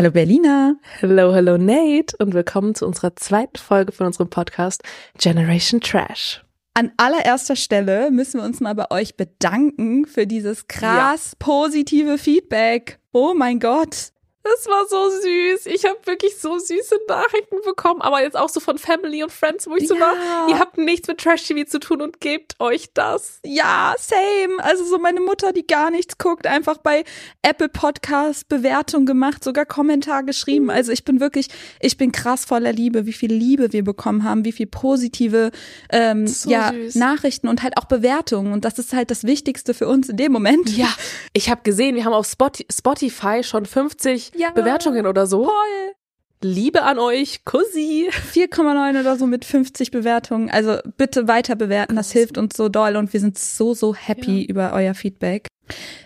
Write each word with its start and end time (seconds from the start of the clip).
Hallo 0.00 0.12
Berliner. 0.12 0.76
Hello, 1.00 1.34
hello 1.34 1.58
Nate 1.58 2.16
und 2.20 2.32
willkommen 2.32 2.74
zu 2.74 2.86
unserer 2.86 3.14
zweiten 3.16 3.58
Folge 3.58 3.92
von 3.92 4.06
unserem 4.06 4.30
Podcast 4.30 4.82
Generation 5.18 5.82
Trash. 5.82 6.42
An 6.72 6.90
allererster 6.96 7.54
Stelle 7.54 8.10
müssen 8.10 8.40
wir 8.40 8.46
uns 8.46 8.60
mal 8.60 8.74
bei 8.74 8.90
euch 8.90 9.18
bedanken 9.18 10.06
für 10.06 10.26
dieses 10.26 10.68
krass 10.68 11.32
ja. 11.32 11.36
positive 11.38 12.16
Feedback. 12.16 12.98
Oh 13.12 13.34
mein 13.36 13.60
Gott. 13.60 14.12
Das 14.42 14.66
war 14.66 14.86
so 14.88 15.10
süß. 15.10 15.66
Ich 15.66 15.84
habe 15.84 15.98
wirklich 16.04 16.38
so 16.38 16.58
süße 16.58 16.96
Nachrichten 17.08 17.56
bekommen, 17.62 18.00
aber 18.00 18.22
jetzt 18.22 18.38
auch 18.38 18.48
so 18.48 18.58
von 18.58 18.78
Family 18.78 19.22
und 19.22 19.30
Friends, 19.30 19.66
wo 19.68 19.76
ich 19.76 19.86
so 19.86 20.00
war, 20.00 20.14
ihr 20.48 20.58
habt 20.58 20.78
nichts 20.78 21.08
mit 21.08 21.18
Trash 21.18 21.46
TV 21.46 21.68
zu 21.68 21.78
tun 21.78 22.00
und 22.00 22.20
gebt 22.20 22.58
euch 22.58 22.92
das. 22.94 23.40
Ja, 23.44 23.94
same. 23.98 24.62
Also 24.64 24.84
so 24.84 24.98
meine 24.98 25.20
Mutter, 25.20 25.52
die 25.52 25.66
gar 25.66 25.90
nichts 25.90 26.16
guckt, 26.16 26.46
einfach 26.46 26.78
bei 26.78 27.04
Apple 27.42 27.68
Podcast 27.68 28.48
Bewertung 28.48 29.04
gemacht, 29.04 29.44
sogar 29.44 29.66
Kommentar 29.66 30.22
geschrieben. 30.22 30.64
Mhm. 30.64 30.70
Also 30.70 30.92
ich 30.92 31.04
bin 31.04 31.20
wirklich, 31.20 31.48
ich 31.80 31.98
bin 31.98 32.10
krass 32.10 32.46
voller 32.46 32.72
Liebe, 32.72 33.04
wie 33.04 33.12
viel 33.12 33.32
Liebe 33.32 33.74
wir 33.74 33.84
bekommen 33.84 34.24
haben, 34.24 34.46
wie 34.46 34.52
viel 34.52 34.66
positive 34.66 35.50
ähm, 35.90 36.26
so 36.26 36.48
ja, 36.48 36.72
Nachrichten 36.94 37.46
und 37.46 37.62
halt 37.62 37.76
auch 37.76 37.84
Bewertungen. 37.84 38.54
Und 38.54 38.64
das 38.64 38.78
ist 38.78 38.94
halt 38.94 39.10
das 39.10 39.24
Wichtigste 39.24 39.74
für 39.74 39.86
uns 39.86 40.08
in 40.08 40.16
dem 40.16 40.32
Moment. 40.32 40.70
Ja, 40.76 40.88
ich 41.34 41.50
habe 41.50 41.60
gesehen, 41.62 41.94
wir 41.94 42.06
haben 42.06 42.14
auf 42.14 42.26
Spotify 42.26 43.42
schon 43.42 43.66
50 43.66 44.30
ja, 44.40 44.50
Bewertungen 44.50 45.06
oder 45.06 45.26
so. 45.26 45.44
Voll. 45.44 45.94
Liebe 46.42 46.82
an 46.82 46.98
euch, 46.98 47.44
Kussi. 47.44 48.08
4,9 48.32 49.00
oder 49.00 49.16
so 49.16 49.26
mit 49.26 49.44
50 49.44 49.90
Bewertungen. 49.90 50.50
Also 50.50 50.78
bitte 50.96 51.28
weiter 51.28 51.54
bewerten, 51.54 51.96
das 51.96 52.12
hilft 52.12 52.38
uns 52.38 52.56
so 52.56 52.68
doll 52.70 52.96
und 52.96 53.12
wir 53.12 53.20
sind 53.20 53.38
so, 53.38 53.74
so 53.74 53.94
happy 53.94 54.42
ja. 54.42 54.48
über 54.48 54.72
euer 54.72 54.94
Feedback. 54.94 55.48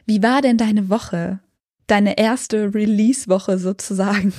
Wie 0.06 0.22
war 0.22 0.42
denn 0.42 0.58
deine 0.58 0.90
Woche? 0.90 1.38
Deine 1.86 2.18
erste 2.18 2.74
Release-Woche 2.74 3.58
sozusagen? 3.58 4.32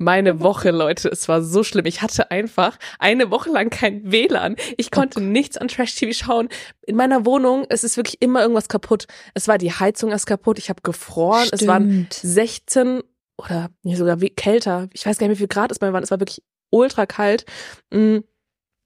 Meine 0.00 0.40
Woche, 0.40 0.70
Leute, 0.70 1.08
es 1.08 1.28
war 1.28 1.42
so 1.42 1.64
schlimm. 1.64 1.84
Ich 1.84 2.02
hatte 2.02 2.30
einfach 2.30 2.78
eine 3.00 3.32
Woche 3.32 3.50
lang 3.50 3.68
kein 3.68 4.10
WLAN. 4.10 4.54
Ich 4.76 4.92
konnte 4.92 5.18
oh 5.18 5.22
nichts 5.22 5.56
an 5.58 5.66
Trash-TV 5.66 6.12
schauen. 6.12 6.48
In 6.86 6.94
meiner 6.94 7.26
Wohnung, 7.26 7.66
es 7.68 7.82
ist 7.82 7.96
wirklich 7.96 8.22
immer 8.22 8.40
irgendwas 8.40 8.68
kaputt. 8.68 9.08
Es 9.34 9.48
war 9.48 9.58
die 9.58 9.72
Heizung 9.72 10.10
erst 10.10 10.26
kaputt. 10.26 10.58
Ich 10.58 10.70
habe 10.70 10.82
gefroren. 10.82 11.46
Stimmt. 11.46 11.62
Es 11.62 11.66
waren 11.66 12.06
16 12.10 13.02
oder 13.36 13.70
nee, 13.82 13.96
sogar 13.96 14.20
wie, 14.20 14.30
kälter. 14.30 14.88
Ich 14.92 15.04
weiß 15.04 15.18
gar 15.18 15.26
nicht, 15.26 15.36
wie 15.36 15.42
viel 15.42 15.48
Grad 15.48 15.72
es 15.72 15.80
bei 15.80 15.88
mir 15.88 15.92
waren. 15.92 16.04
Es 16.04 16.12
war 16.12 16.20
wirklich 16.20 16.42
ultra 16.70 17.04
kalt. 17.06 17.44
Mm, 17.90 18.18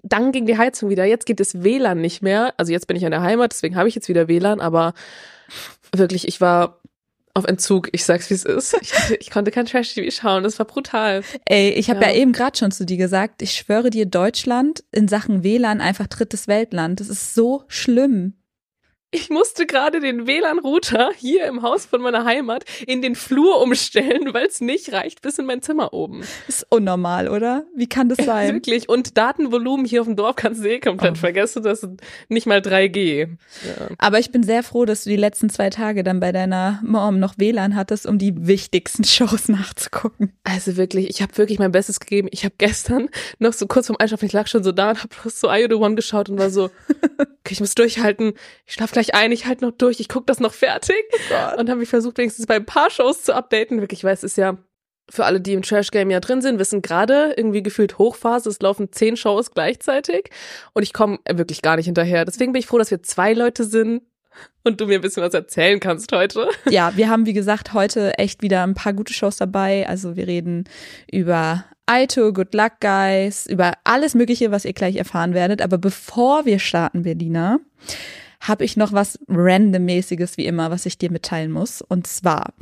dann 0.03 0.33
ging 0.33 0.47
die 0.47 0.56
Heizung 0.59 0.89
wieder. 0.89 1.05
Jetzt 1.05 1.27
geht 1.27 1.41
das 1.41 1.62
WLAN 1.62 2.00
nicht 2.00 2.22
mehr. 2.22 2.55
Also 2.56 2.72
jetzt 2.72 2.87
bin 2.87 2.97
ich 2.97 3.03
in 3.03 3.11
der 3.11 3.22
Heimat, 3.22 3.53
deswegen 3.53 3.77
habe 3.77 3.89
ich 3.89 3.94
jetzt 3.94 4.09
wieder 4.09 4.28
WLAN. 4.28 4.61
Aber 4.61 4.94
wirklich, 5.94 6.27
ich 6.27 6.41
war 6.41 6.81
auf 7.34 7.44
Entzug. 7.44 7.88
Ich 7.92 8.05
sag's, 8.05 8.30
wie 8.30 8.34
es 8.34 8.44
ist. 8.44 8.77
Ich, 8.80 8.92
ich, 9.20 9.30
konnte 9.30 9.50
kein 9.50 9.66
Trash-TV 9.66 10.11
schauen. 10.11 10.42
Das 10.42 10.58
war 10.58 10.66
brutal. 10.66 11.22
Ey, 11.47 11.70
ich 11.70 11.91
habe 11.91 12.00
ja. 12.02 12.08
ja. 12.08 12.16
eben 12.16 12.33
gerade 12.33 12.56
schon 12.58 12.72
zu 12.72 12.84
dir 12.84 12.97
gesagt, 12.97 13.42
ich 13.42 13.52
schwöre 13.52 13.91
dir, 13.91 14.06
Deutschland 14.06 14.84
in 14.92 15.08
Sachen 15.08 15.42
WLAN 15.42 15.80
einfach 15.80 16.06
drittes 16.06 16.48
Weltland. 16.48 17.00
Das 17.00 17.08
ist 17.08 17.34
so 17.34 17.64
schlimm. 17.69 18.34
Ich 19.15 19.29
musste 19.29 19.67
gerade 19.67 20.01
den 20.01 20.27
WLAN-Router 20.27 21.11
hier 21.15 21.45
im 21.45 21.61
Haus 21.61 21.85
von 21.85 22.01
meiner 22.01 22.25
Heimat 22.25 22.65
in 22.87 23.03
den 23.03 23.15
Flur 23.15 23.61
umstellen, 23.61 24.33
weil 24.33 24.47
es 24.47 24.63
nicht 24.63 24.91
reicht 24.95 25.21
bis 25.21 25.39
in 25.39 25.45
mein 25.45 25.61
Zimmer 25.61 25.93
oben. 25.93 26.23
Ist 26.49 26.67
unnormal, 26.71 27.29
oder? 27.29 27.67
Wie 27.77 27.87
kann 27.87 28.09
das 28.09 28.17
sein? 28.25 28.55
Wirklich. 28.55 28.89
Und 28.89 29.19
Datenvolumen 29.19 29.85
hier 29.85 30.01
auf 30.01 30.07
dem 30.07 30.17
Dorf 30.17 30.37
kannst 30.37 30.65
du 30.65 30.71
eh 30.71 30.81
komplett 30.81 31.13
oh. 31.13 31.17
vergessen. 31.17 31.63
Das 31.63 31.83
ist 31.83 31.91
nicht 32.31 32.47
mal 32.47 32.61
3G. 32.61 33.29
Ja. 33.29 33.89
Aber 33.99 34.19
ich 34.19 34.33
bin 34.33 34.45
sehr 34.45 34.63
froh, 34.63 34.87
dass 34.87 35.05
du 35.05 35.11
die 35.11 35.17
letzten 35.17 35.51
zwei 35.51 35.69
Tage 35.69 36.05
dann 36.05 36.19
bei 36.19 36.33
deiner 36.33 36.81
Mom 36.83 37.19
noch 37.19 37.35
WLAN 37.37 37.77
hattest, 37.77 38.07
um 38.07 38.17
die 38.17 38.33
wichtigsten 38.47 39.05
Shows 39.05 39.51
nachzugucken. 39.51 40.33
Also 40.43 40.79
wirklich, 40.79 41.11
ich 41.11 41.21
habe 41.21 41.37
wirklich 41.37 41.59
mein 41.59 41.73
Bestes 41.73 42.01
gegeben. 42.01 42.29
Ich 42.31 42.47
habe 42.47 42.55
gestern 42.57 43.11
noch 43.39 43.53
so 43.53 43.67
kurz 43.67 43.89
vorm 43.89 43.99
Einschlafen, 43.99 44.25
ich 44.25 44.33
lag 44.33 44.47
schon 44.47 44.65
so 44.65 44.73
da 44.73 44.89
und 44.89 45.03
habe 45.03 45.15
bloß 45.21 45.39
so 45.39 45.53
I 45.53 45.67
The 45.69 45.75
One 45.75 45.97
geschaut 45.97 46.31
und 46.31 46.39
war 46.39 46.49
so, 46.49 46.71
okay, 47.19 47.51
ich 47.51 47.61
muss 47.61 47.75
durchhalten. 47.75 48.33
Ich 48.65 48.72
schlaf 48.72 48.91
gleich 48.91 49.02
gleich 49.03 49.15
ein, 49.15 49.33
ich 49.33 49.47
halt 49.47 49.63
noch 49.63 49.73
durch, 49.73 50.01
ich 50.01 50.09
gucke 50.09 50.27
das 50.27 50.41
noch 50.41 50.55
fertig. 50.55 51.03
Oh 51.31 51.61
und 51.61 51.69
habe 51.69 51.81
mich 51.81 51.89
versucht, 51.89 52.19
wenigstens 52.19 52.47
bei 52.47 52.57
ein 52.57 52.67
paar 52.67 52.91
Shows 52.91 53.23
zu 53.23 53.35
updaten. 53.35 53.81
Wirklich, 53.81 54.05
weil 54.05 54.15
es 54.15 54.25
ist 54.25 54.37
ja 54.37 54.59
für 55.09 55.25
alle, 55.25 55.41
die 55.41 55.53
im 55.53 55.63
Trash 55.63 55.91
Game 55.91 56.11
ja 56.11 56.21
drin 56.21 56.41
sind, 56.41 56.59
wissen 56.59 56.81
gerade 56.81 57.35
irgendwie 57.37 57.63
gefühlt 57.63 57.99
Hochphase. 57.99 58.49
Es 58.49 58.61
laufen 58.61 58.93
zehn 58.93 59.17
Shows 59.17 59.51
gleichzeitig 59.51 60.31
und 60.73 60.83
ich 60.83 60.93
komme 60.93 61.19
wirklich 61.29 61.63
gar 61.63 61.77
nicht 61.77 61.87
hinterher. 61.87 62.25
Deswegen 62.25 62.53
bin 62.53 62.61
ich 62.61 62.67
froh, 62.67 62.79
dass 62.79 62.91
wir 62.91 63.03
zwei 63.03 63.33
Leute 63.35 63.65
sind 63.65 64.03
und 64.63 64.81
du 64.81 64.87
mir 64.87 64.95
ein 64.95 65.01
bisschen 65.03 65.23
was 65.23 65.34
erzählen 65.34 65.81
kannst 65.81 66.13
heute. 66.13 66.49
Ja, 66.71 66.97
wir 66.97 67.11
haben 67.11 67.27
wie 67.27 67.34
gesagt 67.34 67.75
heute 67.75 68.17
echt 68.19 68.43
wieder 68.43 68.63
ein 68.63 68.75
paar 68.75 68.93
gute 68.93 69.13
Shows 69.13 69.37
dabei. 69.37 69.87
Also 69.89 70.17
wir 70.17 70.27
reden 70.27 70.65
über 71.11 71.65
Aito, 71.87 72.33
Good 72.33 72.55
Luck 72.55 72.75
Guys, 72.81 73.47
über 73.47 73.73
alles 73.84 74.15
Mögliche, 74.15 74.51
was 74.51 74.65
ihr 74.65 74.73
gleich 74.73 74.97
erfahren 74.97 75.34
werdet. 75.34 75.61
Aber 75.61 75.77
bevor 75.79 76.47
wir 76.47 76.59
starten, 76.59 77.03
Berliner, 77.03 77.61
habe 78.42 78.64
ich 78.64 78.76
noch 78.76 78.92
was 78.92 79.19
randommäßiges 79.28 80.36
wie 80.36 80.47
immer, 80.47 80.70
was 80.70 80.84
ich 80.84 80.98
dir 80.98 81.12
mitteilen 81.12 81.53
muss. 81.53 81.80
Und 81.80 82.08
zwar, 82.08 82.53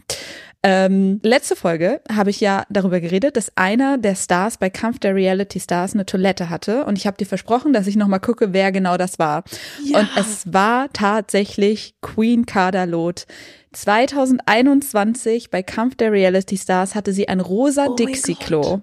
ähm, 0.63 1.21
letzte 1.23 1.57
Folge 1.57 2.03
habe 2.13 2.29
ich 2.29 2.41
ja 2.41 2.65
darüber 2.69 3.01
geredet, 3.01 3.39
dass 3.39 3.57
einer 3.57 3.97
der 3.97 4.15
Stars 4.15 4.59
bei 4.59 4.69
Kampf 4.69 4.99
der 4.99 5.15
Reality 5.15 5.59
Stars 5.59 5.95
eine 5.95 6.05
Toilette 6.05 6.51
hatte. 6.51 6.85
Und 6.85 6.99
ich 6.99 7.07
habe 7.07 7.17
dir 7.17 7.25
versprochen, 7.25 7.73
dass 7.73 7.87
ich 7.87 7.97
nochmal 7.97 8.21
gucke, 8.21 8.53
wer 8.53 8.73
genau 8.73 8.99
das 8.99 9.19
war. 9.19 9.45
Ja. 9.83 10.01
Und 10.01 10.11
es 10.17 10.53
war 10.53 10.93
tatsächlich 10.93 11.95
Queen 12.03 12.45
Kadalot. 12.45 13.27
2021 13.73 15.51
bei 15.51 15.63
Kampf 15.63 15.97
der 15.97 16.13
Reality 16.13 16.59
Stars 16.59 16.95
hatte 16.95 17.15
sie 17.15 17.29
ein 17.29 17.41
rosa 17.41 17.87
oh 17.87 17.95
Dixie-Klo. 17.95 18.83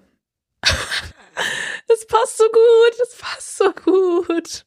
Das 1.90 2.06
passt 2.06 2.38
so 2.38 2.44
gut, 2.44 3.00
das 3.00 3.16
passt 3.18 3.58
so 3.58 3.72
gut. 3.72 4.66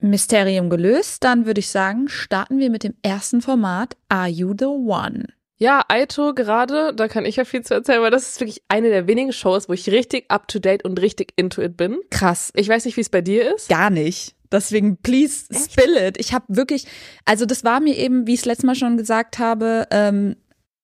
Mysterium 0.00 0.70
gelöst, 0.70 1.24
dann 1.24 1.46
würde 1.46 1.60
ich 1.60 1.68
sagen, 1.68 2.08
starten 2.08 2.58
wir 2.58 2.70
mit 2.70 2.84
dem 2.84 2.94
ersten 3.02 3.40
Format 3.40 3.96
Are 4.08 4.28
You 4.28 4.54
the 4.58 4.66
One? 4.66 5.26
Ja, 5.56 5.84
Aito 5.88 6.32
gerade, 6.32 6.94
da 6.94 7.06
kann 7.06 7.26
ich 7.26 7.36
ja 7.36 7.44
viel 7.44 7.62
zu 7.62 7.74
erzählen, 7.74 8.00
weil 8.00 8.10
das 8.10 8.30
ist 8.30 8.40
wirklich 8.40 8.62
eine 8.68 8.88
der 8.88 9.06
wenigen 9.06 9.30
Shows, 9.30 9.68
wo 9.68 9.74
ich 9.74 9.90
richtig 9.90 10.24
up 10.30 10.48
to 10.48 10.58
date 10.58 10.84
und 10.86 10.98
richtig 11.00 11.34
into 11.36 11.60
it 11.60 11.76
bin. 11.76 11.98
Krass. 12.10 12.50
Ich 12.56 12.66
weiß 12.66 12.86
nicht, 12.86 12.96
wie 12.96 13.02
es 13.02 13.10
bei 13.10 13.20
dir 13.20 13.54
ist. 13.54 13.68
Gar 13.68 13.90
nicht. 13.90 14.34
Deswegen, 14.50 14.96
please 14.96 15.44
spill 15.52 15.96
it. 15.96 16.18
Ich 16.18 16.32
habe 16.32 16.46
wirklich, 16.48 16.86
also 17.26 17.44
das 17.44 17.62
war 17.62 17.80
mir 17.80 17.96
eben, 17.96 18.26
wie 18.26 18.34
ich 18.34 18.40
es 18.40 18.46
letztes 18.46 18.64
Mal 18.64 18.74
schon 18.74 18.96
gesagt 18.96 19.38
habe, 19.38 19.86
ähm, 19.90 20.36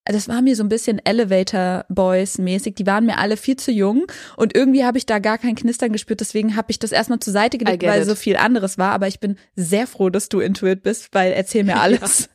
das 0.06 0.28
war 0.28 0.40
mir 0.42 0.56
so 0.56 0.62
ein 0.62 0.68
bisschen 0.68 1.00
Elevator 1.04 1.84
Boys 1.88 2.38
mäßig. 2.38 2.74
Die 2.76 2.86
waren 2.86 3.06
mir 3.06 3.18
alle 3.18 3.36
viel 3.36 3.56
zu 3.56 3.72
jung 3.72 4.06
und 4.36 4.56
irgendwie 4.56 4.84
habe 4.84 4.98
ich 4.98 5.06
da 5.06 5.18
gar 5.18 5.38
kein 5.38 5.54
Knistern 5.54 5.92
gespürt. 5.92 6.20
Deswegen 6.20 6.56
habe 6.56 6.70
ich 6.70 6.78
das 6.78 6.92
erstmal 6.92 7.20
zur 7.20 7.32
Seite 7.32 7.58
gelegt, 7.58 7.82
weil 7.82 8.02
it. 8.02 8.06
so 8.06 8.14
viel 8.14 8.36
anderes 8.36 8.78
war. 8.78 8.92
Aber 8.92 9.08
ich 9.08 9.20
bin 9.20 9.36
sehr 9.56 9.86
froh, 9.86 10.10
dass 10.10 10.28
du 10.28 10.40
Intuit 10.40 10.82
bist, 10.82 11.08
weil 11.12 11.32
erzähl 11.32 11.64
mir 11.64 11.76
alles. 11.80 12.20
Ja. 12.20 12.26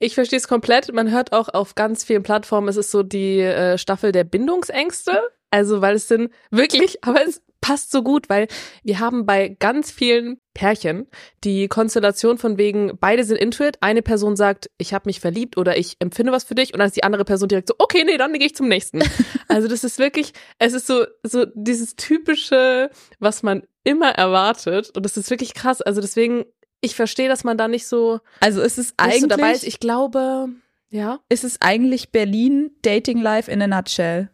Ich 0.00 0.14
verstehe 0.14 0.38
es 0.38 0.46
komplett. 0.46 0.92
Man 0.92 1.10
hört 1.10 1.32
auch 1.32 1.48
auf 1.48 1.74
ganz 1.74 2.04
vielen 2.04 2.22
Plattformen, 2.22 2.68
es 2.68 2.76
ist 2.76 2.92
so 2.92 3.02
die 3.02 3.40
äh, 3.40 3.78
Staffel 3.78 4.12
der 4.12 4.24
Bindungsängste. 4.24 5.20
Also, 5.50 5.80
weil 5.80 5.96
es 5.96 6.08
sind 6.08 6.30
wirklich, 6.50 6.98
aber 7.04 7.26
es 7.26 7.42
passt 7.60 7.90
so 7.90 8.02
gut, 8.02 8.28
weil 8.28 8.46
wir 8.84 9.00
haben 9.00 9.26
bei 9.26 9.48
ganz 9.48 9.90
vielen 9.90 10.38
Pärchen 10.54 11.08
die 11.44 11.68
Konstellation 11.68 12.38
von 12.38 12.56
wegen, 12.56 12.96
beide 13.00 13.24
sind 13.24 13.36
intuit, 13.36 13.78
eine 13.80 14.02
Person 14.02 14.36
sagt, 14.36 14.70
ich 14.78 14.94
habe 14.94 15.08
mich 15.08 15.20
verliebt 15.20 15.56
oder 15.56 15.76
ich 15.76 15.96
empfinde 15.98 16.32
was 16.32 16.44
für 16.44 16.54
dich 16.54 16.72
und 16.72 16.78
dann 16.78 16.86
ist 16.86 16.96
die 16.96 17.04
andere 17.04 17.24
Person 17.24 17.48
direkt 17.48 17.68
so, 17.68 17.74
okay, 17.78 18.04
nee, 18.04 18.16
dann 18.16 18.32
gehe 18.32 18.46
ich 18.46 18.54
zum 18.54 18.68
nächsten. 18.68 19.02
also 19.48 19.66
das 19.68 19.82
ist 19.82 19.98
wirklich, 19.98 20.32
es 20.58 20.72
ist 20.72 20.86
so, 20.86 21.04
so 21.22 21.46
dieses 21.54 21.96
typische, 21.96 22.90
was 23.18 23.42
man 23.42 23.64
immer 23.82 24.10
erwartet 24.10 24.90
und 24.96 25.04
das 25.04 25.16
ist 25.16 25.30
wirklich 25.30 25.54
krass. 25.54 25.82
Also 25.82 26.00
deswegen, 26.00 26.44
ich 26.80 26.94
verstehe, 26.94 27.28
dass 27.28 27.42
man 27.42 27.58
da 27.58 27.66
nicht 27.66 27.88
so, 27.88 28.20
also 28.40 28.62
ist 28.62 28.78
es 28.78 28.94
eigentlich, 28.96 29.22
so 29.22 29.26
dabei 29.26 29.52
ist. 29.52 29.64
Ich 29.64 29.80
glaube, 29.80 30.48
ja. 30.90 31.20
Ist 31.28 31.44
es 31.44 31.60
eigentlich 31.60 32.10
Berlin 32.12 32.70
Dating 32.82 33.20
Life 33.20 33.50
in 33.50 33.60
a 33.60 33.66
Nutshell? 33.66 34.30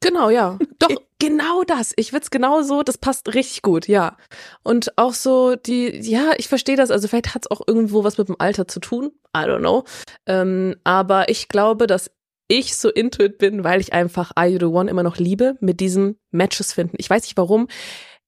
Genau, 0.00 0.30
ja. 0.30 0.58
Doch, 0.78 0.90
genau 1.18 1.64
das. 1.64 1.92
Ich 1.96 2.12
würde 2.12 2.24
es 2.24 2.30
genau 2.30 2.62
so, 2.62 2.82
das 2.82 2.98
passt 2.98 3.34
richtig 3.34 3.62
gut, 3.62 3.88
ja. 3.88 4.16
Und 4.62 4.96
auch 4.96 5.14
so 5.14 5.56
die, 5.56 5.98
ja, 5.98 6.32
ich 6.36 6.48
verstehe 6.48 6.76
das. 6.76 6.90
Also 6.90 7.08
vielleicht 7.08 7.34
hat 7.34 7.46
es 7.46 7.50
auch 7.50 7.62
irgendwo 7.66 8.04
was 8.04 8.18
mit 8.18 8.28
dem 8.28 8.36
Alter 8.38 8.68
zu 8.68 8.80
tun. 8.80 9.10
I 9.36 9.40
don't 9.40 9.58
know. 9.58 9.84
Ähm, 10.26 10.76
aber 10.84 11.28
ich 11.28 11.48
glaube, 11.48 11.86
dass 11.86 12.10
ich 12.48 12.76
so 12.76 12.88
intuit 12.88 13.38
bin, 13.38 13.62
weil 13.62 13.80
ich 13.80 13.92
einfach 13.92 14.32
Are 14.34 14.48
You 14.48 14.58
The 14.58 14.64
One 14.66 14.90
immer 14.90 15.02
noch 15.02 15.18
liebe, 15.18 15.56
mit 15.60 15.80
diesen 15.80 16.18
Matches 16.30 16.72
finden. 16.72 16.96
Ich 16.98 17.10
weiß 17.10 17.22
nicht 17.22 17.36
warum. 17.36 17.68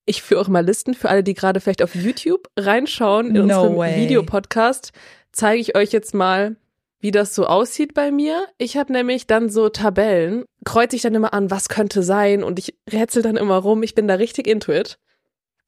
Ich 0.05 0.23
führe 0.23 0.41
auch 0.41 0.49
mal 0.49 0.65
Listen 0.65 0.95
für 0.95 1.09
alle, 1.09 1.23
die 1.23 1.35
gerade 1.35 1.61
vielleicht 1.61 1.83
auf 1.83 1.95
YouTube 1.95 2.49
reinschauen 2.59 3.29
in 3.29 3.47
no 3.47 3.63
unserem 3.63 3.97
Videopodcast. 3.97 4.93
Zeige 5.33 5.61
ich 5.61 5.77
euch 5.77 5.93
jetzt 5.93 6.15
mal 6.15 6.57
wie 7.01 7.11
das 7.11 7.35
so 7.35 7.47
aussieht 7.47 7.95
bei 7.95 8.11
mir. 8.11 8.47
Ich 8.59 8.77
habe 8.77 8.93
nämlich 8.93 9.27
dann 9.27 9.49
so 9.49 9.69
Tabellen, 9.69 10.45
kreuze 10.65 10.97
ich 10.97 11.03
dann 11.03 11.15
immer 11.15 11.33
an, 11.35 11.51
was 11.51 11.69
könnte 11.69 12.03
sein 12.03 12.43
und 12.45 12.59
ich 12.59 12.75
rätsel 12.91 13.23
dann 13.23 13.37
immer 13.37 13.57
rum. 13.57 13.83
Ich 13.83 13.95
bin 13.95 14.07
da 14.07 14.15
richtig 14.15 14.47
intuit. 14.47 14.99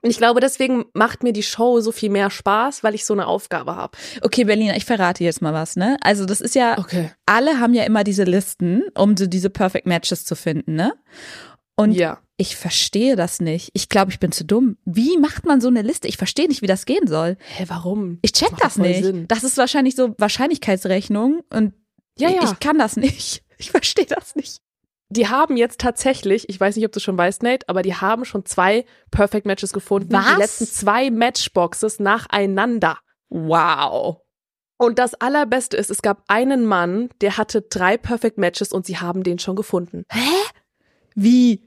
Ich 0.05 0.19
glaube, 0.19 0.41
deswegen 0.41 0.87
macht 0.95 1.23
mir 1.23 1.33
die 1.33 1.45
Show 1.45 1.81
so 1.81 1.93
viel 1.93 2.11
mehr 2.11 2.29
Spaß, 2.29 2.83
weil 2.83 2.95
ich 2.97 3.05
so 3.05 3.15
eine 3.15 3.29
Aufgabe 3.29 3.77
habe. 3.77 3.97
Okay, 4.23 4.43
Berliner, 4.43 4.77
ich 4.77 4.85
verrate 4.85 5.23
jetzt 5.23 5.41
mal 5.41 5.55
was, 5.55 5.77
ne? 5.77 5.97
Also 6.01 6.25
das 6.25 6.41
ist 6.41 6.57
ja, 6.57 6.77
Okay. 6.77 7.13
alle 7.25 7.61
haben 7.61 7.73
ja 7.73 7.85
immer 7.85 8.03
diese 8.03 8.25
Listen, 8.25 8.83
um 8.99 9.17
so 9.17 9.27
diese 9.27 9.49
Perfect 9.49 9.87
Matches 9.87 10.25
zu 10.25 10.35
finden, 10.35 10.75
ne? 10.75 10.93
Und 11.77 11.93
Ja. 11.93 12.21
ich 12.37 12.57
verstehe 12.57 13.17
das 13.17 13.41
nicht. 13.41 13.71
Ich 13.73 13.89
glaube, 13.89 14.11
ich 14.11 14.21
bin 14.21 14.31
zu 14.33 14.45
dumm. 14.45 14.77
Wie 14.85 15.17
macht 15.19 15.47
man 15.47 15.61
so 15.61 15.69
eine 15.69 15.83
Liste? 15.83 16.09
Ich 16.09 16.17
verstehe 16.17 16.49
nicht, 16.49 16.63
wie 16.63 16.67
das 16.67 16.85
gehen 16.87 17.07
soll. 17.07 17.37
Hä, 17.57 17.65
warum? 17.69 18.19
Ich 18.23 18.33
check 18.33 18.51
das 18.59 18.75
voll 18.75 18.89
nicht. 18.89 19.03
Sinn. 19.05 19.27
Das 19.29 19.43
ist 19.45 19.57
wahrscheinlich 19.57 19.97
so 19.97 20.15
Wahrscheinlichkeitsrechnung 20.19 21.43
und 21.51 21.75
Ja, 22.19 22.29
ja. 22.31 22.45
ich 22.45 22.61
kann 22.61 22.79
das 22.79 22.97
nicht. 22.97 23.43
Ich 23.59 23.71
verstehe 23.71 24.07
das 24.07 24.35
nicht. 24.37 24.59
Die 25.09 25.29
haben 25.29 25.57
jetzt 25.59 25.79
tatsächlich, 25.81 26.49
ich 26.49 26.59
weiß 26.59 26.77
nicht, 26.77 26.87
ob 26.87 26.93
du 26.93 27.01
schon 27.01 27.19
weißt, 27.19 27.43
Nate, 27.43 27.69
aber 27.69 27.83
die 27.83 27.95
haben 27.95 28.25
schon 28.25 28.47
zwei 28.47 28.87
Perfect 29.11 29.45
Matches 29.47 29.73
gefunden. 29.73 30.13
Was? 30.13 30.27
Die 30.35 30.41
letzten 30.41 30.67
zwei 30.67 31.11
Matchboxes 31.11 32.01
nacheinander. 32.01 32.99
Wow. 33.29 34.19
Und 34.79 34.99
das 34.99 35.15
Allerbeste 35.15 35.77
ist, 35.77 35.91
es 35.91 36.03
gab 36.03 36.25
einen 36.29 36.65
Mann, 36.65 37.11
der 37.21 37.37
hatte 37.37 37.61
drei 37.63 37.97
Perfect 37.99 38.39
Matches 38.39 38.73
und 38.73 38.87
sie 38.87 38.99
haben 38.99 39.23
den 39.23 39.39
schon 39.39 39.55
gefunden. 39.55 40.05
Wie? 41.15 41.63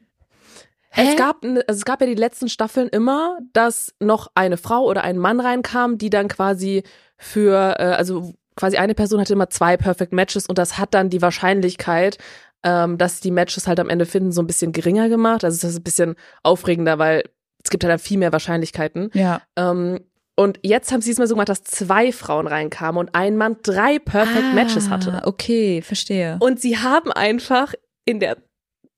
Es 0.97 1.17
gab, 1.17 1.43
also 1.43 1.61
es 1.67 1.85
gab 1.85 1.99
ja 1.99 2.07
die 2.07 2.15
letzten 2.15 2.47
Staffeln 2.47 2.87
immer, 2.87 3.39
dass 3.51 3.93
noch 3.99 4.31
eine 4.33 4.55
Frau 4.57 4.85
oder 4.85 5.03
ein 5.03 5.17
Mann 5.17 5.39
reinkam, 5.41 5.97
die 5.97 6.09
dann 6.09 6.29
quasi 6.29 6.83
für, 7.17 7.75
äh, 7.79 7.83
also 7.83 8.33
quasi 8.55 8.77
eine 8.77 8.95
Person 8.95 9.19
hatte 9.19 9.33
immer 9.33 9.49
zwei 9.49 9.75
Perfect 9.75 10.13
Matches 10.13 10.47
und 10.47 10.57
das 10.57 10.77
hat 10.77 10.93
dann 10.93 11.09
die 11.09 11.21
Wahrscheinlichkeit, 11.21 12.17
ähm, 12.63 12.97
dass 12.97 13.19
die 13.19 13.31
Matches 13.31 13.67
halt 13.67 13.79
am 13.79 13.89
Ende 13.89 14.05
finden, 14.05 14.31
so 14.31 14.41
ein 14.41 14.47
bisschen 14.47 14.71
geringer 14.71 15.09
gemacht. 15.09 15.43
Also 15.43 15.59
das 15.61 15.71
ist 15.71 15.79
ein 15.79 15.83
bisschen 15.83 16.15
aufregender, 16.43 16.97
weil 16.97 17.23
es 17.63 17.69
gibt 17.69 17.83
halt 17.83 17.91
dann 17.91 17.99
viel 17.99 18.17
mehr 18.17 18.31
Wahrscheinlichkeiten. 18.31 19.09
Ja. 19.13 19.41
Ähm, 19.57 19.99
und 20.37 20.59
jetzt 20.63 20.91
haben 20.91 21.01
sie 21.01 21.11
es 21.11 21.17
mal 21.17 21.27
so 21.27 21.35
gemacht, 21.35 21.49
dass 21.49 21.63
zwei 21.63 22.11
Frauen 22.11 22.47
reinkamen 22.47 22.99
und 22.99 23.15
ein 23.15 23.37
Mann 23.37 23.57
drei 23.63 23.99
Perfect 23.99 24.53
Matches 24.53 24.89
hatte. 24.89 25.21
Ah, 25.23 25.27
Okay, 25.27 25.81
verstehe. 25.81 26.37
Und 26.39 26.59
sie 26.59 26.77
haben 26.77 27.11
einfach 27.11 27.73
in 28.03 28.19
der 28.19 28.37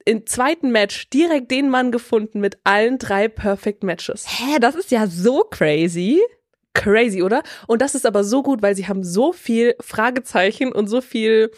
im 0.08 0.26
zweiten 0.26 0.72
Match 0.72 1.10
direkt 1.10 1.52
den 1.52 1.70
Mann 1.70 1.92
gefunden 1.92 2.40
mit 2.40 2.58
allen 2.64 2.98
drei 2.98 3.28
Perfect 3.28 3.84
Matches. 3.84 4.26
Hä, 4.26 4.58
das 4.62 4.76
ist 4.76 4.90
ja 4.90 5.06
so 5.06 5.44
crazy. 5.44 6.22
Crazy, 6.74 7.22
oder? 7.22 7.44
Und 7.68 7.82
das 7.82 7.94
ist 7.94 8.06
aber 8.06 8.24
so 8.24 8.42
gut, 8.42 8.62
weil 8.62 8.74
sie 8.74 8.88
haben 8.88 9.04
so 9.04 9.34
viel 9.34 9.76
Fragezeichen 9.82 10.72
und 10.72 10.88
so 10.88 11.02
viel, 11.02 11.52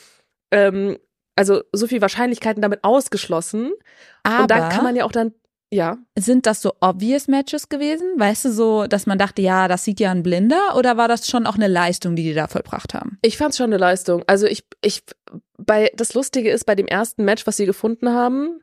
ähm, 0.52 0.98
also 1.36 1.62
so 1.74 1.86
viel 1.86 2.02
Wahrscheinlichkeiten 2.02 2.62
damit 2.62 2.84
ausgeschlossen. 2.84 3.72
Aber 4.24 4.42
und 4.42 4.52
da 4.52 4.70
kann 4.70 4.84
man 4.84 4.96
ja 4.96 5.06
auch 5.06 5.12
dann, 5.12 5.34
ja. 5.72 6.00
sind 6.18 6.48
das 6.48 6.64
so 6.64 6.74
obvious 6.82 7.28
Matches 7.28 7.70
gewesen? 7.70 8.08
Weißt 8.18 8.46
du 8.46 8.52
so, 8.52 8.88
dass 8.88 9.06
man 9.06 9.20
dachte, 9.20 9.44
ja, 9.44 9.68
das 9.68 9.84
sieht 9.84 10.00
ja 10.00 10.10
ein 10.10 10.24
Blinder? 10.24 10.76
Oder 10.76 10.98
war 10.98 11.08
das 11.08 11.28
schon 11.28 11.46
auch 11.46 11.56
eine 11.56 11.68
Leistung, 11.68 12.16
die 12.16 12.24
die 12.24 12.34
da 12.34 12.48
vollbracht 12.48 12.96
haben? 12.96 13.20
Ich 13.22 13.38
fand's 13.38 13.58
schon 13.58 13.68
eine 13.68 13.78
Leistung. 13.78 14.24
Also 14.26 14.48
ich, 14.48 14.64
ich, 14.82 15.04
bei, 15.58 15.92
das 15.96 16.14
Lustige 16.14 16.52
ist, 16.52 16.66
bei 16.66 16.76
dem 16.76 16.88
ersten 16.88 17.26
Match, 17.26 17.46
was 17.48 17.58
sie 17.58 17.66
gefunden 17.66 18.10
haben, 18.10 18.62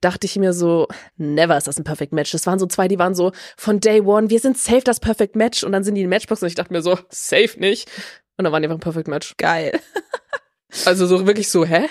dachte 0.00 0.26
ich 0.26 0.36
mir 0.36 0.52
so, 0.52 0.88
never 1.16 1.56
ist 1.56 1.66
das 1.66 1.78
ein 1.78 1.84
Perfect 1.84 2.12
Match. 2.12 2.32
Das 2.32 2.46
waren 2.46 2.58
so 2.58 2.66
zwei, 2.66 2.88
die 2.88 2.98
waren 2.98 3.14
so 3.14 3.32
von 3.56 3.80
Day 3.80 4.00
One, 4.00 4.30
wir 4.30 4.40
sind 4.40 4.58
safe 4.58 4.82
das 4.82 5.00
Perfect 5.00 5.36
Match. 5.36 5.64
Und 5.64 5.72
dann 5.72 5.84
sind 5.84 5.94
die 5.94 6.02
in 6.02 6.08
Matchbox 6.08 6.42
und 6.42 6.48
ich 6.48 6.54
dachte 6.54 6.72
mir 6.72 6.82
so, 6.82 6.98
safe 7.08 7.58
nicht. 7.58 7.90
Und 8.36 8.44
dann 8.44 8.52
waren 8.52 8.62
die 8.62 8.68
einfach 8.68 8.78
ein 8.78 8.80
Perfect 8.80 9.08
Match. 9.08 9.34
Geil. 9.36 9.78
Also 10.84 11.06
so 11.06 11.26
wirklich 11.26 11.48
so, 11.48 11.64
hä? 11.64 11.86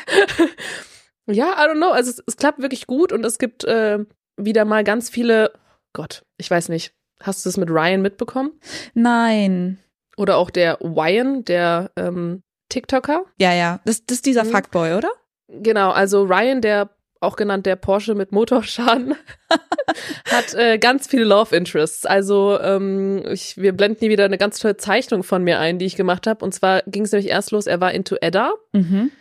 ja, 1.26 1.56
I 1.58 1.68
don't 1.68 1.78
know. 1.78 1.90
Also 1.90 2.12
es, 2.12 2.24
es 2.28 2.38
klappt 2.38 2.62
wirklich 2.62 2.86
gut 2.86 3.12
und 3.12 3.26
es 3.26 3.40
gibt 3.40 3.64
äh, 3.64 4.00
wieder 4.38 4.66
mal 4.66 4.84
ganz 4.84 5.10
viele, 5.10 5.54
Gott, 5.94 6.24
ich 6.38 6.52
weiß 6.52 6.70
nicht. 6.70 6.94
Hast 7.22 7.44
du 7.44 7.50
das 7.50 7.58
mit 7.58 7.70
Ryan 7.70 8.02
mitbekommen? 8.02 8.52
Nein. 8.94 9.80
Oder 10.18 10.38
auch 10.38 10.50
der 10.50 10.80
Ryan, 10.82 11.46
der 11.46 11.92
ähm, 11.96 12.44
TikToker? 12.70 13.26
Ja, 13.40 13.54
ja. 13.54 13.80
Das, 13.86 14.06
das 14.06 14.18
ist 14.18 14.26
dieser 14.26 14.44
Mhm. 14.44 14.50
Fuckboy, 14.52 14.94
oder? 14.94 15.10
Genau, 15.48 15.92
also 15.92 16.24
Ryan, 16.24 16.62
der 16.62 16.90
auch 17.22 17.36
genannt 17.38 17.66
der 17.66 17.76
Porsche 17.76 18.14
mit 18.14 18.32
Motorschaden, 18.32 19.16
hat 20.30 20.54
äh, 20.54 20.78
ganz 20.78 21.08
viele 21.08 21.24
Love 21.24 21.56
Interests. 21.56 22.06
Also 22.06 22.60
ähm, 22.60 23.24
ich, 23.32 23.58
wir 23.58 23.74
blenden 23.74 24.00
hier 24.00 24.10
wieder 24.10 24.26
eine 24.26 24.38
ganz 24.38 24.60
tolle 24.60 24.78
Zeichnung 24.78 25.24
von 25.24 25.44
mir 25.44 25.60
ein, 25.60 25.80
die 25.80 25.86
ich 25.86 25.96
gemacht 25.96 26.28
habe. 26.28 26.44
Und 26.44 26.54
zwar 26.54 26.82
ging 26.84 27.04
es 27.04 27.12
nämlich 27.12 27.30
erst 27.32 27.52
los, 27.52 27.68
er 27.68 27.80
war 27.82 27.94
into 27.94 28.18
Edda. 28.22 28.54
Mhm. 28.74 29.12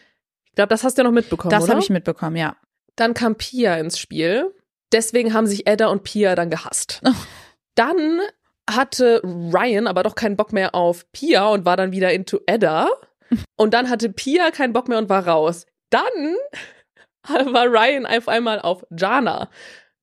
Ich 0.46 0.54
glaube, 0.54 0.68
das 0.68 0.84
hast 0.84 0.98
du 0.98 1.02
ja 1.02 1.04
noch 1.08 1.14
mitbekommen, 1.14 1.50
Das 1.50 1.68
habe 1.68 1.80
ich 1.80 1.90
mitbekommen, 1.90 2.36
ja. 2.36 2.56
Dann 2.96 3.14
kam 3.14 3.36
Pia 3.36 3.74
ins 3.76 3.98
Spiel. 3.98 4.52
Deswegen 4.92 5.32
haben 5.34 5.46
sich 5.46 5.66
Edda 5.66 5.88
und 5.88 6.04
Pia 6.04 6.34
dann 6.34 6.50
gehasst. 6.50 7.00
Oh. 7.04 7.10
Dann 7.74 8.20
hatte 8.70 9.20
Ryan 9.24 9.86
aber 9.86 10.02
doch 10.04 10.14
keinen 10.14 10.36
Bock 10.36 10.52
mehr 10.52 10.74
auf 10.74 11.10
Pia 11.12 11.48
und 11.48 11.64
war 11.64 11.76
dann 11.76 11.90
wieder 11.92 12.12
into 12.12 12.40
Edda. 12.46 12.88
Und 13.56 13.74
dann 13.74 13.90
hatte 13.90 14.08
Pia 14.10 14.50
keinen 14.50 14.72
Bock 14.72 14.88
mehr 14.88 14.98
und 14.98 15.08
war 15.08 15.26
raus. 15.26 15.66
Dann 15.90 16.02
war 17.28 17.66
Ryan 17.66 18.06
auf 18.06 18.28
einmal 18.28 18.60
auf 18.60 18.84
Jana. 18.96 19.48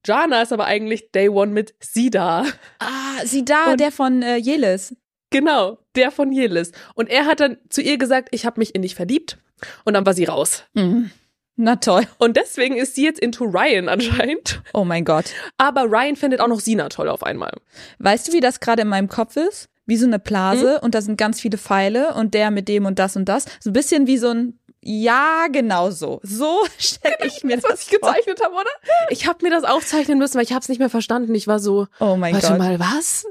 Jana 0.06 0.42
ist 0.42 0.52
aber 0.54 0.66
eigentlich 0.66 1.12
Day 1.12 1.30
One 1.30 1.52
mit 1.52 1.76
Sida. 1.80 2.46
Ah, 2.80 3.24
sie 3.26 3.46
da, 3.46 3.72
Und- 3.72 3.80
der 3.80 3.92
von 3.92 4.22
äh, 4.24 4.38
Jelis. 4.38 4.96
Genau, 5.30 5.78
der 5.96 6.12
von 6.12 6.32
Yelis. 6.32 6.72
Und 6.96 7.10
er 7.10 7.26
hat 7.26 7.40
dann 7.40 7.58
zu 7.70 7.82
ihr 7.82 7.98
gesagt, 7.98 8.30
ich 8.32 8.46
habe 8.46 8.60
mich 8.60 8.76
in 8.76 8.82
dich 8.82 8.96
verliebt. 8.96 9.38
Und 9.86 9.94
dann 9.94 10.06
war 10.06 10.14
sie 10.14 10.26
raus. 10.26 10.64
Mhm. 10.74 11.12
Na 11.56 11.76
toll. 11.78 12.06
Und 12.18 12.36
deswegen 12.36 12.76
ist 12.76 12.96
sie 12.96 13.06
jetzt 13.06 13.20
into 13.20 13.46
Ryan 13.46 13.88
anscheinend. 13.88 14.62
Oh 14.74 14.84
mein 14.84 15.06
Gott. 15.06 15.26
Aber 15.58 15.84
Ryan 15.84 16.16
findet 16.16 16.42
auch 16.42 16.48
noch 16.48 16.60
Sina 16.60 16.90
toll 16.90 17.08
auf 17.08 17.24
einmal. 17.24 17.52
Weißt 18.00 18.28
du, 18.28 18.34
wie 18.34 18.40
das 18.42 18.60
gerade 18.60 18.82
in 18.82 18.88
meinem 18.88 19.08
Kopf 19.08 19.38
ist? 19.38 19.70
Wie 19.86 19.98
so 19.98 20.06
eine 20.06 20.20
Blase 20.20 20.80
und 20.82 20.96
da 20.96 21.02
sind 21.02 21.18
ganz 21.18 21.42
viele 21.42 21.58
Pfeile 21.58 22.14
und 22.14 22.34
der 22.34 22.52
mit 22.52 22.68
dem 22.68 22.86
und 22.86 23.00
das 23.00 23.16
und 23.16 23.26
das. 23.26 23.46
So 23.60 23.70
ein 23.72 23.74
bisschen 23.74 24.08
wie 24.08 24.18
so 24.18 24.30
ein 24.30 24.60
Ja, 24.82 25.48
genau 25.52 25.90
so. 25.92 26.20
So 26.24 26.60
stelle 26.78 27.18
ich 27.26 27.44
mir 27.44 27.58
das, 27.58 27.70
was 27.72 27.82
ich 27.84 27.90
gezeichnet 27.90 28.42
habe, 28.44 28.54
oder? 28.56 28.70
Ich 29.10 29.28
habe 29.28 29.40
mir 29.44 29.50
das 29.52 29.64
aufzeichnen 29.64 30.18
müssen, 30.18 30.36
weil 30.36 30.44
ich 30.44 30.52
habe 30.54 30.62
es 30.62 30.70
nicht 30.70 30.80
mehr 30.80 30.90
verstanden. 30.90 31.34
Ich 31.36 31.48
war 31.48 31.60
so, 31.60 31.88
vor. 31.98 32.14
Oh 32.14 32.16
mein 32.16 32.34
warte 32.36 32.48
Gott. 32.50 32.58
mal, 32.60 32.80
was? 32.80 33.26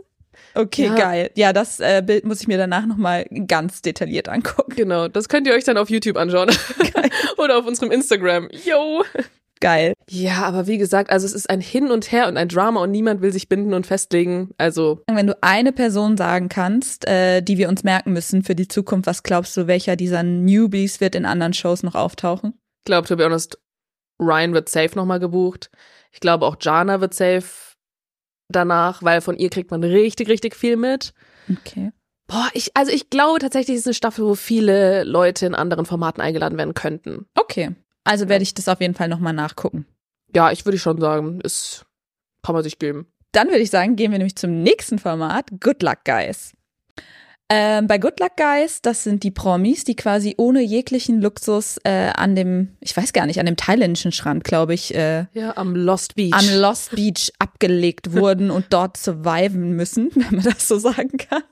Okay, 0.54 0.86
Ja. 0.86 0.94
geil. 0.96 1.30
Ja, 1.36 1.52
das 1.52 1.78
äh, 1.78 2.02
Bild 2.04 2.24
muss 2.24 2.40
ich 2.40 2.48
mir 2.48 2.58
danach 2.58 2.84
nochmal 2.84 3.24
ganz 3.46 3.82
detailliert 3.82 4.28
angucken. 4.28 4.74
Genau, 4.74 5.06
das 5.06 5.28
könnt 5.28 5.46
ihr 5.46 5.54
euch 5.54 5.62
dann 5.64 5.76
auf 5.78 5.90
YouTube 5.90 6.16
anschauen. 6.16 6.50
oder 7.38 7.58
auf 7.58 7.66
unserem 7.66 7.92
Instagram. 7.92 8.48
Yo. 8.64 9.04
Geil. 9.60 9.92
Ja, 10.08 10.42
aber 10.44 10.66
wie 10.66 10.78
gesagt, 10.78 11.10
also 11.10 11.26
es 11.26 11.34
ist 11.34 11.50
ein 11.50 11.60
Hin 11.60 11.90
und 11.90 12.10
Her 12.10 12.28
und 12.28 12.36
ein 12.38 12.48
Drama 12.48 12.82
und 12.82 12.90
niemand 12.90 13.20
will 13.20 13.32
sich 13.32 13.48
binden 13.48 13.74
und 13.74 13.86
festlegen. 13.86 14.50
Also, 14.56 15.02
Wenn 15.06 15.26
du 15.26 15.36
eine 15.42 15.72
Person 15.72 16.16
sagen 16.16 16.48
kannst, 16.48 17.06
äh, 17.06 17.42
die 17.42 17.58
wir 17.58 17.68
uns 17.68 17.84
merken 17.84 18.12
müssen 18.12 18.42
für 18.42 18.54
die 18.54 18.68
Zukunft, 18.68 19.06
was 19.06 19.22
glaubst 19.22 19.56
du, 19.56 19.66
welcher 19.66 19.96
dieser 19.96 20.22
Newbies 20.22 21.00
wird 21.00 21.14
in 21.14 21.26
anderen 21.26 21.52
Shows 21.52 21.82
noch 21.82 21.94
auftauchen? 21.94 22.54
ich 22.80 22.86
glaube, 22.86 23.06
to 23.06 23.16
be 23.16 23.24
honest, 23.24 23.58
Ryan 24.18 24.54
wird 24.54 24.68
safe 24.70 24.96
nochmal 24.96 25.20
gebucht. 25.20 25.70
Ich 26.12 26.20
glaube 26.20 26.46
auch 26.46 26.56
Jana 26.60 27.00
wird 27.00 27.12
safe 27.14 27.76
danach, 28.48 29.02
weil 29.02 29.20
von 29.20 29.36
ihr 29.36 29.50
kriegt 29.50 29.70
man 29.70 29.84
richtig, 29.84 30.28
richtig 30.28 30.56
viel 30.56 30.76
mit. 30.76 31.12
Okay. 31.50 31.92
Boah, 32.26 32.48
ich, 32.54 32.76
also 32.76 32.90
ich 32.92 33.10
glaube 33.10 33.40
tatsächlich, 33.40 33.74
es 33.74 33.80
ist 33.80 33.86
eine 33.88 33.94
Staffel, 33.94 34.24
wo 34.24 34.34
viele 34.34 35.04
Leute 35.04 35.46
in 35.46 35.54
anderen 35.54 35.84
Formaten 35.84 36.22
eingeladen 36.22 36.56
werden 36.56 36.74
könnten. 36.74 37.26
Okay. 37.34 37.74
Also 38.04 38.28
werde 38.28 38.42
ich 38.42 38.54
das 38.54 38.68
auf 38.68 38.80
jeden 38.80 38.94
Fall 38.94 39.08
nochmal 39.08 39.32
nachgucken. 39.32 39.86
Ja, 40.34 40.52
ich 40.52 40.64
würde 40.64 40.78
schon 40.78 41.00
sagen, 41.00 41.40
ist, 41.40 41.86
kann 42.42 42.54
man 42.54 42.62
sich 42.62 42.78
geben. 42.78 43.12
Dann 43.32 43.48
würde 43.48 43.60
ich 43.60 43.70
sagen, 43.70 43.96
gehen 43.96 44.10
wir 44.10 44.18
nämlich 44.18 44.36
zum 44.36 44.62
nächsten 44.62 44.98
Format, 44.98 45.50
Good 45.60 45.82
Luck 45.82 46.04
Guys. 46.04 46.52
Ähm, 47.52 47.88
bei 47.88 47.98
Good 47.98 48.20
Luck 48.20 48.36
Guys, 48.36 48.80
das 48.80 49.02
sind 49.02 49.24
die 49.24 49.32
Promis, 49.32 49.82
die 49.82 49.96
quasi 49.96 50.36
ohne 50.38 50.60
jeglichen 50.62 51.20
Luxus 51.20 51.78
äh, 51.82 52.12
an 52.14 52.36
dem, 52.36 52.76
ich 52.78 52.96
weiß 52.96 53.12
gar 53.12 53.26
nicht, 53.26 53.40
an 53.40 53.46
dem 53.46 53.56
thailändischen 53.56 54.12
Strand, 54.12 54.44
glaube 54.44 54.72
ich, 54.72 54.94
äh, 54.94 55.26
Ja, 55.32 55.56
am 55.56 55.74
Lost 55.74 56.14
Beach. 56.14 56.32
am 56.32 56.48
Lost 56.60 56.92
Beach 56.94 57.32
abgelegt 57.40 58.12
wurden 58.12 58.52
und 58.52 58.66
dort 58.70 58.96
surviven 58.96 59.72
müssen, 59.72 60.10
wenn 60.14 60.36
man 60.36 60.44
das 60.44 60.68
so 60.68 60.78
sagen 60.78 61.16
kann. 61.18 61.42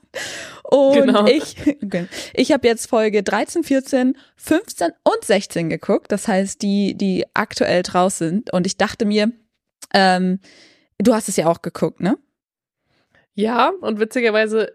Und 0.63 0.93
Genau. 0.93 1.25
ich, 1.27 1.57
ich 2.33 2.51
habe 2.53 2.65
jetzt 2.65 2.87
Folge 2.89 3.21
13, 3.21 3.65
14, 3.65 4.15
15 4.37 4.91
und 5.03 5.25
16 5.25 5.69
geguckt. 5.69 6.13
Das 6.13 6.29
heißt, 6.29 6.61
die, 6.61 6.95
die 6.95 7.25
aktuell 7.33 7.83
draus 7.83 8.19
sind. 8.19 8.53
Und 8.53 8.65
ich 8.65 8.77
dachte 8.77 9.03
mir, 9.03 9.33
ähm, 9.93 10.39
du 10.97 11.13
hast 11.13 11.27
es 11.27 11.35
ja 11.35 11.47
auch 11.47 11.61
geguckt, 11.61 11.99
ne? 11.99 12.17
ja, 13.33 13.71
und 13.81 13.99
witzigerweise 13.99 14.73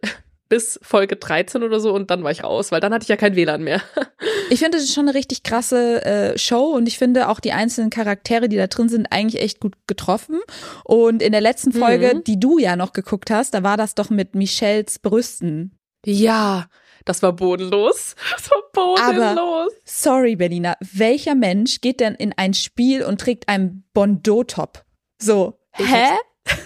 bis 0.55 0.79
Folge 0.83 1.17
13 1.17 1.63
oder 1.65 1.81
so 1.81 1.93
und 1.93 2.11
dann 2.11 2.23
war 2.23 2.31
ich 2.31 2.45
raus, 2.45 2.71
weil 2.71 2.81
dann 2.81 2.93
hatte 2.95 3.03
ich 3.03 3.09
ja 3.09 3.17
kein 3.17 3.35
WLAN 3.37 3.63
mehr. 3.63 3.81
Ich 4.51 4.59
finde, 4.61 4.77
es 4.77 4.85
ist 4.85 4.95
schon 4.95 5.09
eine 5.09 5.17
richtig 5.17 5.43
krasse 5.43 6.05
äh, 6.05 6.39
Show 6.39 6.75
und 6.75 6.87
ich 6.87 6.99
finde 6.99 7.29
auch 7.31 7.41
die 7.41 7.53
einzelnen 7.53 7.89
Charaktere, 7.89 8.49
die 8.51 8.57
da 8.59 8.67
drin 8.67 8.91
sind, 8.91 9.07
eigentlich 9.11 9.41
echt 9.43 9.59
gut 9.59 9.75
getroffen. 9.87 10.39
Und 10.85 11.23
in 11.23 11.33
der 11.33 11.41
letzten 11.41 11.73
Folge, 11.73 12.13
Mhm. 12.17 12.25
die 12.25 12.39
du 12.39 12.59
ja 12.59 12.77
noch 12.77 12.93
geguckt 12.93 13.31
hast, 13.31 13.55
da 13.55 13.63
war 13.63 13.79
das 13.79 13.95
doch 13.95 14.11
mit 14.11 14.35
Michelles 14.35 14.99
Brüsten. 14.99 15.79
Ja, 16.05 16.67
das 17.07 17.23
war 17.23 17.33
bodenlos. 17.33 18.15
Das 18.37 18.51
war 18.51 18.59
bodenlos. 18.75 19.73
Sorry, 19.85 20.37
Berliner, 20.37 20.77
welcher 20.81 21.35
Mensch 21.35 21.81
geht 21.81 22.01
denn 22.01 22.15
in 22.15 22.35
ein 22.37 22.53
Spiel 22.53 23.03
und 23.03 23.21
trägt 23.23 23.49
einen 23.49 23.85
Bondeau-Top? 23.95 24.85
So, 25.21 25.59
Ich 25.79 25.87
hä? 25.91 26.05
hab's- 26.11 26.59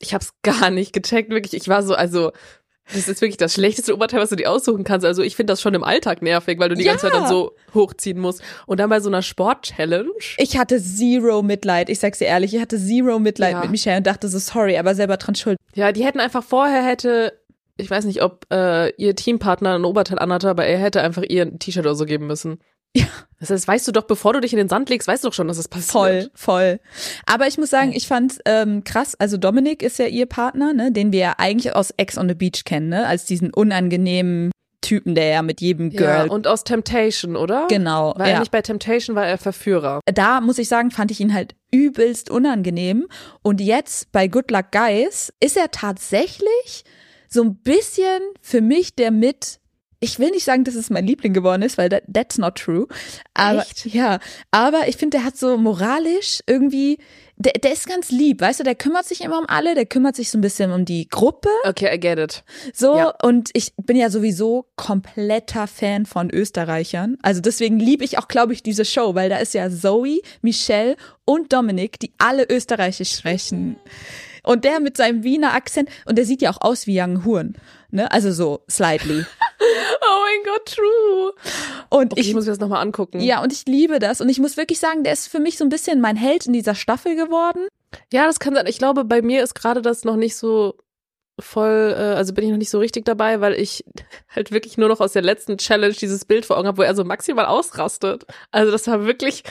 Ich 0.00 0.14
hab's 0.14 0.32
gar 0.42 0.70
nicht 0.70 0.92
gecheckt, 0.92 1.30
wirklich. 1.30 1.54
Ich 1.54 1.68
war 1.68 1.82
so, 1.84 1.94
also, 1.94 2.32
das 2.92 3.08
ist 3.08 3.20
wirklich 3.20 3.36
das 3.38 3.54
schlechteste 3.54 3.94
Oberteil, 3.94 4.20
was 4.20 4.30
du 4.30 4.36
dir 4.36 4.50
aussuchen 4.50 4.84
kannst. 4.84 5.06
Also 5.06 5.22
ich 5.22 5.36
finde 5.36 5.52
das 5.52 5.60
schon 5.62 5.74
im 5.74 5.82
Alltag 5.84 6.20
nervig, 6.22 6.58
weil 6.58 6.68
du 6.68 6.74
die 6.74 6.84
Ja. 6.84 6.92
ganze 6.92 7.06
Zeit 7.06 7.14
dann 7.14 7.26
so 7.28 7.52
hochziehen 7.72 8.18
musst. 8.18 8.42
Und 8.66 8.78
dann 8.80 8.90
bei 8.90 9.00
so 9.00 9.08
einer 9.08 9.22
Sport-Challenge. 9.22 10.10
Ich 10.38 10.58
hatte 10.58 10.80
zero 10.82 11.42
Mitleid, 11.42 11.88
ich 11.88 11.98
sag's 11.98 12.18
dir 12.18 12.26
ehrlich, 12.26 12.54
ich 12.54 12.60
hatte 12.60 12.78
zero 12.78 13.18
Mitleid 13.18 13.52
Ja. 13.52 13.60
mit 13.60 13.70
Michelle 13.70 13.98
und 13.98 14.06
dachte 14.06 14.28
so, 14.28 14.38
sorry, 14.38 14.76
aber 14.76 14.94
selber 14.94 15.16
dran 15.16 15.34
schuld. 15.34 15.58
Ja, 15.74 15.92
die 15.92 16.04
hätten 16.04 16.20
einfach 16.20 16.44
vorher 16.44 16.84
hätte, 16.84 17.32
ich 17.76 17.90
weiß 17.90 18.04
nicht, 18.04 18.22
ob 18.22 18.46
äh, 18.52 18.90
ihr 18.96 19.16
Teampartner 19.16 19.74
ein 19.76 19.84
Oberteil 19.84 20.18
anhatte, 20.18 20.48
aber 20.48 20.66
er 20.66 20.78
hätte 20.78 21.00
einfach 21.02 21.22
ihr 21.28 21.42
ein 21.42 21.58
T-Shirt 21.58 21.84
oder 21.84 21.94
so 21.94 22.04
geben 22.04 22.26
müssen. 22.26 22.58
Ja. 22.96 23.06
Das 23.40 23.50
heißt, 23.50 23.68
weißt 23.68 23.88
du 23.88 23.92
doch, 23.92 24.04
bevor 24.04 24.32
du 24.32 24.40
dich 24.40 24.52
in 24.52 24.58
den 24.58 24.68
Sand 24.68 24.88
legst, 24.88 25.06
weißt 25.08 25.24
du 25.24 25.28
doch 25.28 25.34
schon, 25.34 25.48
dass 25.48 25.58
es 25.58 25.68
passiert. 25.68 25.90
Voll, 25.92 26.30
voll. 26.34 26.80
Aber 27.26 27.46
ich 27.46 27.58
muss 27.58 27.68
sagen, 27.70 27.92
ich 27.92 28.06
fand 28.06 28.38
ähm, 28.46 28.84
krass, 28.84 29.14
also 29.18 29.36
Dominik 29.36 29.82
ist 29.82 29.98
ja 29.98 30.06
ihr 30.06 30.26
Partner, 30.26 30.72
ne, 30.72 30.92
den 30.92 31.12
wir 31.12 31.18
ja 31.20 31.34
eigentlich 31.38 31.74
aus 31.74 31.90
Ex 31.96 32.16
on 32.16 32.28
the 32.28 32.34
Beach 32.34 32.64
kennen, 32.64 32.88
ne, 32.88 33.06
als 33.06 33.24
diesen 33.26 33.52
unangenehmen 33.52 34.50
Typen, 34.80 35.14
der 35.14 35.26
ja 35.28 35.42
mit 35.42 35.60
jedem 35.60 35.90
Ja, 35.90 36.22
Girl. 36.24 36.28
und 36.30 36.46
aus 36.46 36.62
Temptation, 36.64 37.36
oder? 37.36 37.66
genau, 37.68 38.14
War 38.16 38.26
er 38.26 38.32
ja. 38.34 38.38
nicht 38.40 38.50
bei 38.50 38.62
Temptation, 38.62 39.16
war 39.16 39.26
er 39.26 39.38
Verführer. 39.38 40.00
Da 40.06 40.40
muss 40.40 40.58
ich 40.58 40.68
sagen, 40.68 40.90
fand 40.90 41.10
ich 41.10 41.20
ihn 41.20 41.34
halt 41.34 41.54
übelst 41.70 42.30
unangenehm. 42.30 43.06
Und 43.42 43.60
jetzt 43.60 44.12
bei 44.12 44.28
Good 44.28 44.50
Luck 44.50 44.66
Guys 44.72 45.32
ist 45.40 45.56
er 45.56 45.70
tatsächlich 45.70 46.84
so 47.28 47.42
ein 47.42 47.56
bisschen 47.56 48.20
für 48.40 48.60
mich 48.60 48.94
der 48.94 49.10
mit. 49.10 49.58
Ich 50.04 50.18
will 50.18 50.30
nicht 50.30 50.44
sagen, 50.44 50.64
dass 50.64 50.74
es 50.74 50.90
mein 50.90 51.06
Liebling 51.06 51.32
geworden 51.32 51.62
ist, 51.62 51.78
weil 51.78 51.88
that, 51.88 52.02
that's 52.12 52.36
not 52.36 52.56
true. 52.56 52.86
Aber 53.32 53.62
Echt? 53.62 53.86
ja, 53.86 54.18
aber 54.50 54.86
ich 54.88 54.96
finde, 54.98 55.16
der 55.18 55.24
hat 55.24 55.36
so 55.38 55.56
moralisch 55.56 56.40
irgendwie, 56.46 56.98
der, 57.36 57.54
der 57.54 57.72
ist 57.72 57.88
ganz 57.88 58.10
lieb, 58.10 58.40
weißt 58.42 58.60
du, 58.60 58.64
der 58.64 58.74
kümmert 58.74 59.06
sich 59.06 59.22
immer 59.22 59.38
um 59.38 59.46
alle, 59.48 59.74
der 59.74 59.86
kümmert 59.86 60.14
sich 60.14 60.30
so 60.30 60.36
ein 60.36 60.42
bisschen 60.42 60.70
um 60.72 60.84
die 60.84 61.08
Gruppe, 61.08 61.48
Okay, 61.64 61.94
I 61.94 61.98
get 61.98 62.18
it. 62.18 62.44
so 62.74 62.96
Ja. 62.96 63.14
und 63.22 63.48
ich 63.54 63.72
bin 63.76 63.96
ja 63.96 64.10
sowieso 64.10 64.66
kompletter 64.76 65.66
Fan 65.66 66.04
von 66.06 66.30
Österreichern. 66.30 67.16
Also 67.22 67.40
deswegen 67.40 67.78
liebe 67.80 68.04
ich 68.04 68.18
auch, 68.18 68.28
glaube 68.28 68.52
ich, 68.52 68.62
diese 68.62 68.84
Show, 68.84 69.14
weil 69.14 69.30
da 69.30 69.38
ist 69.38 69.54
ja 69.54 69.70
Zoe, 69.70 70.20
Michelle 70.42 70.96
und 71.24 71.52
Dominik, 71.52 71.98
die 71.98 72.12
alle 72.18 72.46
Österreichisch 72.50 73.16
sprechen. 73.16 73.76
Und 74.42 74.64
der 74.66 74.78
mit 74.80 74.98
seinem 74.98 75.24
Wiener 75.24 75.54
Akzent 75.54 75.88
und 76.04 76.18
der 76.18 76.26
sieht 76.26 76.42
ja 76.42 76.50
auch 76.50 76.60
aus 76.60 76.86
wie 76.86 77.00
Young 77.00 77.24
Huren, 77.24 77.54
ne? 77.90 78.12
Also 78.12 78.30
so 78.30 78.60
slightly. 78.70 79.24
Oh 80.14 80.20
mein 80.22 80.54
Gott, 80.54 80.66
true. 80.66 81.32
Und 81.90 82.12
Okay, 82.12 82.20
ich, 82.20 82.28
ich 82.28 82.34
muss 82.34 82.44
mir 82.44 82.52
das 82.52 82.60
nochmal 82.60 82.82
angucken. 82.82 83.20
ja, 83.20 83.42
und 83.42 83.52
ich 83.52 83.64
liebe 83.66 83.98
das 83.98 84.20
und 84.20 84.28
ich 84.28 84.38
muss 84.38 84.56
wirklich 84.56 84.78
sagen, 84.78 85.02
der 85.02 85.12
ist 85.12 85.28
für 85.28 85.40
mich 85.40 85.58
so 85.58 85.64
ein 85.64 85.68
bisschen 85.70 86.00
mein 86.00 86.16
Held 86.16 86.46
in 86.46 86.52
dieser 86.52 86.74
Staffel 86.74 87.16
geworden. 87.16 87.66
Ja, 88.12 88.26
das 88.26 88.38
kann 88.40 88.54
sein. 88.54 88.66
Ich 88.66 88.78
glaube, 88.78 89.04
bei 89.04 89.22
mir 89.22 89.42
ist 89.42 89.54
gerade 89.54 89.82
das 89.82 90.04
noch 90.04 90.16
nicht 90.16 90.36
so 90.36 90.74
voll, 91.40 91.94
äh, 91.98 92.00
also 92.14 92.32
bin 92.32 92.44
ich 92.44 92.50
noch 92.50 92.58
nicht 92.58 92.70
so 92.70 92.78
richtig 92.78 93.04
dabei, 93.04 93.40
weil 93.40 93.54
ich 93.54 93.84
halt 94.34 94.52
wirklich 94.52 94.78
nur 94.78 94.88
noch 94.88 95.00
aus 95.00 95.12
der 95.12 95.22
letzten 95.22 95.58
Challenge 95.58 95.94
dieses 95.94 96.24
Bild 96.24 96.46
vor 96.46 96.58
Augen 96.58 96.68
habe, 96.68 96.78
wo 96.78 96.82
er 96.82 96.94
so 96.94 97.04
maximal 97.04 97.46
ausrastet. 97.46 98.24
Also 98.52 98.70
das 98.70 98.86
war 98.86 99.04
wirklich, 99.06 99.42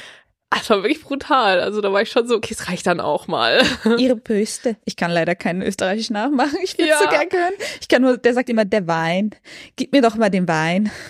das 0.56 0.70
war 0.70 0.84
wirklich 0.84 1.02
brutal. 1.04 1.60
Also 1.62 1.82
da 1.82 1.92
war 1.94 2.02
ich 2.02 2.12
schon 2.12 2.28
so, 2.28 2.36
okay, 2.36 2.54
es 2.58 2.68
reicht 2.70 2.86
dann 2.88 3.00
auch 3.00 3.28
mal. 3.28 3.62
Ihre 3.98 4.16
Böste. 4.16 4.76
Ich 4.86 4.96
kann 4.96 5.12
leider 5.12 5.36
keinen 5.36 5.62
Österreichisch 5.62 6.10
nachmachen. 6.10 6.58
Ich 6.64 6.78
würde 6.78 6.90
Ja. 6.90 6.98
so 7.00 7.08
gern 7.08 7.30
können. 7.30 7.56
Ich 7.82 7.88
kann 7.88 8.02
nur, 8.02 8.18
der 8.18 8.34
sagt 8.34 8.50
immer, 8.50 8.66
der 8.66 8.88
Wein. 8.88 9.32
Gib 9.76 9.92
mir 9.94 10.02
doch 10.02 10.16
mal 10.16 10.30
den 10.30 10.48
Wein. 10.48 10.92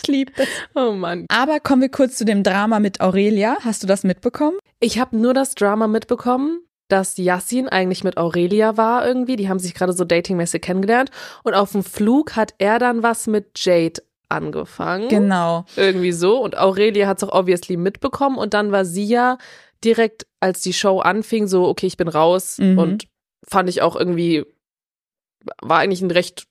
Ich 0.00 0.06
liebe 0.06 0.32
das. 0.36 0.46
Oh 0.76 0.92
Mann. 0.92 1.26
Aber 1.28 1.58
kommen 1.58 1.82
wir 1.82 1.88
kurz 1.88 2.14
zu 2.16 2.24
dem 2.24 2.44
Drama 2.44 2.78
mit 2.78 3.00
Aurelia. 3.00 3.56
Hast 3.64 3.82
du 3.82 3.88
das 3.88 4.04
mitbekommen? 4.04 4.56
Ich 4.78 5.00
habe 5.00 5.16
nur 5.16 5.34
das 5.34 5.56
Drama 5.56 5.88
mitbekommen, 5.88 6.60
dass 6.86 7.16
Yassin 7.16 7.68
eigentlich 7.68 8.04
mit 8.04 8.16
Aurelia 8.16 8.76
war 8.76 9.04
irgendwie. 9.04 9.34
Die 9.34 9.48
haben 9.48 9.58
sich 9.58 9.74
gerade 9.74 9.92
so 9.92 10.04
datingmäßig 10.04 10.62
kennengelernt. 10.62 11.10
Und 11.42 11.54
auf 11.54 11.72
dem 11.72 11.82
Flug 11.82 12.36
hat 12.36 12.54
er 12.58 12.78
dann 12.78 13.02
was 13.02 13.26
mit 13.26 13.46
Jade 13.56 14.00
angefangen. 14.28 15.08
Genau. 15.08 15.64
Irgendwie 15.76 16.12
so. 16.12 16.38
Und 16.42 16.56
Aurelia 16.56 17.06
hat 17.06 17.18
es 17.22 17.28
auch 17.28 17.38
obviously 17.38 17.76
mitbekommen. 17.76 18.36
Und 18.38 18.54
dann 18.54 18.72
war 18.72 18.84
sie 18.84 19.04
ja 19.06 19.38
direkt, 19.84 20.26
als 20.40 20.60
die 20.60 20.72
Show 20.72 21.00
anfing, 21.00 21.46
so, 21.46 21.66
okay, 21.66 21.86
ich 21.86 21.96
bin 21.96 22.08
raus. 22.08 22.58
Mhm. 22.58 22.78
Und 22.78 23.04
fand 23.48 23.68
ich 23.68 23.82
auch 23.82 23.96
irgendwie, 23.96 24.44
war 25.62 25.78
eigentlich 25.78 26.02
ein 26.02 26.10
recht 26.10 26.46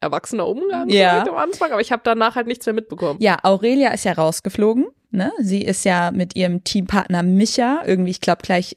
erwachsener 0.00 0.46
Umgang 0.46 0.88
Ja. 0.88 1.22
am 1.26 1.36
Anfang. 1.36 1.72
Aber 1.72 1.80
ich 1.80 1.90
habe 1.92 2.02
danach 2.04 2.36
halt 2.36 2.46
nichts 2.46 2.66
mehr 2.66 2.74
mitbekommen. 2.74 3.18
Ja, 3.20 3.38
Aurelia 3.42 3.90
ist 3.90 4.04
ja 4.04 4.12
rausgeflogen. 4.12 4.86
Ne? 5.10 5.32
Sie 5.40 5.62
ist 5.62 5.84
ja 5.84 6.10
mit 6.10 6.36
ihrem 6.36 6.64
Teampartner 6.64 7.22
Micha 7.22 7.80
irgendwie, 7.86 8.10
ich 8.10 8.20
glaube, 8.20 8.42
gleich 8.42 8.76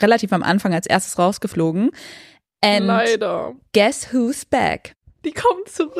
relativ 0.00 0.32
am 0.32 0.42
Anfang 0.42 0.72
als 0.72 0.86
erstes 0.86 1.18
rausgeflogen. 1.18 1.90
And 2.64 2.86
Leider. 2.86 3.54
guess 3.74 4.12
who's 4.12 4.44
back? 4.44 4.96
Die 5.28 5.34
kommen 5.34 5.62
zurück. 5.66 5.94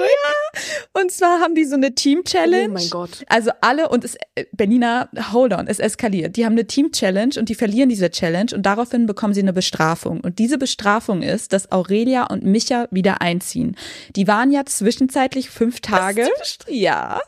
Und 0.94 1.12
zwar 1.12 1.40
haben 1.40 1.54
die 1.54 1.64
so 1.64 1.74
eine 1.74 1.94
Team-Challenge. 1.94 2.70
Oh 2.70 2.72
mein 2.72 2.90
Gott. 2.90 3.24
Also 3.28 3.50
alle 3.60 3.90
und 3.90 4.04
es, 4.04 4.16
äh, 4.34 4.44
Benina, 4.52 5.10
hold 5.32 5.52
on, 5.52 5.66
es 5.66 5.78
eskaliert. 5.78 6.36
Die 6.36 6.46
haben 6.46 6.52
eine 6.52 6.66
Team-Challenge 6.66 7.34
und 7.38 7.50
die 7.50 7.54
verlieren 7.54 7.90
diese 7.90 8.10
Challenge 8.10 8.50
und 8.54 8.64
daraufhin 8.64 9.06
bekommen 9.06 9.34
sie 9.34 9.42
eine 9.42 9.52
Bestrafung. 9.52 10.20
Und 10.20 10.38
diese 10.38 10.56
Bestrafung 10.56 11.22
ist, 11.22 11.52
dass 11.52 11.70
Aurelia 11.70 12.24
und 12.24 12.44
Micha 12.44 12.88
wieder 12.90 13.20
einziehen. 13.20 13.76
Die 14.16 14.26
waren 14.26 14.50
ja 14.50 14.64
zwischenzeitlich 14.64 15.50
fünf 15.50 15.80
Tage. 15.80 16.28
Ja. 16.68 17.20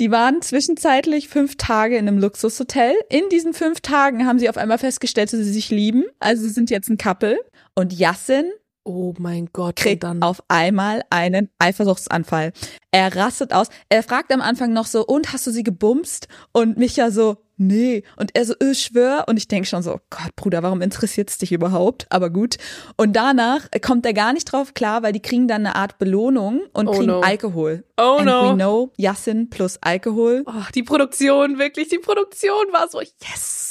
Die 0.00 0.10
waren 0.10 0.42
zwischenzeitlich 0.42 1.28
fünf 1.28 1.56
Tage 1.56 1.96
in 1.96 2.08
einem 2.08 2.18
Luxushotel. 2.18 2.94
In 3.08 3.28
diesen 3.30 3.54
fünf 3.54 3.80
Tagen 3.80 4.26
haben 4.26 4.40
sie 4.40 4.48
auf 4.48 4.56
einmal 4.56 4.78
festgestellt, 4.78 5.32
dass 5.32 5.38
sie 5.38 5.52
sich 5.52 5.70
lieben. 5.70 6.04
Also 6.18 6.42
sie 6.42 6.50
sind 6.50 6.70
jetzt 6.70 6.88
ein 6.88 6.98
Couple. 6.98 7.38
Und 7.76 7.92
Yassin 7.92 8.50
Oh 8.84 9.14
mein 9.18 9.50
Gott. 9.52 9.76
kriegt 9.76 10.04
dann 10.04 10.22
auf 10.22 10.42
einmal 10.48 11.02
einen 11.10 11.50
Eifersuchtsanfall. 11.58 12.52
Er 12.90 13.14
rastet 13.14 13.52
aus. 13.52 13.68
Er 13.88 14.02
fragt 14.02 14.32
am 14.32 14.40
Anfang 14.40 14.72
noch 14.72 14.86
so, 14.86 15.06
und 15.06 15.32
hast 15.32 15.46
du 15.46 15.50
sie 15.50 15.62
gebumst? 15.62 16.28
Und 16.52 16.78
Micha 16.78 17.10
so, 17.10 17.36
nee. 17.56 18.02
Und 18.16 18.34
er 18.34 18.46
so, 18.46 18.54
ich 18.58 18.82
schwör. 18.82 19.26
Und 19.28 19.36
ich 19.36 19.48
denk 19.48 19.66
schon 19.66 19.82
so, 19.82 20.00
Gott, 20.08 20.34
Bruder, 20.34 20.62
warum 20.62 20.80
interessiert's 20.80 21.38
dich 21.38 21.52
überhaupt? 21.52 22.06
Aber 22.10 22.30
gut. 22.30 22.56
Und 22.96 23.14
danach 23.14 23.68
kommt 23.82 24.06
er 24.06 24.14
gar 24.14 24.32
nicht 24.32 24.46
drauf 24.46 24.74
klar, 24.74 25.02
weil 25.02 25.12
die 25.12 25.20
kriegen 25.20 25.46
dann 25.46 25.66
eine 25.66 25.76
Art 25.76 25.98
Belohnung 25.98 26.62
und 26.72 26.88
Oh 26.88 26.92
kriegen 26.92 27.06
no. 27.06 27.20
Alkohol. 27.20 27.84
Oh 28.00 28.16
And 28.16 28.26
no. 28.26 28.50
we 28.50 28.54
know, 28.54 28.92
Yassin 28.96 29.50
plus 29.50 29.78
Alkohol. 29.82 30.42
Oh, 30.46 30.52
die 30.74 30.82
Produktion, 30.82 31.58
wirklich, 31.58 31.88
die 31.88 31.98
Produktion 31.98 32.72
war 32.72 32.88
so, 32.88 33.00
yes. 33.00 33.70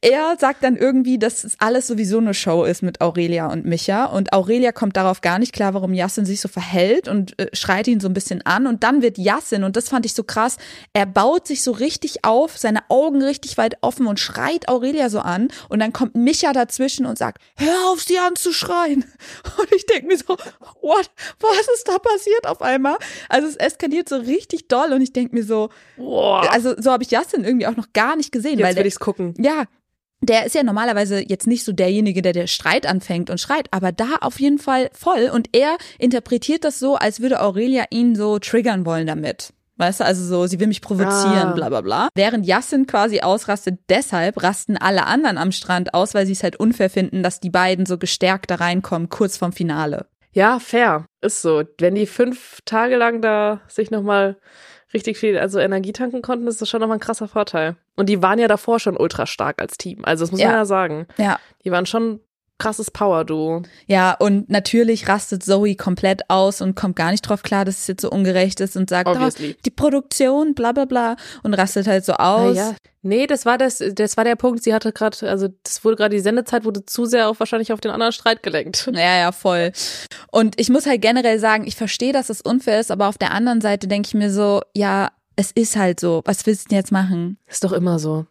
Er 0.00 0.36
sagt 0.38 0.62
dann 0.62 0.76
irgendwie, 0.76 1.18
dass 1.18 1.44
es 1.44 1.54
alles 1.58 1.86
sowieso 1.86 2.18
eine 2.18 2.34
Show 2.34 2.64
ist 2.64 2.82
mit 2.82 3.00
Aurelia 3.00 3.50
und 3.50 3.64
Micha. 3.64 4.04
Und 4.06 4.32
Aurelia 4.32 4.70
kommt 4.70 4.96
darauf 4.96 5.20
gar 5.20 5.38
nicht 5.38 5.52
klar, 5.52 5.74
warum 5.74 5.94
Yassin 5.94 6.26
sich 6.26 6.40
so 6.40 6.48
verhält 6.48 7.08
und 7.08 7.38
äh, 7.38 7.48
schreit 7.54 7.88
ihn 7.88 8.00
so 8.00 8.08
ein 8.08 8.14
bisschen 8.14 8.42
an. 8.42 8.66
Und 8.66 8.82
dann 8.84 9.00
wird 9.02 9.18
Yassin, 9.18 9.64
und 9.64 9.76
das 9.76 9.88
fand 9.88 10.04
ich 10.04 10.14
so 10.14 10.24
krass, 10.24 10.56
er 10.92 11.06
baut 11.06 11.46
sich 11.46 11.62
so 11.62 11.72
richtig 11.72 12.24
auf, 12.24 12.58
seine 12.58 12.80
Augen 12.90 13.22
richtig 13.22 13.56
weit 13.58 13.76
offen 13.80 14.06
und 14.06 14.20
schreit 14.20 14.68
Aurelia 14.68 15.08
so 15.08 15.20
an. 15.20 15.48
Und 15.68 15.78
dann 15.80 15.92
kommt 15.92 16.14
Micha 16.14 16.52
dazwischen 16.52 17.06
und 17.06 17.16
sagt, 17.16 17.40
hör 17.56 17.90
auf, 17.90 18.02
sie 18.02 18.18
anzuschreien. 18.18 19.04
Und 19.58 19.72
ich 19.72 19.86
denke 19.86 20.06
mir 20.06 20.16
so, 20.16 20.36
what? 20.80 21.10
Was 21.40 21.68
ist 21.74 21.88
da 21.88 21.98
passiert 21.98 22.46
auf 22.46 22.62
einmal? 22.62 22.96
Also 23.28 23.51
es 23.52 23.56
eskaliert 23.56 24.08
so 24.08 24.16
richtig 24.16 24.68
doll 24.68 24.92
und 24.92 25.00
ich 25.02 25.12
denke 25.12 25.34
mir 25.34 25.44
so, 25.44 25.70
Boah. 25.96 26.50
also 26.52 26.74
so 26.78 26.90
habe 26.92 27.02
ich 27.04 27.10
Yassin 27.10 27.44
irgendwie 27.44 27.66
auch 27.66 27.76
noch 27.76 27.92
gar 27.92 28.16
nicht 28.16 28.32
gesehen. 28.32 28.58
weil 28.58 28.66
Jetzt 28.68 28.76
will 28.78 28.86
ich's 28.86 28.98
gucken. 29.00 29.34
ja, 29.38 29.64
der 30.24 30.46
ist 30.46 30.54
ja 30.54 30.62
normalerweise 30.62 31.20
jetzt 31.28 31.46
nicht 31.48 31.64
so 31.64 31.72
derjenige, 31.72 32.22
der 32.22 32.32
der 32.32 32.46
Streit 32.46 32.86
anfängt 32.86 33.28
und 33.28 33.40
schreit, 33.40 33.66
aber 33.72 33.90
da 33.90 34.16
auf 34.20 34.38
jeden 34.38 34.58
Fall 34.58 34.88
voll. 34.92 35.30
Und 35.34 35.48
er 35.52 35.76
interpretiert 35.98 36.62
das 36.64 36.78
so, 36.78 36.94
als 36.94 37.20
würde 37.20 37.40
Aurelia 37.42 37.86
ihn 37.90 38.14
so 38.14 38.38
triggern 38.38 38.86
wollen 38.86 39.06
damit. 39.08 39.52
Weißt 39.78 39.98
du, 39.98 40.04
also 40.04 40.24
so, 40.24 40.46
sie 40.46 40.60
will 40.60 40.68
mich 40.68 40.80
provozieren, 40.80 41.48
Ah. 41.48 41.52
bla 41.54 41.68
bla 41.70 41.80
bla. 41.80 42.08
Während 42.14 42.46
Yassin 42.46 42.86
quasi 42.86 43.20
ausrastet, 43.22 43.80
deshalb 43.88 44.40
rasten 44.44 44.76
alle 44.76 45.06
anderen 45.06 45.38
am 45.38 45.50
Strand 45.50 45.92
aus, 45.92 46.14
weil 46.14 46.24
sie 46.26 46.32
es 46.32 46.44
halt 46.44 46.54
unfair 46.54 46.88
finden, 46.90 47.24
dass 47.24 47.40
die 47.40 47.50
beiden 47.50 47.84
so 47.84 47.98
gestärkt 47.98 48.50
da 48.52 48.56
reinkommen, 48.56 49.08
kurz 49.08 49.38
vorm 49.38 49.52
Finale. 49.52 50.06
Ja, 50.32 50.58
fair. 50.58 51.06
Ist 51.20 51.42
so. 51.42 51.62
Wenn 51.78 51.94
die 51.94 52.06
fünf 52.06 52.60
Tage 52.64 52.96
lang 52.96 53.20
da 53.20 53.60
sich 53.68 53.90
nochmal 53.90 54.38
richtig 54.94 55.18
viel, 55.18 55.38
also 55.38 55.58
Energie 55.58 55.92
tanken 55.92 56.22
konnten, 56.22 56.46
ist 56.46 56.60
das 56.60 56.68
schon 56.68 56.80
nochmal 56.80 56.96
ein 56.98 57.00
krasser 57.00 57.28
Vorteil. 57.28 57.76
Und 57.96 58.08
die 58.08 58.22
waren 58.22 58.38
ja 58.38 58.48
davor 58.48 58.78
schon 58.80 58.96
ultra 58.96 59.26
stark 59.26 59.60
als 59.60 59.76
Team. 59.78 60.04
Also 60.04 60.24
das 60.24 60.30
muss 60.32 60.40
Ja. 60.40 60.48
man 60.48 60.56
ja 60.56 60.64
sagen. 60.64 61.06
Ja. 61.18 61.38
Die 61.64 61.70
waren 61.70 61.86
schon 61.86 62.20
krasses 62.62 62.90
Power-Duo. 62.90 63.62
Ja, 63.86 64.12
und 64.12 64.48
natürlich 64.48 65.08
rastet 65.08 65.42
Zoe 65.42 65.74
komplett 65.74 66.22
aus 66.28 66.60
und 66.60 66.76
kommt 66.76 66.96
gar 66.96 67.10
nicht 67.10 67.22
drauf 67.22 67.42
klar, 67.42 67.64
dass 67.64 67.78
es 67.78 67.86
jetzt 67.88 68.02
so 68.02 68.10
ungerecht 68.10 68.60
ist 68.60 68.76
und 68.76 68.88
sagt, 68.88 69.08
oh, 69.08 69.28
die 69.64 69.70
Produktion, 69.70 70.54
bla 70.54 70.72
bla 70.72 70.84
bla, 70.84 71.16
und 71.42 71.54
rastet 71.54 71.86
halt 71.88 72.04
so 72.04 72.14
aus. 72.14 72.56
Ja. 72.56 72.74
Nee, 73.02 73.26
das 73.26 73.44
war 73.44 73.58
das, 73.58 73.82
das 73.94 74.16
war 74.16 74.22
der 74.22 74.36
Punkt. 74.36 74.62
Sie 74.62 74.72
hatte 74.72 74.92
gerade, 74.92 75.28
also 75.28 75.48
das 75.64 75.84
wurde 75.84 75.96
gerade 75.96 76.14
die 76.14 76.22
Sendezeit 76.22 76.64
wurde 76.64 76.86
zu 76.86 77.04
sehr 77.04 77.28
auf 77.28 77.40
wahrscheinlich 77.40 77.72
auf 77.72 77.80
den 77.80 77.90
anderen 77.90 78.12
Streit 78.12 78.42
gelenkt. 78.42 78.88
Ja, 78.92 79.18
ja, 79.18 79.32
voll. 79.32 79.72
Und 80.30 80.60
ich 80.60 80.68
muss 80.68 80.86
halt 80.86 81.02
generell 81.02 81.40
sagen, 81.40 81.66
ich 81.66 81.74
verstehe, 81.74 82.12
dass 82.12 82.30
es 82.30 82.40
unfair 82.40 82.78
ist, 82.78 82.92
aber 82.92 83.08
auf 83.08 83.18
der 83.18 83.32
anderen 83.32 83.60
Seite 83.60 83.88
denke 83.88 84.06
ich 84.06 84.14
mir 84.14 84.30
so, 84.30 84.60
ja, 84.74 85.10
es 85.34 85.50
ist 85.50 85.74
halt 85.74 85.98
so. 85.98 86.22
Was 86.24 86.46
willst 86.46 86.66
du 86.66 86.68
denn 86.68 86.78
jetzt 86.78 86.92
machen? 86.92 87.38
Ist 87.48 87.64
doch 87.64 87.72
immer 87.72 87.98
so. 87.98 88.26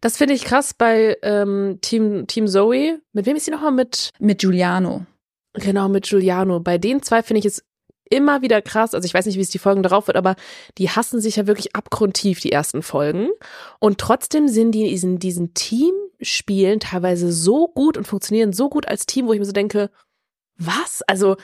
Das 0.00 0.16
finde 0.16 0.34
ich 0.34 0.44
krass 0.44 0.74
bei 0.74 1.16
ähm, 1.22 1.78
Team, 1.80 2.26
Team 2.26 2.46
Zoe. 2.46 3.00
Mit 3.12 3.26
wem 3.26 3.36
ist 3.36 3.44
sie 3.44 3.50
nochmal 3.50 3.72
mit? 3.72 4.10
Mit 4.18 4.40
Giuliano. 4.40 5.06
Genau, 5.54 5.88
mit 5.88 6.08
Giuliano. 6.08 6.60
Bei 6.60 6.78
den 6.78 7.02
zwei 7.02 7.22
finde 7.22 7.40
ich 7.40 7.46
es 7.46 7.64
immer 8.10 8.42
wieder 8.42 8.60
krass. 8.60 8.94
Also 8.94 9.06
ich 9.06 9.14
weiß 9.14 9.26
nicht, 9.26 9.36
wie 9.36 9.42
es 9.42 9.50
die 9.50 9.58
Folgen 9.58 9.82
darauf 9.82 10.08
wird, 10.08 10.16
aber 10.16 10.36
die 10.78 10.90
hassen 10.90 11.20
sich 11.20 11.36
ja 11.36 11.46
wirklich 11.46 11.74
abgrundtief, 11.74 12.40
die 12.40 12.52
ersten 12.52 12.82
Folgen. 12.82 13.28
Und 13.78 13.98
trotzdem 13.98 14.48
sind 14.48 14.72
die 14.72 14.92
in 14.92 15.18
diesen 15.18 15.54
Teamspielen 15.54 16.80
teilweise 16.80 17.32
so 17.32 17.68
gut 17.68 17.96
und 17.96 18.06
funktionieren 18.06 18.52
so 18.52 18.68
gut 18.68 18.86
als 18.86 19.06
Team, 19.06 19.26
wo 19.26 19.32
ich 19.32 19.38
mir 19.38 19.44
so 19.44 19.52
denke, 19.52 19.90
was? 20.56 21.02
Also 21.06 21.36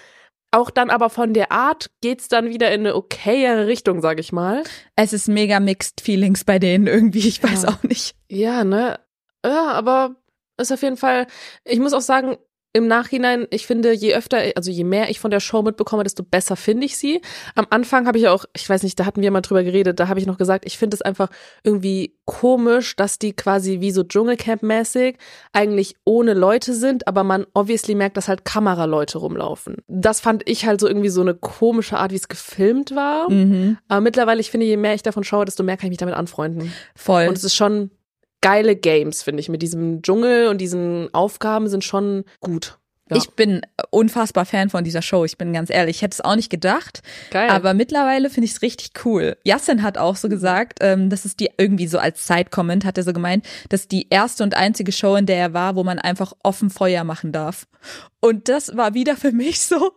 auch 0.56 0.70
dann 0.70 0.90
aber 0.90 1.10
von 1.10 1.32
der 1.34 1.52
Art 1.52 1.90
geht's 2.00 2.28
dann 2.28 2.48
wieder 2.48 2.72
in 2.72 2.80
eine 2.80 2.94
okayere 2.96 3.66
Richtung, 3.66 4.00
sag 4.00 4.18
ich 4.18 4.32
mal. 4.32 4.62
Es 4.96 5.12
ist 5.12 5.28
mega 5.28 5.60
mixed 5.60 6.00
Feelings 6.00 6.44
bei 6.44 6.58
denen 6.58 6.86
irgendwie, 6.86 7.26
ich 7.28 7.42
weiß 7.42 7.62
Ja. 7.62 7.68
auch 7.70 7.82
nicht. 7.82 8.16
Ja, 8.28 8.64
ne? 8.64 8.98
Ja, 9.44 9.72
aber 9.72 10.16
ist 10.58 10.72
auf 10.72 10.82
jeden 10.82 10.96
Fall, 10.96 11.26
ich 11.64 11.78
muss 11.78 11.92
auch 11.92 12.00
sagen, 12.00 12.36
im 12.72 12.86
Nachhinein, 12.88 13.46
ich 13.50 13.66
finde, 13.66 13.92
je 13.92 14.14
öfter, 14.14 14.38
also 14.54 14.70
je 14.70 14.84
mehr 14.84 15.08
ich 15.08 15.18
von 15.18 15.30
der 15.30 15.40
Show 15.40 15.62
mitbekomme, 15.62 16.02
desto 16.02 16.22
besser 16.22 16.56
finde 16.56 16.84
ich 16.84 16.98
sie. 16.98 17.22
Am 17.54 17.66
Anfang 17.70 18.06
habe 18.06 18.18
ich 18.18 18.28
auch, 18.28 18.44
ich 18.54 18.68
weiß 18.68 18.82
nicht, 18.82 19.00
da 19.00 19.06
hatten 19.06 19.22
wir 19.22 19.30
mal 19.30 19.40
drüber 19.40 19.64
geredet, 19.64 19.98
da 19.98 20.08
habe 20.08 20.20
ich 20.20 20.26
noch 20.26 20.36
gesagt, 20.36 20.64
ich 20.66 20.76
finde 20.76 20.94
es 20.94 21.02
einfach 21.02 21.30
irgendwie 21.64 22.16
komisch, 22.26 22.94
dass 22.96 23.18
die 23.18 23.32
quasi 23.32 23.80
wie 23.80 23.92
so 23.92 24.02
Dschungelcamp-mäßig 24.02 25.16
eigentlich 25.52 25.96
ohne 26.04 26.34
Leute 26.34 26.74
sind, 26.74 27.08
aber 27.08 27.24
man 27.24 27.46
obviously 27.54 27.94
merkt, 27.94 28.16
dass 28.18 28.28
halt 28.28 28.44
Kameraleute 28.44 29.18
rumlaufen. 29.18 29.76
Das 29.88 30.20
fand 30.20 30.48
ich 30.48 30.66
halt 30.66 30.80
so 30.80 30.86
irgendwie 30.86 31.08
so 31.08 31.22
eine 31.22 31.34
komische 31.34 31.96
Art, 31.96 32.12
wie 32.12 32.16
es 32.16 32.28
gefilmt 32.28 32.94
war. 32.94 33.30
Mhm. 33.30 33.78
Aber 33.88 34.02
mittlerweile, 34.02 34.40
ich 34.40 34.50
finde, 34.50 34.66
je 34.66 34.76
mehr 34.76 34.94
ich 34.94 35.02
davon 35.02 35.24
schaue, 35.24 35.46
desto 35.46 35.62
mehr 35.62 35.76
kann 35.76 35.86
ich 35.86 35.92
mich 35.92 35.98
damit 35.98 36.14
anfreunden. 36.14 36.72
Voll. 36.94 37.28
Und 37.28 37.38
es 37.38 37.44
ist 37.44 37.54
schon 37.54 37.90
geile 38.40 38.76
Games, 38.76 39.22
finde 39.22 39.40
ich. 39.40 39.48
Mit 39.48 39.62
diesem 39.62 40.02
Dschungel 40.02 40.48
und 40.48 40.58
diesen 40.60 41.12
Aufgaben 41.12 41.68
sind 41.68 41.84
schon 41.84 42.24
gut. 42.40 42.78
Ja. 43.08 43.16
Ich 43.18 43.30
bin 43.30 43.62
unfassbar 43.90 44.46
Fan 44.46 44.68
von 44.68 44.82
dieser 44.82 45.00
Show, 45.00 45.24
ich 45.24 45.38
bin 45.38 45.52
ganz 45.52 45.70
ehrlich. 45.70 45.96
Ich 45.96 46.02
hätte 46.02 46.14
es 46.14 46.20
auch 46.20 46.34
nicht 46.34 46.50
gedacht, 46.50 47.02
Geil. 47.30 47.50
aber 47.50 47.72
mittlerweile 47.72 48.30
finde 48.30 48.46
ich 48.46 48.52
es 48.52 48.62
richtig 48.62 49.04
cool. 49.04 49.36
Yassin 49.44 49.84
hat 49.84 49.96
auch 49.96 50.16
so 50.16 50.28
gesagt, 50.28 50.78
ähm, 50.80 51.08
das 51.08 51.24
ist 51.24 51.38
die 51.38 51.50
irgendwie 51.56 51.86
so 51.86 51.98
als 51.98 52.26
Side-Comment 52.26 52.84
hat 52.84 52.98
er 52.98 53.04
so 53.04 53.12
gemeint, 53.12 53.46
das 53.68 53.82
ist 53.82 53.92
die 53.92 54.08
erste 54.10 54.42
und 54.42 54.56
einzige 54.56 54.90
Show, 54.90 55.14
in 55.14 55.26
der 55.26 55.36
er 55.36 55.52
war, 55.54 55.76
wo 55.76 55.84
man 55.84 56.00
einfach 56.00 56.32
offen 56.42 56.68
Feuer 56.68 57.04
machen 57.04 57.30
darf. 57.30 57.68
Und 58.18 58.48
das 58.48 58.76
war 58.76 58.94
wieder 58.94 59.16
für 59.16 59.30
mich 59.30 59.60
so. 59.60 59.92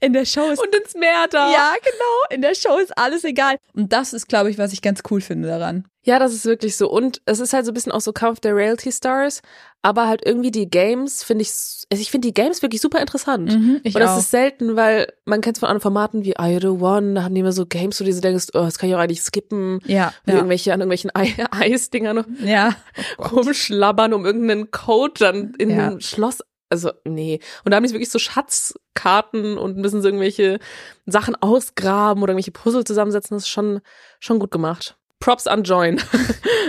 In 0.00 0.12
der 0.12 0.26
Show 0.26 0.50
ist 0.50 0.60
und 0.60 0.74
ins 0.74 0.94
Meer 0.94 1.26
da. 1.30 1.50
ja 1.50 1.72
genau, 1.82 2.34
in 2.34 2.42
der 2.42 2.54
Show 2.54 2.76
ist 2.78 2.98
alles 2.98 3.24
egal. 3.24 3.56
Und 3.72 3.92
das 3.92 4.12
ist, 4.12 4.28
glaube 4.28 4.50
ich, 4.50 4.58
was 4.58 4.74
ich 4.74 4.82
ganz 4.82 5.00
cool 5.10 5.22
finde 5.22 5.48
daran. 5.48 5.86
Ja, 6.02 6.18
das 6.18 6.32
ist 6.32 6.46
wirklich 6.46 6.76
so. 6.76 6.90
Und 6.90 7.20
es 7.26 7.40
ist 7.40 7.52
halt 7.52 7.66
so 7.66 7.72
ein 7.72 7.74
bisschen 7.74 7.92
auch 7.92 8.00
so 8.00 8.12
Kampf 8.12 8.40
der 8.40 8.56
Reality 8.56 8.90
Stars, 8.90 9.42
aber 9.82 10.08
halt 10.08 10.22
irgendwie 10.24 10.50
die 10.50 10.68
Games 10.68 11.22
finde 11.22 11.42
ich, 11.42 11.50
also 11.90 12.00
ich 12.00 12.10
finde 12.10 12.28
die 12.28 12.34
Games 12.34 12.62
wirklich 12.62 12.80
super 12.80 13.00
interessant. 13.00 13.52
Mhm, 13.52 13.80
ich 13.84 13.94
und 13.94 14.00
das 14.00 14.12
auch. 14.12 14.18
ist 14.18 14.30
selten, 14.30 14.76
weil 14.76 15.12
man 15.26 15.42
kennt 15.42 15.56
es 15.56 15.60
von 15.60 15.68
anderen 15.68 15.82
Formaten 15.82 16.24
wie 16.24 16.34
You 16.38 16.58
the 16.60 16.66
One, 16.82 17.14
da 17.14 17.22
haben 17.24 17.34
die 17.34 17.40
immer 17.42 17.52
so 17.52 17.66
Games, 17.66 18.00
wo 18.00 18.04
du 18.04 18.10
dir 18.12 18.20
denkst, 18.20 18.46
oh, 18.54 18.60
das 18.60 18.78
kann 18.78 18.88
ich 18.88 18.94
auch 18.94 18.98
eigentlich 19.00 19.22
skippen. 19.22 19.80
ja, 19.84 20.14
ja, 20.26 20.34
Irgendwelche 20.34 20.72
an 20.72 20.80
irgendwelchen 20.80 21.10
Ei 21.14 21.34
Eisdingern 21.50 22.24
ja. 22.44 22.74
rumschlabbern, 23.18 24.14
um 24.14 24.24
irgendeinen 24.24 24.70
Code 24.70 25.14
dann 25.18 25.54
in 25.58 25.70
Ja. 25.70 25.88
ein 25.88 26.00
Schloss. 26.00 26.38
Also, 26.72 26.92
nee. 27.04 27.40
Und 27.64 27.72
da 27.72 27.76
haben 27.76 27.84
die 27.84 27.92
wirklich 27.92 28.10
so 28.10 28.18
Schatzkarten 28.20 29.58
und 29.58 29.76
müssen 29.76 30.02
so 30.02 30.08
irgendwelche 30.08 30.60
Sachen 31.04 31.34
ausgraben 31.36 32.22
oder 32.22 32.32
irgendwelche 32.32 32.52
Puzzle 32.52 32.84
zusammensetzen. 32.84 33.36
Das 33.36 33.42
ist 33.42 33.48
schon, 33.48 33.80
schon 34.20 34.38
gut 34.38 34.50
gemacht. 34.52 34.96
Props 35.20 35.46
an 35.46 35.62
Join. 35.62 36.00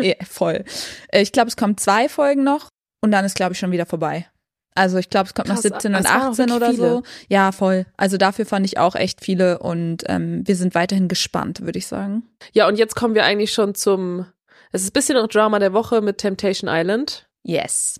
Ja, 0.01 0.15
voll. 0.27 0.63
Äh, 1.09 1.21
Ich 1.21 1.31
glaube, 1.31 1.49
es 1.49 1.57
kommen 1.57 1.77
zwei 1.77 2.09
Folgen 2.09 2.43
noch 2.43 2.69
und 3.03 3.11
dann 3.11 3.23
ist, 3.25 3.35
glaube 3.35 3.53
ich, 3.53 3.59
schon 3.59 3.71
wieder 3.71 3.85
vorbei. 3.85 4.27
Also 4.73 4.97
ich 4.97 5.09
glaube, 5.09 5.27
es 5.27 5.33
kommt 5.33 5.47
noch 5.49 5.55
Krass, 5.55 5.63
17 5.63 5.93
und 5.93 6.01
es 6.01 6.05
waren 6.09 6.21
auch 6.21 6.31
18 6.31 6.51
oder 6.51 6.67
wirklich 6.67 6.77
so. 6.77 7.03
Ja, 7.27 7.51
voll. 7.51 7.85
Also 7.97 8.17
dafür 8.17 8.45
fand 8.45 8.65
ich 8.65 8.77
auch 8.77 8.95
echt 8.95 9.23
viele 9.23 9.59
und 9.59 10.03
ähm, 10.07 10.47
wir 10.47 10.55
sind 10.55 10.75
weiterhin 10.75 11.07
gespannt, 11.07 11.61
würde 11.61 11.77
ich 11.77 11.87
sagen. 11.87 12.23
Ja, 12.53 12.67
und 12.67 12.77
jetzt 12.77 12.95
kommen 12.95 13.13
wir 13.13 13.25
eigentlich 13.25 13.53
schon 13.53 13.75
zum, 13.75 14.25
es 14.71 14.81
ist 14.83 14.91
ein 14.91 14.93
bisschen 14.93 15.15
noch 15.15 15.27
Drama 15.27 15.59
der 15.59 15.73
Woche 15.73 16.01
mit 16.01 16.19
Temptation 16.19 16.69
Island. 16.71 17.27
Yes. 17.43 17.99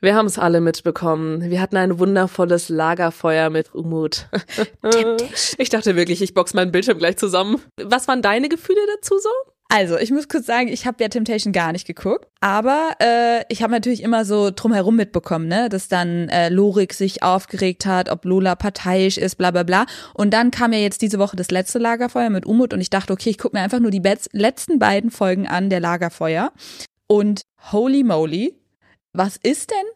Wir 0.00 0.14
haben 0.14 0.26
es 0.26 0.38
alle 0.38 0.60
mitbekommen. 0.60 1.50
Wir 1.50 1.60
hatten 1.60 1.76
ein 1.76 1.98
wundervolles 1.98 2.68
Lagerfeuer 2.68 3.50
mit 3.50 3.74
Umut. 3.74 4.26
ich 5.58 5.68
dachte 5.68 5.94
wirklich, 5.94 6.20
ich 6.20 6.34
box 6.34 6.52
meinen 6.52 6.72
Bildschirm 6.72 6.98
gleich 6.98 7.16
zusammen. 7.16 7.62
Was 7.80 8.08
waren 8.08 8.22
deine 8.22 8.48
Gefühle 8.48 8.80
dazu 8.96 9.18
so? 9.18 9.28
Also, 9.70 9.98
ich 9.98 10.10
muss 10.10 10.28
kurz 10.28 10.46
sagen, 10.46 10.68
ich 10.68 10.86
habe 10.86 11.02
ja 11.02 11.10
Temptation 11.10 11.52
gar 11.52 11.72
nicht 11.72 11.86
geguckt, 11.86 12.26
aber 12.40 12.92
äh, 13.02 13.44
ich 13.50 13.62
habe 13.62 13.70
natürlich 13.70 14.02
immer 14.02 14.24
so 14.24 14.50
drumherum 14.50 14.96
mitbekommen, 14.96 15.46
ne, 15.46 15.68
dass 15.68 15.88
dann 15.88 16.30
äh, 16.30 16.48
Lorik 16.48 16.94
sich 16.94 17.22
aufgeregt 17.22 17.84
hat, 17.84 18.08
ob 18.08 18.24
Lola 18.24 18.54
parteiisch 18.54 19.18
ist, 19.18 19.36
bla 19.36 19.50
bla 19.50 19.64
bla. 19.64 19.84
Und 20.14 20.32
dann 20.32 20.50
kam 20.50 20.72
ja 20.72 20.78
jetzt 20.78 21.02
diese 21.02 21.18
Woche 21.18 21.36
das 21.36 21.50
letzte 21.50 21.78
Lagerfeuer 21.78 22.30
mit 22.30 22.46
Umut 22.46 22.72
und 22.72 22.80
ich 22.80 22.88
dachte, 22.88 23.12
okay, 23.12 23.28
ich 23.28 23.36
gucke 23.36 23.58
mir 23.58 23.62
einfach 23.62 23.78
nur 23.78 23.90
die 23.90 24.02
letzten 24.32 24.78
beiden 24.78 25.10
Folgen 25.10 25.46
an 25.46 25.68
der 25.68 25.80
Lagerfeuer. 25.80 26.50
Und 27.06 27.42
holy 27.70 28.04
moly, 28.04 28.54
was 29.12 29.36
ist 29.36 29.70
denn 29.70 29.86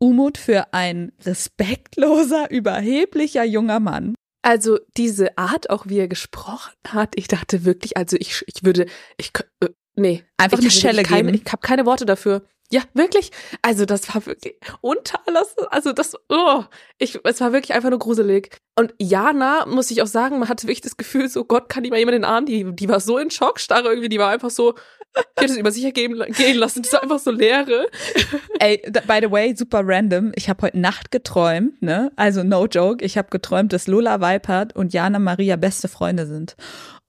Umut 0.00 0.36
für 0.36 0.72
ein 0.74 1.12
respektloser, 1.24 2.50
überheblicher 2.50 3.44
junger 3.44 3.78
Mann? 3.78 4.16
Also 4.42 4.78
diese 4.96 5.38
Art, 5.38 5.70
auch 5.70 5.86
wie 5.86 5.98
er 5.98 6.08
gesprochen 6.08 6.72
hat, 6.86 7.10
ich 7.14 7.28
dachte 7.28 7.64
wirklich, 7.64 7.96
also 7.96 8.16
ich, 8.18 8.44
ich 8.46 8.64
würde, 8.64 8.86
ich, 9.16 9.32
äh, 9.60 9.68
nee. 9.94 10.24
Einfach 10.36 10.58
ich 10.58 10.64
eine 10.64 10.70
Schelle 10.70 11.02
keine, 11.04 11.30
geben. 11.30 11.42
Ich 11.44 11.52
habe 11.52 11.62
keine 11.62 11.86
Worte 11.86 12.06
dafür. 12.06 12.42
Ja, 12.72 12.82
wirklich. 12.94 13.30
Also 13.60 13.84
das 13.84 14.12
war 14.14 14.24
wirklich 14.24 14.56
unterlassen. 14.80 15.66
Also 15.70 15.92
das, 15.92 16.16
oh, 16.30 16.64
ich, 16.98 17.20
es 17.22 17.40
war 17.40 17.52
wirklich 17.52 17.74
einfach 17.74 17.90
nur 17.90 17.98
gruselig. 17.98 18.56
Und 18.76 18.94
Jana, 18.98 19.66
muss 19.66 19.90
ich 19.90 20.00
auch 20.00 20.06
sagen, 20.06 20.38
man 20.38 20.48
hatte 20.48 20.64
wirklich 20.66 20.80
das 20.80 20.96
Gefühl, 20.96 21.28
so 21.28 21.44
Gott 21.44 21.68
kann 21.68 21.84
die 21.84 21.90
mal 21.90 21.98
jemand 21.98 22.16
in 22.16 22.22
den 22.22 22.30
Arm, 22.30 22.46
die, 22.46 22.74
die 22.74 22.88
war 22.88 22.98
so 22.98 23.18
in 23.18 23.30
Schockstarre 23.30 23.88
irgendwie, 23.90 24.08
die 24.08 24.18
war 24.18 24.30
einfach 24.30 24.50
so, 24.50 24.74
die 25.16 25.44
hat 25.44 25.50
es 25.50 25.56
über 25.56 25.70
sich 25.70 25.92
gehen 25.92 26.16
lassen, 26.16 26.82
die 26.82 26.92
war 26.92 27.02
einfach 27.02 27.18
so 27.18 27.30
leere. 27.30 27.86
Ey, 28.58 28.82
by 29.06 29.18
the 29.22 29.30
way, 29.30 29.54
super 29.56 29.82
random. 29.84 30.32
Ich 30.36 30.48
habe 30.48 30.62
heute 30.62 30.78
Nacht 30.78 31.10
geträumt, 31.10 31.82
ne? 31.82 32.12
Also 32.16 32.42
no 32.42 32.66
joke. 32.66 33.04
Ich 33.04 33.18
habe 33.18 33.28
geträumt, 33.30 33.72
dass 33.72 33.86
Lola 33.86 34.20
Weipert 34.20 34.74
und 34.74 34.92
Jana 34.92 35.18
Maria 35.18 35.56
beste 35.56 35.88
Freunde 35.88 36.26
sind. 36.26 36.56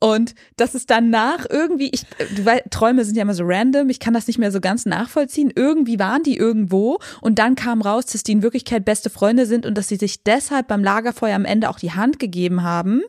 Und 0.04 0.36
das 0.58 0.76
ist 0.76 0.90
danach 0.90 1.46
irgendwie, 1.50 1.90
ich, 1.94 2.06
weißt, 2.44 2.66
Träume 2.72 3.06
sind 3.06 3.16
ja 3.16 3.22
immer 3.22 3.34
so 3.34 3.46
random, 3.46 3.90
ich 3.90 4.02
kann 4.02 4.14
das 4.14 4.28
nicht 4.28 4.38
mehr 4.38 4.52
so 4.52 4.60
ganz 4.60 4.86
nachvollziehen. 4.86 5.50
Irgendwie 5.56 5.98
waren 5.98 6.24
die 6.24 6.36
irgendwo 6.36 7.00
und 7.22 7.40
dann 7.40 7.56
kam 7.56 7.82
raus, 7.82 8.08
dass 8.08 8.22
die 8.22 8.34
in 8.34 8.44
Wirklichkeit 8.44 8.84
beste 8.84 9.10
Freunde 9.10 9.46
sind 9.46 9.66
und 9.66 9.78
dass 9.78 9.88
sie 9.88 9.96
sich 9.96 10.22
deshalb 10.26 10.68
beim 10.68 10.84
Lagerfeuer 10.84 11.38
am 11.38 11.46
Ende 11.46 11.70
auch 11.70 11.80
die 11.80 11.94
Hand 11.94 12.20
gegeben 12.20 12.64
haben. 12.64 13.02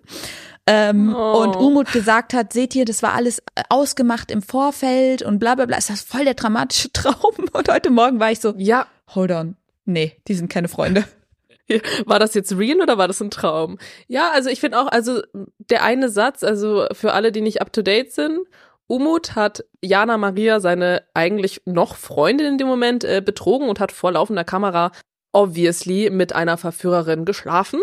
Ähm, 0.67 1.15
Oh. 1.15 1.43
Und 1.43 1.57
Umut 1.57 1.93
gesagt 1.93 2.33
hat, 2.33 2.53
seht 2.53 2.75
ihr, 2.75 2.85
das 2.85 3.03
war 3.03 3.13
alles 3.15 3.41
äh, 3.55 3.63
ausgemacht 3.69 4.31
im 4.31 4.43
Vorfeld 4.43 5.23
und 5.23 5.39
bla 5.39 5.55
bla 5.55 5.67
bla. 5.67 5.77
Ist 5.77 5.91
das 5.91 6.03
voll 6.03 6.25
der 6.25 6.35
dramatische 6.35 6.91
Traum? 6.93 7.35
Und 7.53 7.69
heute 7.69 7.91
Morgen 7.91 8.19
war 8.21 8.31
ich 8.31 8.41
so, 8.41 8.55
Ja, 8.57 8.87
hold 9.15 9.31
on. 9.31 9.57
Nee, 9.85 10.17
die 10.29 10.35
sind 10.35 10.49
keine 10.51 10.69
Freunde. 10.69 11.05
War 12.07 12.19
das 12.19 12.35
jetzt 12.35 12.57
real 12.59 12.81
oder 12.83 12.99
war 12.99 13.09
das 13.09 13.23
ein 13.23 13.31
Traum? 13.31 13.79
Ja, 14.07 14.31
also 14.33 14.51
ich 14.51 14.61
finde 14.61 14.79
auch, 14.79 14.87
also 14.89 15.23
der 15.59 15.83
eine 15.83 16.11
Satz, 16.11 16.43
also 16.43 16.87
für 16.93 17.15
alle, 17.15 17.33
die 17.33 17.41
nicht 17.41 17.63
up 17.63 17.73
to 17.73 17.81
date 17.81 18.13
sind, 18.13 18.39
Umut 18.87 19.35
hat 19.35 19.65
Jana 19.81 20.19
Maria, 20.19 20.61
seine 20.61 21.05
eigentlich 21.15 21.63
noch 21.65 21.97
Freundin 21.97 22.47
in 22.47 22.59
dem 22.59 22.67
Moment, 22.67 23.03
äh, 23.05 23.23
betrogen 23.25 23.69
und 23.71 23.81
hat 23.81 23.93
vor 23.93 24.13
laufender 24.13 24.45
Kamera 24.45 24.93
obviously 25.33 26.11
mit 26.11 26.35
einer 26.35 26.59
Verführerin 26.59 27.25
geschlafen. 27.25 27.81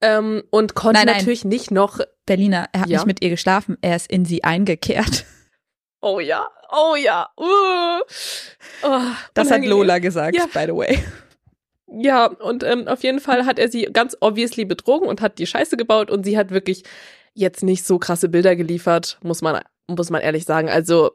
Ähm, 0.00 0.42
und 0.50 0.74
konnte 0.74 0.98
Nein, 1.00 1.06
nein. 1.06 1.16
natürlich 1.16 1.44
nicht 1.44 1.70
noch. 1.70 1.98
Berliner, 2.26 2.68
er 2.72 2.82
hat 2.82 2.88
Ja? 2.88 2.98
nicht 2.98 3.06
mit 3.06 3.22
ihr 3.24 3.30
geschlafen, 3.30 3.76
er 3.80 3.96
ist 3.96 4.10
in 4.10 4.24
sie 4.24 4.44
eingekehrt. 4.44 5.24
Oh 6.00 6.20
ja, 6.20 6.46
oh 6.70 6.94
ja. 6.94 7.28
Uh, 7.36 8.00
oh, 8.84 9.00
Das 9.34 9.50
hat. 9.50 9.64
Lola 9.64 9.98
gesagt, 9.98 10.36
Ja. 10.36 10.46
by 10.46 10.66
the 10.66 10.76
way. 10.76 11.02
Ja, 11.88 12.26
und 12.26 12.62
ähm, 12.62 12.86
auf 12.86 13.02
jeden 13.02 13.18
Fall 13.18 13.46
hat 13.46 13.58
er 13.58 13.68
sie 13.68 13.88
ganz 13.92 14.16
obviously 14.20 14.64
betrogen 14.64 15.08
und 15.08 15.20
hat 15.20 15.40
die 15.40 15.46
Scheiße 15.48 15.76
gebaut 15.76 16.08
und 16.08 16.22
sie 16.22 16.38
hat 16.38 16.52
wirklich 16.52 16.84
jetzt 17.34 17.64
nicht 17.64 17.84
so 17.84 17.98
krasse 17.98 18.28
Bilder 18.28 18.54
geliefert, 18.54 19.18
muss 19.24 19.42
man, 19.42 19.60
muss 19.88 20.10
man 20.10 20.20
ehrlich 20.22 20.44
sagen. 20.44 20.68
Also 20.68 21.10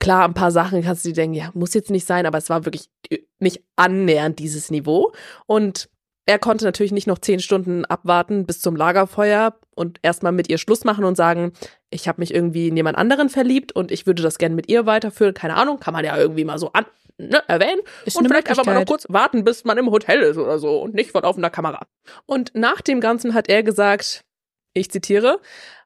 klar, 0.00 0.26
ein 0.26 0.34
paar 0.34 0.50
Sachen 0.50 0.82
kannst 0.82 1.06
du 1.06 1.08
dir 1.08 1.14
denken, 1.14 1.34
ja, 1.36 1.50
muss 1.54 1.72
jetzt 1.72 1.90
nicht 1.90 2.06
sein, 2.06 2.26
aber 2.26 2.36
es 2.36 2.50
war 2.50 2.66
wirklich 2.66 2.90
nicht 3.38 3.62
annähernd 3.76 4.38
dieses 4.38 4.70
Niveau. 4.70 5.12
Und 5.46 5.88
er 6.30 6.38
konnte 6.38 6.64
natürlich 6.64 6.92
nicht 6.92 7.08
noch 7.08 7.18
zehn 7.18 7.40
Stunden 7.40 7.84
abwarten 7.84 8.46
bis 8.46 8.60
zum 8.60 8.76
Lagerfeuer 8.76 9.58
und 9.74 9.98
erstmal 10.02 10.30
mit 10.30 10.48
ihr 10.48 10.58
Schluss 10.58 10.84
machen 10.84 11.04
und 11.04 11.16
sagen, 11.16 11.52
ich 11.90 12.06
habe 12.06 12.20
mich 12.20 12.32
irgendwie 12.32 12.68
in 12.68 12.76
jemand 12.76 12.96
anderen 12.96 13.28
verliebt 13.28 13.72
und 13.72 13.90
ich 13.90 14.06
würde 14.06 14.22
das 14.22 14.38
gerne 14.38 14.54
mit 14.54 14.68
ihr 14.68 14.86
weiterführen. 14.86 15.34
Keine 15.34 15.56
Ahnung, 15.56 15.80
kann 15.80 15.92
man 15.92 16.04
ja 16.04 16.16
irgendwie 16.16 16.44
mal 16.44 16.56
so 16.56 16.72
an, 16.72 16.86
ne, 17.18 17.42
erwähnen 17.48 17.80
Ist 18.04 18.16
und 18.16 18.28
vielleicht 18.28 18.48
einfach 18.48 18.64
mal 18.64 18.78
noch 18.78 18.86
kurz 18.86 19.06
warten, 19.08 19.42
bis 19.42 19.64
man 19.64 19.76
im 19.76 19.90
Hotel 19.90 20.20
ist 20.20 20.36
oder 20.36 20.60
so 20.60 20.80
und 20.80 20.94
nicht 20.94 21.10
vor 21.10 21.22
laufender 21.22 21.50
Kamera. 21.50 21.84
Und 22.26 22.52
nach 22.54 22.80
dem 22.80 23.00
Ganzen 23.00 23.34
hat 23.34 23.48
er 23.48 23.64
gesagt, 23.64 24.24
ich 24.72 24.88
zitiere, 24.88 25.40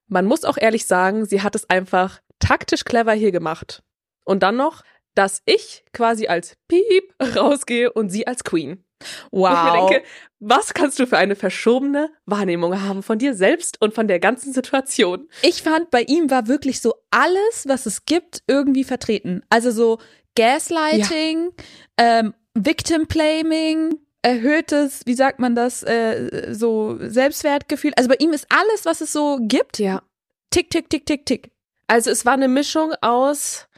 man 0.09 0.27
muss 0.27 0.45
auch 0.45 0.59
ehrlich 0.59 0.85
sagen, 0.85 1.25
sie 1.25 1.41
hat 1.41 1.55
es 1.55 1.71
einfach 1.71 2.21
taktisch 2.39 2.85
clever 2.85 3.15
hier 3.15 3.33
gemacht. 3.33 3.83
Und 4.25 4.43
dann 4.43 4.57
noch, 4.57 4.83
dass 5.15 5.41
ich 5.47 5.87
quasi 5.95 6.27
als 6.27 6.59
Piep 6.69 7.15
rausgehe 7.35 7.91
und 7.91 8.11
sie 8.11 8.27
als 8.27 8.45
Queen. 8.45 8.84
Wow. 9.31 9.51
Und 9.51 9.67
ich 9.67 9.91
denke, 9.91 10.07
was 10.41 10.75
kannst 10.75 10.99
du 10.99 11.07
für 11.07 11.19
eine 11.19 11.37
verschobene 11.37 12.11
Wahrnehmung 12.27 12.83
haben 12.83 13.03
von 13.03 13.19
dir 13.19 13.35
selbst 13.35 13.81
und 13.81 13.95
von 13.95 14.09
der 14.09 14.21
ganzen 14.21 14.53
Situation? 14.53 15.29
Ich 15.43 15.63
fand, 15.63 15.91
bei 15.91 16.03
ihm 16.03 16.31
war 16.31 16.47
wirklich 16.49 16.81
so 16.81 16.95
alles, 17.11 17.65
was 17.67 17.87
es 17.87 18.05
gibt, 18.07 18.43
irgendwie 18.47 18.85
vertreten. 18.85 19.43
Also 19.51 19.71
so 19.71 19.99
Gaslighting, 20.37 21.51
ähm, 21.99 22.35
Victim 22.55 23.07
Blaming, 23.07 23.99
erhöhtes, 24.23 25.03
wie 25.07 25.15
sagt 25.15 25.39
man 25.39 25.55
das, 25.55 25.83
äh, 25.83 26.49
so 26.53 26.97
Selbstwertgefühl. 27.01 27.93
Also 27.97 28.09
bei 28.09 28.17
ihm 28.19 28.33
ist 28.33 28.47
alles, 28.49 28.85
was 28.85 29.01
es 29.01 29.13
so 29.13 29.39
gibt, 29.43 29.79
Ja. 29.79 30.03
tick, 30.51 30.71
tick, 30.71 30.89
tick, 30.89 31.05
tick, 31.05 31.27
tick. 31.27 31.51
Also 31.89 32.11
es 32.11 32.25
war 32.25 32.33
eine 32.33 32.49
Mischung 32.49 32.95
aus 33.03 33.69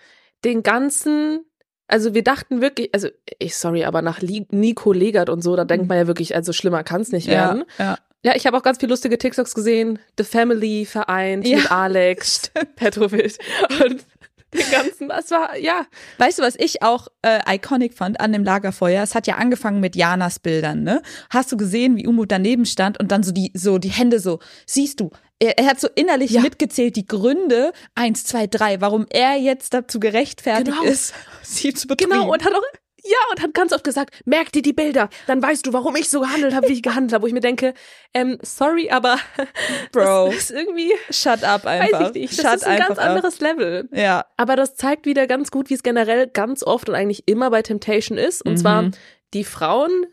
den 0.45 0.63
ganzen, 0.63 1.46
also 1.89 2.15
wir 2.15 2.25
dachten 2.25 2.61
wirklich, 2.61 2.91
also 2.93 3.09
ich 3.39 3.57
sorry, 3.57 3.85
aber 3.85 4.03
nach 4.03 4.21
Nico 4.23 4.93
Legert 4.93 5.31
und 5.31 5.43
so, 5.43 5.57
da 5.57 5.65
denkt 5.65 5.89
man 5.89 5.99
ja 5.99 6.07
wirklich, 6.07 6.35
also 6.35 6.53
schlimmer 6.53 6.83
kann 6.85 7.01
es 7.01 7.13
nicht 7.13 7.29
werden. 7.29 7.65
ja. 7.79 7.99
Ja, 8.23 8.35
ich 8.35 8.45
habe 8.45 8.57
auch 8.57 8.63
ganz 8.65 8.79
viele 8.79 8.91
lustige 8.91 9.19
TikToks 9.19 9.55
gesehen. 9.55 10.01
The 10.19 10.25
Family 10.25 10.85
vereint 10.85 11.47
Ja, 11.47 11.59
mit 11.59 11.71
Alex, 11.71 12.51
Petrovic 12.75 13.39
und 13.85 14.05
den 14.53 14.71
ganzen, 14.73 15.09
das 15.09 15.31
war, 15.31 15.57
ja. 15.57 15.87
Weißt 16.19 16.39
du, 16.41 16.43
was 16.43 16.57
ich 16.57 16.83
auch 16.83 17.07
äh, 17.23 17.39
iconic 17.55 17.95
fand 17.95 18.19
an 18.21 18.33
dem 18.33 18.43
Lagerfeuer? 18.43 19.03
Es 19.03 19.15
hat 19.15 19.29
ja 19.29 19.37
angefangen 19.37 19.79
mit 19.79 19.95
Janas 19.95 20.41
Bildern, 20.41 20.83
ne? 20.83 21.03
Hast 21.31 21.53
du 21.53 21.57
gesehen, 21.57 21.97
wie 21.97 22.07
Umut 22.07 22.33
daneben 22.33 22.65
stand 22.65 22.99
und 22.99 23.13
dann 23.13 23.23
so 23.23 23.31
die, 23.31 23.53
so 23.55 23.79
die 23.79 23.91
Hände 23.91 24.19
so, 24.19 24.41
siehst 24.67 24.99
du, 24.99 25.11
er, 25.39 25.59
er 25.59 25.67
hat 25.67 25.81
so 25.81 25.89
innerlich 25.95 26.31
Ja. 26.31 26.41
mitgezählt, 26.43 26.97
die 26.97 27.07
Gründe, 27.07 27.73
eins, 27.95 28.25
zwei, 28.25 28.47
drei, 28.47 28.81
warum 28.81 29.07
er 29.11 29.35
jetzt 29.37 29.75
dazu 29.75 30.01
gerechtfertigt 30.01 30.77
Genau. 30.79 30.91
ist, 30.91 31.13
sie 31.43 31.75
zu 31.75 31.87
betrügen. 31.87 32.13
Genau, 32.13 32.33
und 32.33 32.45
hat 32.45 32.55
auch, 32.55 32.63
ja, 33.05 33.19
und 33.31 33.41
hat 33.43 33.55
ganz 33.55 33.73
oft 33.73 33.85
gesagt, 33.85 34.21
merk 34.25 34.51
dir 34.51 34.63
die 34.63 34.73
Bilder, 34.73 35.09
dann 35.29 35.41
weißt 35.41 35.65
du, 35.67 35.73
warum 35.73 35.95
ich 35.95 36.09
so 36.09 36.21
gehandelt 36.21 36.55
habe, 36.55 36.69
wie 36.69 36.73
ich 36.73 36.83
gehandelt 36.83 37.13
habe. 37.13 37.23
Wo 37.23 37.27
ich 37.29 37.33
mir 37.35 37.41
denke, 37.41 37.75
ähm, 38.15 38.39
sorry, 38.43 38.91
aber 38.91 39.19
Bro. 39.93 40.27
das 40.29 40.37
ist 40.37 40.51
irgendwie, 40.51 40.93
Shut 41.11 41.45
up 41.45 41.67
einfach. 41.67 42.01
weiß 42.01 42.09
ich 42.09 42.23
nicht, 42.23 42.39
das 42.39 42.45
Shut 42.45 42.55
ist 42.57 42.65
ein 42.67 42.79
ganz 42.79 42.99
up. 42.99 43.05
anderes 43.05 43.39
Level. 43.41 43.89
Ja. 43.93 44.25
Aber 44.37 44.57
das 44.57 44.75
zeigt 44.75 45.07
wieder 45.07 45.27
ganz 45.29 45.51
gut, 45.53 45.71
wie 45.71 45.75
es 45.75 45.83
generell 45.85 46.27
ganz 46.27 46.63
oft 46.65 46.89
und 46.89 46.95
eigentlich 46.97 47.23
immer 47.29 47.51
bei 47.51 47.63
Temptation 47.63 48.19
ist. 48.19 48.43
Und 48.45 48.57
zwar, 48.57 48.83
Mhm. 48.83 48.91
die 49.35 49.45
Frauen 49.45 50.07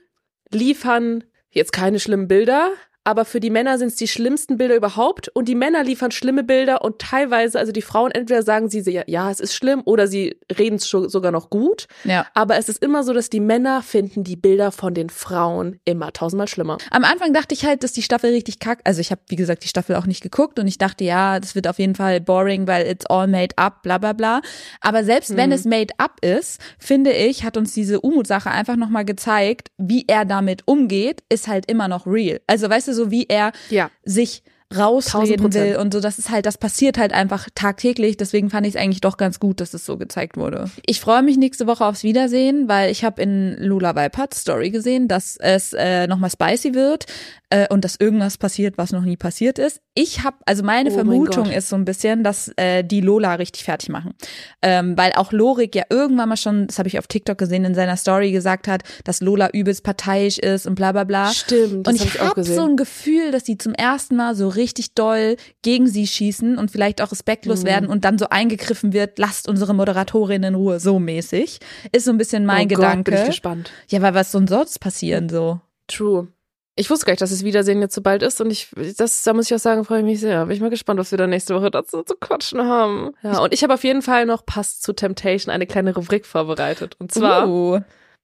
liefern 0.51 1.23
jetzt 1.49 1.71
keine 1.73 1.99
schlimmen 1.99 2.27
Bilder, 2.27 2.71
aber 3.03 3.25
für 3.25 3.39
die 3.39 3.49
Männer 3.49 3.77
sind 3.77 3.89
es 3.89 3.95
die 3.95 4.07
schlimmsten 4.07 4.57
Bilder 4.57 4.75
überhaupt. 4.75 5.29
Und 5.29 5.47
die 5.47 5.55
Männer 5.55 5.83
liefern 5.83 6.11
schlimme 6.11 6.43
Bilder 6.43 6.83
und 6.83 6.99
teilweise, 6.99 7.59
also 7.59 7.71
die 7.71 7.81
Frauen, 7.81 8.11
entweder 8.11 8.43
sagen 8.43 8.69
sie, 8.69 8.79
ja, 8.89 9.03
ja 9.07 9.29
es 9.29 9.39
ist 9.39 9.53
schlimm, 9.55 9.81
oder 9.85 10.07
sie 10.07 10.37
reden 10.57 10.75
es 10.75 10.89
sogar 10.89 11.31
noch 11.31 11.49
gut. 11.49 11.87
Ja. 12.03 12.25
Aber 12.33 12.57
es 12.57 12.69
ist 12.69 12.81
immer 12.83 13.03
so, 13.03 13.13
dass 13.13 13.29
die 13.29 13.39
Männer 13.39 13.81
finden 13.81 14.23
die 14.23 14.35
Bilder 14.35 14.71
von 14.71 14.93
den 14.93 15.09
Frauen 15.09 15.79
immer 15.85 16.13
tausendmal 16.13 16.47
schlimmer. 16.47 16.77
Am 16.91 17.03
Anfang 17.03 17.33
dachte 17.33 17.53
ich 17.53 17.65
halt, 17.65 17.83
dass 17.83 17.93
die 17.93 18.01
Staffel 18.03 18.31
richtig 18.31 18.59
kack. 18.59 18.79
Also 18.83 19.01
ich 19.01 19.11
habe, 19.11 19.21
wie 19.27 19.35
gesagt, 19.35 19.63
die 19.63 19.67
Staffel 19.67 19.95
auch 19.95 20.05
nicht 20.05 20.21
geguckt 20.21 20.59
und 20.59 20.67
ich 20.67 20.77
dachte, 20.77 21.03
ja, 21.03 21.39
das 21.39 21.55
wird 21.55 21.67
auf 21.67 21.79
jeden 21.79 21.95
Fall 21.95 22.21
boring, 22.21 22.67
weil 22.67 22.87
it's 22.87 23.05
all 23.07 23.27
made 23.27 23.57
up, 23.57 23.83
bla 23.83 23.97
bla 23.97 24.13
bla. 24.13 24.41
Aber 24.81 25.03
selbst 25.03 25.35
wenn 25.35 25.49
Mhm. 25.49 25.55
es 25.55 25.65
made 25.65 25.93
up 25.97 26.23
ist, 26.23 26.59
finde 26.79 27.11
ich, 27.11 27.43
hat 27.43 27.57
uns 27.57 27.73
diese 27.73 28.01
Umut-Sache 28.01 28.49
einfach 28.49 28.75
nochmal 28.75 29.05
gezeigt, 29.05 29.69
wie 29.77 30.05
er 30.07 30.25
damit 30.25 30.63
umgeht, 30.65 31.23
ist 31.29 31.47
halt 31.47 31.69
immer 31.69 31.87
noch 31.87 32.05
real. 32.07 32.39
Also 32.47 32.69
weißt 32.69 32.87
du, 32.87 32.92
so 32.93 33.11
wie 33.11 33.25
er 33.27 33.51
Ja. 33.69 33.89
sich 34.03 34.43
rausreden 34.75 35.51
1000%. 35.51 35.53
will 35.53 35.75
und 35.77 35.93
so, 35.93 35.99
das 35.99 36.17
ist 36.17 36.31
halt, 36.31 36.47
das 36.47 36.57
passiert 36.57 36.97
halt 36.97 37.13
einfach 37.13 37.47
tagtäglich, 37.53 38.17
deswegen 38.17 38.49
fand 38.49 38.65
ich 38.65 38.73
es 38.73 38.81
eigentlich 38.81 39.01
doch 39.01 39.17
ganz 39.17 39.39
gut, 39.39 39.61
dass 39.61 39.73
es 39.75 39.85
so 39.85 39.97
gezeigt 39.97 40.35
wurde. 40.35 40.69
Ich 40.87 40.99
freue 40.99 41.21
mich 41.21 41.37
nächste 41.37 41.67
Woche 41.67 41.85
aufs 41.85 42.01
Wiedersehen, 42.03 42.67
weil 42.67 42.89
ich 42.91 43.03
habe 43.03 43.21
in 43.21 43.55
Lula 43.59 43.93
Weipert 43.95 44.33
Story 44.33 44.71
gesehen, 44.71 45.07
dass 45.07 45.37
es 45.39 45.73
äh, 45.73 46.07
nochmal 46.07 46.31
spicy 46.31 46.73
wird 46.73 47.05
äh, 47.53 47.67
und 47.69 47.85
dass 47.85 47.95
irgendwas 47.99 48.37
passiert, 48.37 48.77
was 48.77 48.91
noch 48.91 49.03
nie 49.03 49.17
passiert 49.17 49.59
ist. 49.59 49.79
Ich 49.95 50.23
habe, 50.23 50.37
also 50.45 50.63
meine 50.63 50.89
Oh 50.89 50.95
mein 50.95 51.05
Vermutung 51.05 51.43
Gott. 51.45 51.55
ist 51.55 51.69
so 51.69 51.75
ein 51.75 51.85
bisschen, 51.85 52.23
dass 52.23 52.51
äh, 52.57 52.83
die 52.83 52.99
Lola 53.01 53.35
richtig 53.35 53.63
fertig 53.63 53.89
machen, 53.89 54.13
ähm, 54.61 54.97
weil 54.97 55.11
auch 55.13 55.31
Lorik 55.31 55.75
ja 55.75 55.83
irgendwann 55.89 56.29
mal 56.29 56.37
schon, 56.37 56.65
das 56.67 56.79
habe 56.79 56.87
ich 56.87 56.97
auf 56.97 57.05
TikTok 57.07 57.37
gesehen, 57.37 57.63
in 57.63 57.75
seiner 57.75 57.95
Story 57.97 58.31
gesagt 58.31 58.67
hat, 58.67 58.81
dass 59.03 59.21
Lola 59.21 59.49
übelst 59.53 59.83
parteiisch 59.83 60.39
ist 60.39 60.65
und 60.65 60.75
bla 60.75 60.91
bla 60.91 61.03
bla. 61.03 61.31
Stimmt, 61.31 61.87
Und 61.87 61.95
ich 61.95 62.19
habe 62.19 62.43
so 62.43 62.63
ein 62.65 62.75
Gefühl, 62.75 63.31
dass 63.31 63.43
die 63.43 63.57
zum 63.57 63.73
ersten 63.75 64.15
Mal 64.15 64.35
so 64.35 64.47
richtig 64.47 64.95
doll 64.95 65.37
gegen 65.61 65.87
sie 65.87 66.07
schießen 66.07 66.57
und 66.57 66.71
vielleicht 66.71 67.01
auch 67.01 67.11
respektlos 67.11 67.61
Mhm. 67.63 67.67
werden 67.67 67.89
und 67.89 68.03
dann 68.03 68.17
so 68.17 68.29
eingegriffen 68.29 68.93
wird, 68.93 69.19
lasst 69.19 69.47
unsere 69.47 69.73
Moderatorin 69.75 70.41
in 70.43 70.55
Ruhe, 70.55 70.79
so 70.79 70.97
mäßig. 70.97 71.59
Ist 71.91 72.05
so 72.05 72.11
ein 72.11 72.17
bisschen 72.17 72.45
mein 72.45 72.65
oh 72.65 72.69
Gott, 72.69 72.77
Gedanke. 72.77 73.11
bin 73.11 73.19
ich 73.21 73.27
gespannt. 73.27 73.71
ja, 73.89 74.01
weil 74.01 74.13
was 74.15 74.31
soll 74.31 74.47
sonst 74.47 74.79
passieren 74.79 75.29
so? 75.29 75.61
True. 75.87 76.29
Ich 76.75 76.89
wusste 76.89 77.05
gar 77.05 77.13
nicht, 77.13 77.21
dass 77.21 77.29
das 77.29 77.43
Wiedersehen 77.43 77.81
jetzt 77.81 77.93
so 77.93 78.01
bald 78.01 78.23
ist 78.23 78.41
und 78.41 78.49
ich, 78.49 78.69
das, 78.97 79.21
da 79.21 79.33
muss 79.33 79.45
ich 79.45 79.55
auch 79.55 79.59
sagen, 79.59 79.85
freue 79.85 79.99
ich 79.99 80.05
mich 80.05 80.19
sehr. 80.19 80.45
Bin 80.45 80.55
ich 80.55 80.61
mal 80.61 80.71
gespannt, 80.71 80.99
was 80.99 81.11
wir 81.11 81.17
dann 81.19 81.29
nächste 81.29 81.53
Woche 81.53 81.69
dazu 81.69 82.01
zu 82.01 82.15
quatschen 82.15 82.63
haben. 82.63 83.11
Ja, 83.21 83.39
und 83.39 83.53
ich 83.53 83.61
habe 83.63 83.75
auf 83.75 83.83
jeden 83.83 84.01
Fall 84.01 84.25
noch 84.25 84.45
passt 84.45 84.81
zu 84.81 84.93
Temptation 84.93 85.53
eine 85.53 85.67
kleine 85.67 85.93
Rubrik 85.93 86.25
vorbereitet. 86.25 86.95
Und 86.99 87.13
zwar 87.13 87.47
Uh. 87.47 87.81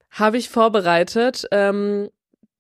habe 0.10 0.38
ich 0.38 0.50
vorbereitet 0.50 1.46
ähm, 1.52 2.10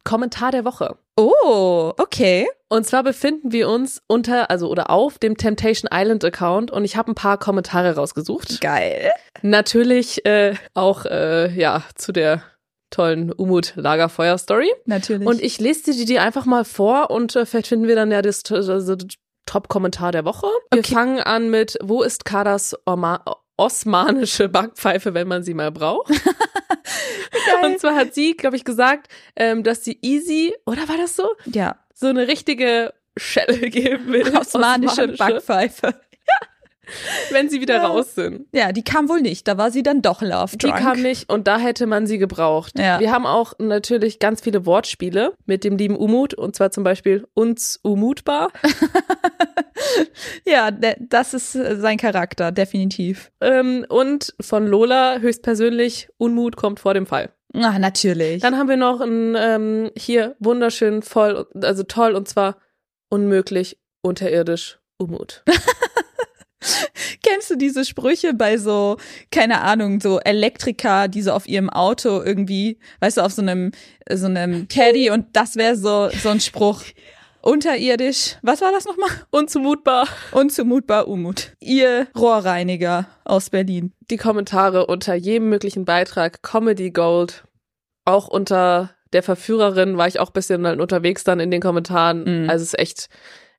Kommentar 0.04 0.52
der 0.52 0.63
Woche. 0.63 0.95
Oh, 1.17 1.93
okay. 1.97 2.47
Und 2.69 2.86
zwar 2.86 3.04
befinden 3.04 3.52
wir 3.52 3.67
uns 3.67 4.02
unter, 4.08 4.49
also 4.52 4.69
oder 4.69 4.89
auf 4.91 5.17
dem 5.17 5.38
Temptation 5.38 5.89
Island 5.91 6.23
Account 6.23 6.69
und 6.71 6.86
ich 6.86 6.95
habe 6.95 7.12
ein 7.12 7.15
paar 7.15 7.38
Kommentare 7.38 7.95
rausgesucht. 7.95 8.62
Geil. 8.62 9.12
Natürlich 9.41 10.25
äh, 10.25 10.54
auch 10.75 11.06
äh, 11.06 11.52
ja 11.52 11.84
zu 11.95 12.12
der 12.12 12.43
tollen 12.89 13.32
Umut 13.32 13.73
Lagerfeuer 13.75 14.38
Story. 14.38 14.71
Natürlich. 14.86 15.28
Und 15.28 15.41
ich 15.41 15.60
lese 15.60 15.91
dir 15.93 16.06
die 16.06 16.19
einfach 16.19 16.45
mal 16.45 16.65
vor 16.65 17.10
und 17.12 17.36
äh, 17.36 17.45
vielleicht 17.45 17.67
finden 17.67 17.88
wir 17.88 17.95
dann 17.95 18.12
ja 18.12 18.21
das, 18.21 18.43
das 18.43 18.86
Top-Kommentar 19.45 20.12
der 20.12 20.25
Woche. 20.25 20.47
Wir 20.71 20.80
Okay. 20.80 20.93
fangen 20.93 21.19
an 21.19 21.49
mit, 21.49 21.78
wo 21.82 22.02
ist 22.04 22.25
Kadas 22.25 22.75
Oma 22.86 23.23
osmanische 23.58 24.47
Backpfeife, 24.47 25.13
wenn 25.13 25.28
man 25.28 25.43
sie 25.43 25.54
mal 25.54 25.71
braucht? 25.71 26.10
Und 27.63 27.80
zwar 27.80 27.95
hat 27.95 28.13
sie, 28.13 28.36
glaube 28.36 28.56
ich, 28.56 28.63
gesagt, 28.63 29.08
ähm, 29.36 29.63
dass 29.63 29.84
sie 29.84 29.97
easy, 30.02 30.56
oder 30.65 30.88
war 30.88 30.97
das 30.97 31.15
so? 31.15 31.30
ja, 31.45 31.75
So 31.93 32.08
eine 32.08 32.28
richtige 32.28 32.93
Schelle 33.17 33.69
geben 33.69 34.08
will. 34.13 34.36
osmanische 34.38 35.10
Backpfeife. 35.10 35.95
Wenn 37.32 37.49
sie 37.49 37.62
wieder 37.62 37.75
Ja. 37.78 37.88
raus 37.88 38.15
sind. 38.15 38.45
Ja, 38.54 38.71
die 38.71 38.84
kam 38.84 39.10
wohl 39.10 39.21
nicht. 39.21 39.47
Da 39.47 39.58
war 39.58 39.71
sie 39.71 39.84
dann 39.84 40.02
doch 40.02 40.21
love 40.21 40.58
Die 40.58 40.67
drunk. 40.67 40.78
kam 40.78 41.02
nicht 41.02 41.30
und 41.32 41.47
da 41.47 41.58
hätte 41.58 41.86
man 41.86 42.08
sie 42.08 42.17
gebraucht. 42.17 42.78
Ja. 42.80 42.99
Wir 42.99 43.12
haben 43.12 43.25
auch 43.25 43.54
natürlich 43.60 44.19
ganz 44.19 44.41
viele 44.41 44.65
Wortspiele 44.65 45.34
mit 45.45 45.63
dem 45.63 45.78
lieben 45.78 45.95
Umut 45.95 46.34
und 46.34 46.56
zwar 46.56 46.71
zum 46.71 46.84
Beispiel 46.84 47.28
uns 47.34 47.80
umutbar. 47.82 48.49
Ja, 50.45 50.71
das 50.71 51.34
ist 51.34 51.56
äh, 51.56 51.78
sein 51.78 51.97
Charakter, 51.97 52.52
definitiv. 52.52 53.32
ähm, 53.41 53.86
und 53.88 54.34
von 54.41 54.67
Lola 54.67 55.19
höchstpersönlich 55.19 56.10
Unmut 56.17 56.58
kommt 56.58 56.80
vor 56.82 56.93
dem 56.93 57.06
Fall. 57.06 57.30
Ah, 57.54 57.80
natürlich. 57.80 58.41
Dann 58.41 58.58
haben 58.58 58.67
wir 58.69 58.78
noch 58.78 58.99
ein 59.02 59.36
ähm, 59.39 59.89
hier 59.97 60.36
wunderschön 60.39 61.02
voll, 61.02 61.47
also 61.62 61.84
toll 61.84 62.13
und 62.15 62.28
zwar 62.28 62.58
unmöglich 63.10 63.80
unterirdisch 64.02 64.80
Umut. 64.97 65.43
Kennst 67.24 67.50
du 67.50 67.56
diese 67.56 67.86
Sprüche 67.86 68.34
bei 68.34 68.58
so, 68.58 68.98
keine 69.32 69.62
Ahnung, 69.62 70.02
so 70.02 70.19
Elektriker, 70.19 71.08
die 71.08 71.22
so 71.22 71.32
auf 71.32 71.48
ihrem 71.48 71.69
Auto 71.69 72.22
irgendwie, 72.22 72.80
weißt 73.00 73.17
du, 73.17 73.22
auf 73.22 73.32
so 73.32 73.41
einem, 73.41 73.72
so 74.12 74.26
einem 74.26 74.67
Caddy 74.67 75.10
und 75.10 75.28
das 75.34 75.56
wäre 75.56 75.76
so, 75.76 76.10
so 76.10 76.30
ein 76.30 76.39
Spruch. 76.39 76.84
Unterirdisch. 77.41 78.36
Was 78.41 78.60
war 78.60 78.74
das 78.74 78.84
nochmal? 78.84 79.10
Unzumutbar. 79.30 80.10
Unzumutbar 80.34 81.08
Umut. 81.08 81.54
Ihr 81.62 82.08
Rohrreiniger 82.17 83.08
aus 83.24 83.50
Berlin. 83.50 83.93
Die 84.10 84.17
Kommentare 84.17 84.88
unter 84.88 85.15
jedem 85.15 85.50
möglichen 85.50 85.86
Beitrag, 85.86 86.43
Comedy 86.43 86.91
Gold, 86.91 87.45
auch 88.04 88.28
unter 88.28 88.91
der 89.13 89.24
Verführerin 89.24 89.98
war 89.98 90.08
ich 90.08 90.19
auch 90.19 90.30
ein 90.30 90.34
bisschen 90.34 90.63
dann 90.63 90.82
unterwegs 90.82 91.24
dann 91.24 91.39
in 91.39 91.50
den 91.50 91.62
Kommentaren. 91.62 92.43
Mhm. 92.43 92.50
Also 92.50 92.63
es 92.63 92.74
ist 92.74 92.80
echt, 92.80 93.10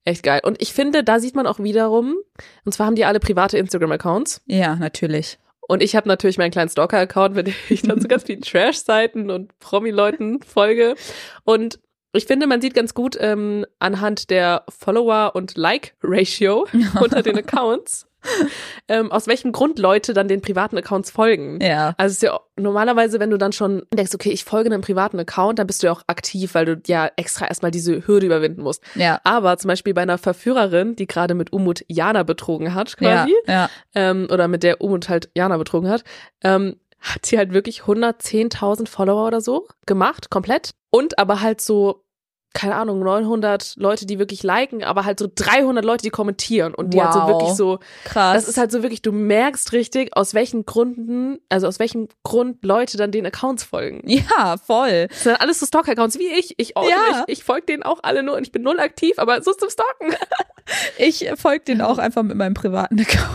echt 0.04 0.22
geil. 0.22 0.40
Und 0.42 0.60
ich 0.60 0.72
finde, 0.72 1.04
da 1.04 1.18
sieht 1.18 1.34
man 1.34 1.46
auch 1.46 1.58
wiederum, 1.58 2.16
und 2.64 2.72
zwar 2.72 2.86
haben 2.86 2.96
die 2.96 3.04
alle 3.04 3.20
private 3.20 3.58
Instagram-Accounts. 3.58 4.42
Ja, 4.46 4.76
natürlich. 4.76 5.38
Und 5.70 5.82
ich 5.82 5.94
habe 5.94 6.08
natürlich 6.08 6.36
meinen 6.36 6.50
kleinen 6.50 6.68
Stalker-Account, 6.68 7.36
mit 7.36 7.46
dem 7.46 7.54
ich 7.68 7.82
dann 7.82 8.00
so 8.00 8.08
ganz 8.08 8.24
vielen 8.24 8.40
Trash-Seiten 8.40 9.30
und 9.30 9.56
Promi-Leuten 9.60 10.42
folge. 10.42 10.96
Und 11.44 11.78
ich 12.12 12.26
finde, 12.26 12.48
man 12.48 12.60
sieht 12.60 12.74
ganz 12.74 12.92
gut 12.92 13.16
ähm, 13.20 13.64
anhand 13.78 14.30
der 14.30 14.64
Follower- 14.68 15.32
und 15.34 15.56
Like-Ratio 15.56 16.66
unter 17.00 17.22
den 17.22 17.38
Accounts, 17.38 18.08
ähm, 18.88 19.10
aus 19.12 19.26
welchem 19.26 19.52
Grund 19.52 19.78
Leute 19.78 20.12
dann 20.12 20.28
den 20.28 20.40
privaten 20.40 20.76
Accounts 20.78 21.10
folgen. 21.10 21.58
Ja. 21.60 21.94
Also 21.96 22.12
es 22.12 22.16
ist 22.18 22.22
ja 22.22 22.38
normalerweise, 22.56 23.20
wenn 23.20 23.30
du 23.30 23.38
dann 23.38 23.52
schon 23.52 23.82
denkst, 23.94 24.14
okay, 24.14 24.30
ich 24.30 24.44
folge 24.44 24.70
einem 24.70 24.82
privaten 24.82 25.18
Account, 25.18 25.58
dann 25.58 25.66
bist 25.66 25.82
du 25.82 25.86
ja 25.86 25.92
auch 25.92 26.02
aktiv, 26.06 26.54
weil 26.54 26.64
du 26.64 26.80
ja 26.86 27.10
extra 27.16 27.46
erstmal 27.46 27.70
diese 27.70 28.06
Hürde 28.06 28.26
überwinden 28.26 28.62
musst. 28.62 28.82
Ja. 28.94 29.20
Aber 29.24 29.56
zum 29.58 29.68
Beispiel 29.68 29.94
bei 29.94 30.02
einer 30.02 30.18
Verführerin, 30.18 30.96
die 30.96 31.06
gerade 31.06 31.34
mit 31.34 31.52
Umut 31.52 31.84
Jana 31.88 32.22
betrogen 32.22 32.74
hat, 32.74 32.96
quasi, 32.96 33.34
Ja. 33.46 33.52
ja. 33.52 33.70
ähm, 33.94 34.28
oder 34.30 34.48
mit 34.48 34.62
der 34.62 34.80
Umut 34.80 35.08
halt 35.08 35.30
Jana 35.34 35.56
betrogen 35.56 35.88
hat, 35.90 36.04
ähm, 36.42 36.76
hat 37.00 37.24
sie 37.24 37.38
halt 37.38 37.54
wirklich 37.54 37.82
110.000 37.82 38.86
Follower 38.86 39.26
oder 39.26 39.40
so 39.40 39.66
gemacht, 39.86 40.30
komplett. 40.30 40.70
Und 40.90 41.18
aber 41.18 41.40
halt 41.40 41.60
so, 41.60 42.04
keine 42.52 42.74
Ahnung, 42.74 43.00
900 43.00 43.74
Leute, 43.76 44.06
die 44.06 44.18
wirklich 44.18 44.42
liken, 44.42 44.82
aber 44.82 45.04
halt 45.04 45.18
so 45.20 45.28
300 45.32 45.84
Leute, 45.84 46.02
die 46.02 46.10
kommentieren. 46.10 46.74
Und 46.74 46.94
die 46.94 47.00
halt 47.02 47.12
so 47.12 47.20
Wow. 47.20 47.28
wirklich 47.28 47.50
so, 47.54 47.78
Krass. 48.04 48.34
das 48.34 48.48
ist 48.48 48.58
halt 48.58 48.72
so 48.72 48.82
wirklich, 48.82 49.02
du 49.02 49.12
merkst 49.12 49.72
richtig, 49.72 50.16
aus 50.16 50.34
welchen 50.34 50.66
Gründen, 50.66 51.38
also 51.48 51.66
aus 51.68 51.78
welchem 51.78 52.08
Grund 52.24 52.64
Leute 52.64 52.96
dann 52.96 53.12
den 53.12 53.24
Accounts 53.26 53.62
folgen. 53.64 54.02
ja, 54.08 54.56
voll. 54.56 55.06
Das 55.08 55.22
sind 55.22 55.40
alles 55.40 55.60
so 55.60 55.66
Stalker-Accounts 55.66 56.18
wie 56.18 56.26
ich. 56.28 56.54
Ich 56.58 56.76
auch. 56.76 56.88
Ja. 56.88 57.24
Ich, 57.28 57.38
ich 57.38 57.44
folge 57.44 57.66
denen 57.66 57.82
auch 57.82 58.00
alle 58.02 58.22
nur 58.22 58.36
und 58.36 58.42
ich 58.42 58.52
bin 58.52 58.62
null 58.62 58.80
aktiv, 58.80 59.12
aber 59.18 59.42
so 59.42 59.52
zum 59.52 59.70
Stalken. 59.70 60.14
Ich 60.98 61.28
folge 61.36 61.64
den 61.64 61.80
auch 61.80 61.98
einfach 61.98 62.22
mit 62.22 62.36
meinem 62.36 62.54
privaten 62.54 63.00
Account. 63.00 63.26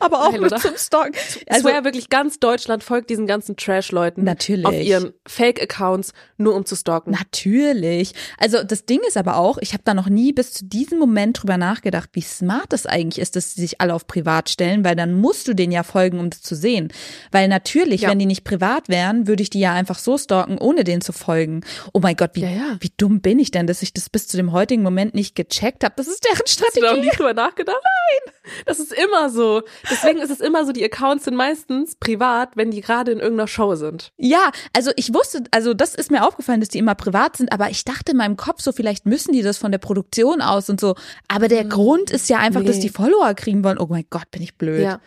Aber 0.00 0.22
auch 0.24 0.30
Geil, 0.30 0.40
nur 0.40 0.46
oder? 0.46 0.56
zum 0.60 0.76
Stalk. 0.76 1.16
Also 1.48 1.68
swear 1.68 1.84
wirklich 1.84 2.08
ganz 2.08 2.38
Deutschland 2.38 2.82
folgt 2.82 3.10
diesen 3.10 3.26
ganzen 3.26 3.56
Trash-Leuten. 3.56 4.24
Natürlich. 4.24 4.64
Auf 4.66 4.74
ihren 4.74 5.12
Fake-Accounts, 5.26 6.12
nur 6.38 6.54
um 6.54 6.64
zu 6.64 6.76
stalken. 6.76 7.10
Natürlich. 7.10 8.12
Also 8.38 8.62
das 8.64 8.86
Ding 8.86 9.00
ist 9.06 9.16
aber 9.16 9.36
auch, 9.36 9.58
ich 9.60 9.72
habe 9.72 9.82
da 9.84 9.94
noch 9.94 10.08
nie 10.08 10.32
bis 10.32 10.52
zu 10.52 10.64
diesem 10.64 10.98
Moment 10.98 11.42
drüber 11.42 11.56
nachgedacht, 11.58 12.10
wie 12.12 12.22
smart 12.22 12.72
das 12.72 12.86
eigentlich 12.86 13.20
ist, 13.20 13.36
dass 13.36 13.54
sie 13.54 13.60
sich 13.60 13.80
alle 13.80 13.94
auf 13.94 14.06
privat 14.06 14.48
stellen, 14.48 14.84
weil 14.84 14.96
dann 14.96 15.12
musst 15.14 15.46
du 15.48 15.54
denen 15.54 15.72
ja 15.72 15.82
folgen, 15.82 16.18
um 16.20 16.30
das 16.30 16.42
zu 16.42 16.54
sehen. 16.54 16.92
Weil 17.30 17.48
natürlich, 17.48 18.02
Ja. 18.02 18.10
wenn 18.10 18.18
die 18.18 18.26
nicht 18.26 18.44
privat 18.44 18.88
wären, 18.88 19.26
würde 19.26 19.42
ich 19.42 19.50
die 19.50 19.60
ja 19.60 19.72
einfach 19.74 19.98
so 19.98 20.16
stalken, 20.18 20.58
ohne 20.58 20.84
denen 20.84 21.02
zu 21.02 21.12
folgen. 21.12 21.62
Oh 21.92 22.00
mein 22.00 22.16
Gott, 22.16 22.30
wie, 22.34 22.40
Ja, 22.42 22.48
ja. 22.50 22.76
wie 22.80 22.92
dumm 22.96 23.20
bin 23.20 23.38
ich 23.38 23.50
denn, 23.50 23.66
dass 23.66 23.82
ich 23.82 23.92
das 23.92 24.08
bis 24.10 24.26
zu 24.28 24.36
dem 24.36 24.52
heutigen 24.52 24.82
Moment 24.82 25.14
nicht 25.14 25.34
gecheckt 25.34 25.84
habe. 25.84 25.94
Das 25.96 26.06
ist 26.08 26.24
deren 26.24 26.38
Hast 26.42 26.58
du 26.58 26.62
da 26.62 26.66
noch 26.66 26.72
Strategie. 26.72 27.00
nie 27.10 27.16
drüber 27.16 27.34
nachgedacht? 27.34 27.76
Nein. 27.82 28.32
Das 28.64 28.78
ist 28.78 28.92
immer 28.92 29.28
so. 29.30 29.62
Deswegen 29.90 30.18
ist 30.18 30.30
es 30.30 30.40
immer 30.40 30.64
so, 30.64 30.72
die 30.72 30.84
Accounts 30.84 31.24
sind 31.24 31.36
meistens 31.36 31.96
privat, 31.96 32.56
wenn 32.56 32.70
die 32.70 32.80
gerade 32.80 33.12
in 33.12 33.18
irgendeiner 33.18 33.48
Show 33.48 33.74
sind. 33.74 34.12
Ja, 34.16 34.50
also 34.72 34.90
ich 34.96 35.12
wusste, 35.12 35.44
also 35.50 35.74
das 35.74 35.94
ist 35.94 36.10
mir 36.10 36.26
aufgefallen, 36.26 36.60
dass 36.60 36.68
die 36.68 36.78
immer 36.78 36.94
privat 36.94 37.36
sind, 37.36 37.52
aber 37.52 37.70
ich 37.70 37.84
dachte 37.84 38.12
in 38.12 38.18
meinem 38.18 38.36
Kopf 38.36 38.60
so, 38.60 38.72
vielleicht 38.72 39.06
müssen 39.06 39.32
die 39.32 39.42
das 39.42 39.58
von 39.58 39.72
der 39.72 39.78
Produktion 39.78 40.42
aus 40.42 40.70
und 40.70 40.80
so. 40.80 40.94
Aber 41.28 41.48
der 41.48 41.64
Grund 41.64 42.10
ist 42.10 42.28
ja 42.28 42.38
einfach, 42.38 42.62
dass 42.62 42.76
nee. 42.76 42.82
die 42.82 42.88
Follower 42.88 43.34
kriegen 43.34 43.64
wollen. 43.64 43.78
Oh 43.78 43.86
mein 43.88 44.04
Gott, 44.10 44.30
bin 44.30 44.42
ich 44.42 44.56
blöd. 44.56 44.82
Ja. 44.82 45.00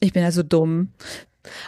Ich 0.00 0.12
bin 0.12 0.22
ja 0.22 0.32
so 0.32 0.42
dumm. 0.42 0.92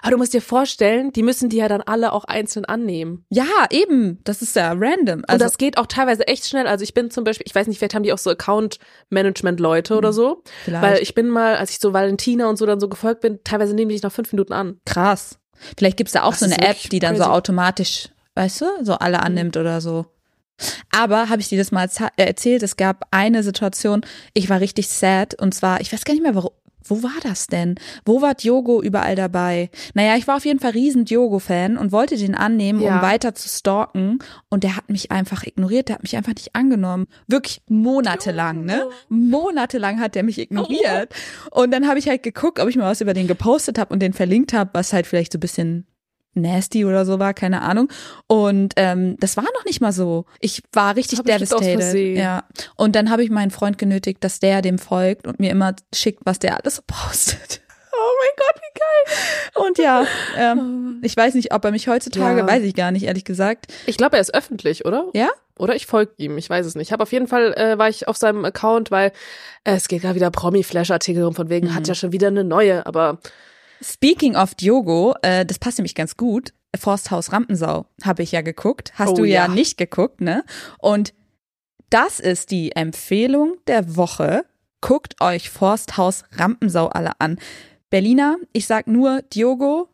Aber 0.03 0.11
du 0.13 0.19
musst 0.19 0.35
dir 0.35 0.43
vorstellen, 0.43 1.13
die 1.13 1.23
müssen 1.23 1.49
die 1.49 1.57
ja 1.57 1.69
dann 1.69 1.81
alle 1.81 2.13
auch 2.13 2.25
einzeln 2.25 2.65
annehmen. 2.65 3.25
Ja, 3.31 3.45
eben. 3.71 4.19
Das 4.25 4.43
ist 4.43 4.55
ja 4.57 4.73
random. 4.73 5.21
Und 5.21 5.29
Also, 5.31 5.45
das 5.45 5.57
geht 5.59 5.79
auch 5.79 5.87
teilweise 5.87 6.27
echt 6.27 6.47
schnell. 6.47 6.67
Also 6.67 6.83
ich 6.85 6.93
bin 6.95 7.11
zum 7.11 7.25
Beispiel, 7.25 7.45
ich 7.47 7.55
weiß 7.55 7.67
nicht, 7.67 7.79
vielleicht 7.79 7.95
haben 7.95 8.03
die 8.03 8.13
auch 8.13 8.19
so 8.19 8.31
Account-Management-Leute 8.31 9.97
oder 9.97 10.13
so. 10.13 10.37
Mhm. 10.37 10.51
vielleicht. 10.65 10.83
Weil 10.83 11.03
ich 11.03 11.15
bin 11.15 11.29
mal, 11.29 11.57
als 11.57 11.71
ich 11.71 11.79
so 11.81 11.93
Valentina 11.93 12.49
und 12.49 12.57
so 12.57 12.67
dann 12.67 12.81
so 12.81 12.89
gefolgt 12.89 13.21
bin, 13.23 13.41
teilweise 13.45 13.75
nehmen 13.75 13.89
die 13.89 13.95
dich 13.97 14.03
nach 14.03 14.13
fünf 14.13 14.33
Minuten 14.33 14.53
an. 14.53 14.81
krass. 14.85 15.39
Vielleicht 15.79 15.97
gibt's 15.97 16.13
da 16.13 16.25
auch 16.25 16.33
Das 16.33 16.41
so 16.41 16.47
eine 16.47 16.59
App, 16.67 16.77
die 16.91 16.99
dann 16.99 17.15
so 17.15 17.23
crazy. 17.23 17.35
automatisch, 17.37 18.09
weißt 18.35 18.63
du, 18.63 18.65
so 18.83 18.95
alle 18.95 19.21
annimmt 19.23 19.57
oder 19.57 19.81
so. 19.81 20.07
Aber 20.91 21.29
habe 21.29 21.41
ich 21.41 21.49
dir 21.51 21.59
das 21.59 21.71
mal 21.71 21.89
äh, 22.17 22.25
erzählt? 22.25 22.65
Es 22.65 22.77
gab 22.77 23.07
eine 23.13 23.45
Situation, 23.45 24.01
ich 24.35 24.49
war 24.51 24.59
richtig 24.59 24.89
sad 24.89 25.41
und 25.41 25.55
zwar, 25.55 25.81
ich 25.81 25.93
weiß 25.93 26.05
gar 26.05 26.15
nicht 26.15 26.23
mehr, 26.23 26.35
warum. 26.35 26.51
Wo 26.85 27.03
war 27.03 27.14
das 27.23 27.47
denn? 27.47 27.77
Wo 28.05 28.23
war 28.23 28.35
Diogo 28.35 28.83
überall 28.83 29.16
dabei? 29.16 29.71
Naja, 29.95 30.16
ich 30.16 30.27
war 30.27 30.37
auf 30.37 30.45
jeden 30.45 30.59
Fall 30.61 30.73
riesen 30.73 31.05
Diogo-Fan 31.05 31.77
und 31.77 31.92
wollte 31.92 32.16
den 32.16 32.35
annehmen, 32.35 32.81
um 32.81 32.87
Ja. 32.87 33.03
weiter 33.03 33.35
zu 33.35 33.49
stalken. 33.49 34.18
Und 34.49 34.64
der 34.64 34.77
hat 34.77 34.88
mich 34.90 35.11
einfach 35.11 35.45
ignoriert, 35.45 35.88
der 35.88 35.97
hat 35.97 36.03
mich 36.03 36.16
einfach 36.16 36.35
nicht 36.35 36.55
angenommen. 36.55 37.07
Wirklich 37.27 37.62
monatelang, 37.68 38.64
ne? 38.64 38.85
Monatelang 39.09 40.01
hat 40.01 40.14
der 40.14 40.23
mich 40.23 40.38
ignoriert. 40.38 41.14
Und 41.51 41.71
dann 41.73 41.87
habe 41.88 41.99
ich 41.99 42.09
halt 42.09 42.23
geguckt, 42.23 42.59
ob 42.61 42.68
ich 42.68 42.77
mal 42.77 42.90
was 42.90 43.01
über 43.01 43.14
den 43.14 43.27
gepostet 43.27 43.79
habe 43.79 43.92
und 43.92 44.01
den 44.01 44.12
verlinkt 44.12 44.53
habe, 44.53 44.71
was 44.73 44.92
halt 44.92 45.07
vielleicht 45.07 45.33
so 45.33 45.38
ein 45.38 45.40
bisschen 45.40 45.87
nasty 46.35 46.85
oder 46.85 47.05
so 47.05 47.18
war, 47.18 47.35
keine 47.35 47.62
Ahnung. 47.62 47.88
Und 48.27 48.75
ähm, 48.77 49.16
das 49.21 49.37
war 49.37 49.45
noch 49.45 49.64
nicht 49.64 49.81
mal 49.81 49.92
so. 49.92 50.25
Ich 50.40 50.62
war 50.73 50.97
richtig 50.97 51.18
Hab 51.18 51.27
devastated. 51.27 52.16
Ja. 52.16 52.45
Und 52.77 52.97
dann 52.97 53.11
habe 53.11 53.23
ich 53.23 53.31
meinen 53.31 53.51
Freund 53.51 53.79
genötigt, 53.79 54.23
dass 54.25 54.40
der 54.40 54.62
dem 54.62 54.79
folgt 54.79 55.27
und 55.27 55.40
mir 55.40 55.51
immer 55.51 55.75
schickt, 55.95 56.21
was 56.25 56.38
der 56.38 56.59
alles 56.61 56.77
so 56.77 56.83
postet. 56.87 57.61
Oh 57.95 58.14
mein 58.18 58.47
Gott, 58.47 58.62
wie 58.62 58.81
geil. 58.81 59.66
Und 59.66 59.79
ja, 59.79 60.07
ähm, 60.37 60.99
ich 61.03 61.16
weiß 61.16 61.35
nicht, 61.35 61.53
ob 61.55 61.64
er 61.64 61.71
mich 61.71 61.87
heutzutage, 61.88 62.40
Ja. 62.40 62.47
weiß 62.49 62.62
ich 62.64 62.75
gar 62.75 62.90
nicht, 62.90 63.05
ehrlich 63.05 63.25
gesagt. 63.25 63.66
Ich 63.87 63.97
glaube, 63.99 64.16
er 64.16 64.21
ist 64.23 64.35
öffentlich, 64.35 64.87
oder? 64.87 65.07
Ja? 65.12 65.29
Oder 65.59 65.77
ich 65.77 65.87
folge 65.87 66.11
ihm, 66.16 66.37
ich 66.38 66.49
weiß 66.51 66.64
es 66.66 66.75
nicht. 66.75 66.88
Ich 66.88 66.92
habe 66.92 67.03
auf 67.03 67.12
jeden 67.12 67.29
Fall, 67.29 67.53
äh, 67.55 67.79
war 67.79 67.88
ich 67.90 68.09
auf 68.09 68.16
seinem 68.16 68.45
Account, 68.45 68.90
weil 68.90 69.12
äh, 69.64 69.75
es 69.75 69.87
geht 69.88 70.03
gerade 70.03 70.14
wieder 70.16 70.31
Promi-Flash-Artikel 70.33 71.23
rum, 71.23 71.35
von 71.35 71.49
wegen, 71.51 71.68
Mhm. 71.68 71.75
hat 71.75 71.87
ja 71.87 71.95
schon 71.95 72.11
wieder 72.12 72.29
eine 72.29 72.42
neue, 72.45 72.85
aber 72.87 73.18
Speaking 73.83 74.37
of 74.37 74.55
Diogo, 74.55 75.14
äh, 75.23 75.45
das 75.45 75.59
passt 75.59 75.79
nämlich 75.79 75.95
ganz 75.95 76.16
gut. 76.16 76.53
Forsthaus 76.79 77.33
Rampensau 77.33 77.87
habe 78.03 78.23
ich 78.23 78.33
ja 78.33 78.40
geguckt. 78.40 78.92
Hast 78.95 79.11
Oh 79.11 79.16
du 79.16 79.25
ja. 79.25 79.47
ja. 79.47 79.49
nicht 79.49 79.77
geguckt, 79.77 80.21
ne? 80.21 80.45
Und 80.79 81.12
das 81.90 82.21
ist 82.21 82.51
die 82.51 82.73
Empfehlung 82.73 83.57
der 83.66 83.97
Woche. 83.97 84.47
Guckt 84.81 85.21
euch 85.21 85.51
Forsthaus 85.51 86.25
Rampensau 86.33 86.88
alle 86.88 87.21
an. 87.21 87.38
Berliner, 87.90 88.37
ich 88.53 88.66
sag 88.66 88.87
nur 88.87 89.23
Diogo 89.23 89.88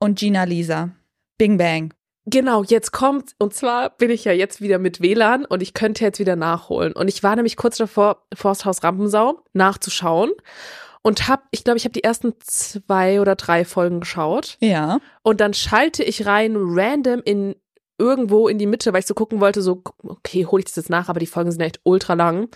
und 0.00 0.18
Gina 0.18 0.44
Lisa. 0.44 0.90
Bing 1.38 1.58
Bang. 1.58 1.94
Genau, 2.28 2.64
jetzt 2.64 2.90
kommt, 2.90 3.36
und 3.38 3.54
zwar 3.54 3.90
bin 3.90 4.10
ich 4.10 4.24
ja 4.24 4.32
jetzt 4.32 4.60
wieder 4.60 4.80
mit 4.80 5.00
WLAN 5.00 5.44
und 5.44 5.62
ich 5.62 5.74
könnte 5.74 6.02
jetzt 6.04 6.18
wieder 6.18 6.34
nachholen. 6.34 6.92
Und 6.92 7.06
ich 7.06 7.22
war 7.22 7.36
nämlich 7.36 7.56
kurz 7.56 7.76
davor, 7.76 8.26
Forsthaus 8.34 8.82
Rampensau 8.82 9.44
nachzuschauen 9.52 10.32
und 11.06 11.28
hab, 11.28 11.44
ich 11.52 11.62
glaube, 11.62 11.76
ich 11.76 11.84
habe 11.84 11.92
die 11.92 12.02
ersten 12.02 12.34
zwei 12.40 13.20
oder 13.20 13.36
drei 13.36 13.64
Folgen 13.64 14.00
geschaut. 14.00 14.56
Ja. 14.58 14.98
Und 15.22 15.40
dann 15.40 15.54
schalte 15.54 16.02
ich 16.02 16.26
rein 16.26 16.56
random 16.56 17.22
in 17.24 17.54
irgendwo 17.96 18.48
in 18.48 18.58
die 18.58 18.66
Mitte, 18.66 18.92
weil 18.92 18.98
ich 18.98 19.06
so 19.06 19.14
gucken 19.14 19.38
wollte, 19.38 19.62
so, 19.62 19.84
okay, 20.02 20.46
hole 20.46 20.58
ich 20.58 20.64
das 20.64 20.74
jetzt 20.74 20.90
nach, 20.90 21.08
aber 21.08 21.20
die 21.20 21.28
Folgen 21.28 21.52
sind 21.52 21.60
echt 21.60 21.78
ultra 21.84 22.14
lang. 22.14 22.48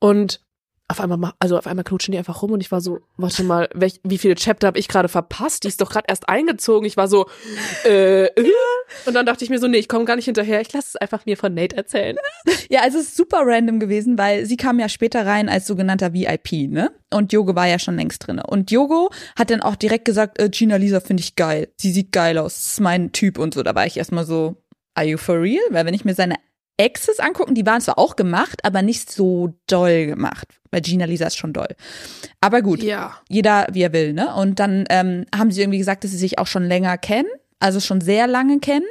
Und 0.00 0.42
auf 0.90 1.00
einmal, 1.00 1.18
ma- 1.18 1.34
also 1.38 1.58
auf 1.58 1.66
einmal 1.66 1.84
knutschen 1.84 2.12
die 2.12 2.18
einfach 2.18 2.40
rum 2.42 2.52
und 2.52 2.60
ich 2.62 2.72
war 2.72 2.80
so, 2.80 3.00
warte 3.18 3.44
mal, 3.44 3.68
welch, 3.74 4.00
wie 4.04 4.16
viele 4.16 4.34
Chapter 4.34 4.68
habe 4.68 4.78
ich 4.78 4.88
gerade 4.88 5.08
verpasst? 5.08 5.64
Die 5.64 5.68
ist 5.68 5.80
doch 5.82 5.90
gerade 5.90 6.06
erst 6.08 6.28
eingezogen. 6.30 6.86
Ich 6.86 6.96
war 6.96 7.08
so, 7.08 7.26
äh, 7.84 8.24
äh. 8.24 8.52
und 9.04 9.14
dann 9.14 9.26
dachte 9.26 9.44
ich 9.44 9.50
mir 9.50 9.58
so, 9.58 9.68
nee, 9.68 9.76
ich 9.76 9.88
komme 9.88 10.06
gar 10.06 10.16
nicht 10.16 10.24
hinterher. 10.24 10.60
Ich 10.62 10.72
lasse 10.72 10.88
es 10.94 10.96
einfach 10.96 11.26
mir 11.26 11.36
von 11.36 11.52
Nate 11.54 11.76
erzählen. 11.76 12.16
Ja, 12.70 12.82
also 12.82 12.98
es 12.98 13.08
ist 13.08 13.16
super 13.16 13.40
random 13.44 13.80
gewesen, 13.80 14.18
weil 14.18 14.44
sie 14.44 14.58
kam 14.58 14.78
ja 14.78 14.90
später 14.90 15.24
rein 15.24 15.48
als 15.48 15.66
sogenannter 15.66 16.12
VIP, 16.12 16.68
ne? 16.68 16.90
Und 17.10 17.32
Diogo 17.32 17.54
war 17.54 17.66
ja 17.66 17.78
schon 17.78 17.96
längst 17.96 18.26
drinne. 18.26 18.42
Und 18.46 18.70
Diogo 18.70 19.10
hat 19.36 19.50
dann 19.50 19.62
auch 19.62 19.74
direkt 19.74 20.04
gesagt, 20.04 20.38
äh, 20.38 20.50
Gina 20.50 20.76
Lisa 20.76 21.00
finde 21.00 21.22
ich 21.22 21.34
geil. 21.34 21.68
Sie 21.78 21.90
sieht 21.92 22.12
geil 22.12 22.36
aus. 22.36 22.54
Das 22.56 22.66
ist 22.72 22.80
mein 22.80 23.12
Typ 23.12 23.38
und 23.38 23.54
so. 23.54 23.62
Da 23.62 23.74
war 23.74 23.86
ich 23.86 23.96
erstmal 23.96 24.26
so, 24.26 24.56
are 24.94 25.06
you 25.06 25.16
for 25.16 25.40
real? 25.40 25.62
Weil 25.70 25.86
wenn 25.86 25.94
ich 25.94 26.04
mir 26.04 26.14
seine 26.14 26.34
Exes 26.78 27.18
angucken, 27.20 27.54
die 27.54 27.66
waren 27.66 27.80
zwar 27.80 27.98
auch 27.98 28.16
gemacht, 28.16 28.64
aber 28.64 28.82
nicht 28.82 29.10
so 29.10 29.54
doll 29.66 30.06
gemacht. 30.06 30.46
Weil 30.70 30.80
Gina 30.80 31.04
Lisa 31.06 31.26
ist 31.26 31.36
schon 31.36 31.52
doll. 31.52 31.68
Aber 32.40 32.62
gut, 32.62 32.82
Ja. 32.82 33.16
jeder 33.28 33.66
wie 33.72 33.82
er 33.82 33.92
will, 33.92 34.12
ne? 34.12 34.34
Und 34.34 34.60
dann 34.60 34.84
ähm, 34.90 35.24
haben 35.36 35.50
sie 35.50 35.60
irgendwie 35.60 35.78
gesagt, 35.78 36.04
dass 36.04 36.10
sie 36.12 36.18
sich 36.18 36.38
auch 36.38 36.46
schon 36.46 36.64
länger 36.64 36.96
kennen, 36.98 37.28
also 37.60 37.80
schon 37.80 38.00
sehr 38.00 38.28
lange 38.28 38.60
kennen 38.60 38.84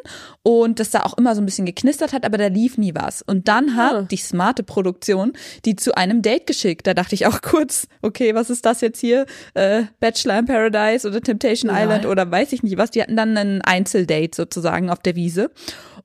und 0.44 0.82
dass 0.82 0.90
da 0.90 1.04
auch 1.04 1.18
immer 1.18 1.34
so 1.36 1.42
ein 1.42 1.46
bisschen 1.46 1.66
geknistert 1.66 2.12
hat, 2.12 2.26
aber 2.26 2.38
da 2.38 2.48
lief 2.48 2.78
nie 2.78 2.94
was. 2.94 3.22
Und 3.22 3.48
dann 3.48 3.78
hat 3.78 3.94
Ah. 3.94 4.02
die 4.02 4.18
smarte 4.18 4.64
Produktion 4.64 5.32
die 5.64 5.78
zu 5.78 5.96
einem 5.96 6.22
Date 6.22 6.48
geschickt. 6.48 6.86
Da 6.88 6.94
dachte 6.94 7.16
ich 7.16 7.26
auch 7.28 7.42
kurz, 7.42 7.88
okay, 8.02 8.36
was 8.36 8.50
ist 8.50 8.66
das 8.66 8.82
jetzt 8.82 9.00
hier? 9.00 9.26
Äh, 9.54 9.84
Bachelor 10.02 10.40
in 10.40 10.46
Paradise 10.48 11.08
oder 11.08 11.22
Temptation 11.22 11.72
Ja. 11.72 11.84
Island 11.84 12.06
oder 12.06 12.30
weiß 12.30 12.52
ich 12.52 12.64
nicht 12.64 12.78
was. 12.78 12.92
Die 12.92 13.02
hatten 13.02 13.16
dann 13.16 13.38
ein 13.38 13.62
Einzeldate 13.62 14.32
sozusagen 14.36 14.90
auf 14.90 15.00
der 15.00 15.16
Wiese. 15.16 15.50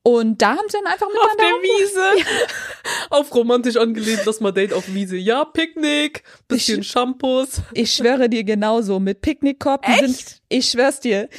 Und 0.05 0.41
da 0.41 0.57
haben 0.57 0.67
sie 0.67 0.77
dann 0.77 0.91
einfach 0.91 1.07
Auf 1.07 1.13
miteinander 1.13 1.43
der 1.43 1.63
Wiese. 1.63 2.27
Auf 3.09 3.33
romantisch 3.33 3.77
angelehnt, 3.77 4.23
lass 4.25 4.41
mal 4.41 4.51
Date 4.51 4.73
auf 4.73 4.93
Wiese. 4.93 5.15
Ja, 5.15 5.45
Picknick, 5.45 6.23
bisschen 6.47 6.83
Shampoos. 6.83 7.61
Ich 7.73 7.93
schwöre 7.93 8.27
dir 8.27 8.43
genauso 8.43 8.99
mit 8.99 9.21
Picknickkorb. 9.21 9.85
Die 9.85 10.05
Sind, 10.05 10.41
ich 10.49 10.69
schwör's 10.69 10.99
dir. 10.99 11.29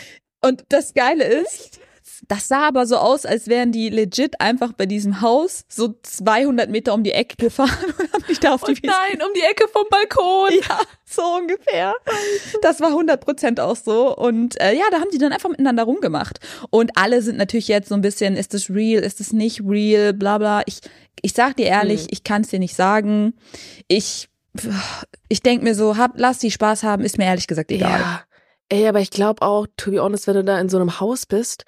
Und 0.40 0.64
das 0.70 0.94
Geile 0.94 1.24
ist, 1.24 1.80
das 2.28 2.48
sah 2.48 2.68
aber 2.68 2.86
so 2.86 2.96
aus, 2.96 3.26
als 3.26 3.48
wären 3.48 3.72
die 3.72 3.88
legit 3.90 4.40
einfach 4.40 4.72
bei 4.72 4.86
diesem 4.86 5.20
Haus 5.20 5.64
so 5.68 5.94
200 6.02 6.70
Meter 6.70 6.94
um 6.94 7.02
die 7.02 7.12
Ecke 7.12 7.36
gefahren 7.36 7.70
und 7.98 8.12
haben 8.12 8.24
mich 8.28 8.40
da 8.40 8.54
auf 8.54 8.62
die 8.62 8.72
Und 8.72 8.82
Wiese. 8.82 8.92
nein, 8.92 9.22
um 9.26 9.32
die 9.34 9.42
Ecke 9.42 9.66
vom 9.68 9.84
Balkon. 9.90 10.50
Ja, 10.68 10.80
so 11.04 11.22
ungefähr. 11.22 11.94
Das 12.62 12.80
war 12.80 12.88
100 12.88 13.20
Prozent 13.24 13.60
auch 13.60 13.76
so. 13.76 14.16
Und 14.16 14.60
äh, 14.60 14.74
ja, 14.74 14.84
da 14.90 14.98
haben 15.00 15.10
die 15.12 15.18
dann 15.18 15.32
einfach 15.32 15.48
miteinander 15.50 15.84
rumgemacht. 15.84 16.38
Und 16.70 16.92
alle 16.96 17.22
sind 17.22 17.36
natürlich 17.38 17.68
jetzt 17.68 17.88
so 17.88 17.94
ein 17.94 18.00
bisschen, 18.00 18.36
ist 18.36 18.54
das 18.54 18.70
real, 18.70 19.02
ist 19.02 19.20
das 19.20 19.32
nicht 19.32 19.60
real, 19.64 20.12
bla 20.12 20.38
bla. 20.38 20.62
Ich, 20.66 20.80
ich 21.22 21.32
sag 21.34 21.56
dir 21.56 21.66
ehrlich, 21.66 22.02
Hm. 22.02 22.08
ich 22.10 22.24
kann 22.24 22.42
es 22.42 22.48
dir 22.48 22.58
nicht 22.58 22.74
sagen. 22.74 23.34
Ich 23.88 24.28
ich 25.28 25.42
denke 25.42 25.64
mir 25.64 25.74
so, 25.74 25.96
hab, 25.96 26.12
lass 26.14 26.38
die 26.38 26.52
Spaß 26.52 26.84
haben, 26.84 27.02
ist 27.02 27.18
mir 27.18 27.24
ehrlich 27.24 27.48
gesagt 27.48 27.72
egal. 27.72 27.98
Ja. 28.00 28.22
Ey, 28.68 28.86
aber 28.86 29.00
ich 29.00 29.10
glaube 29.10 29.42
auch, 29.42 29.66
to 29.76 29.90
be 29.90 30.00
honest, 30.00 30.26
wenn 30.28 30.34
du 30.36 30.44
da 30.44 30.58
in 30.60 30.68
so 30.68 30.76
einem 30.78 31.00
Haus 31.00 31.26
bist, 31.26 31.64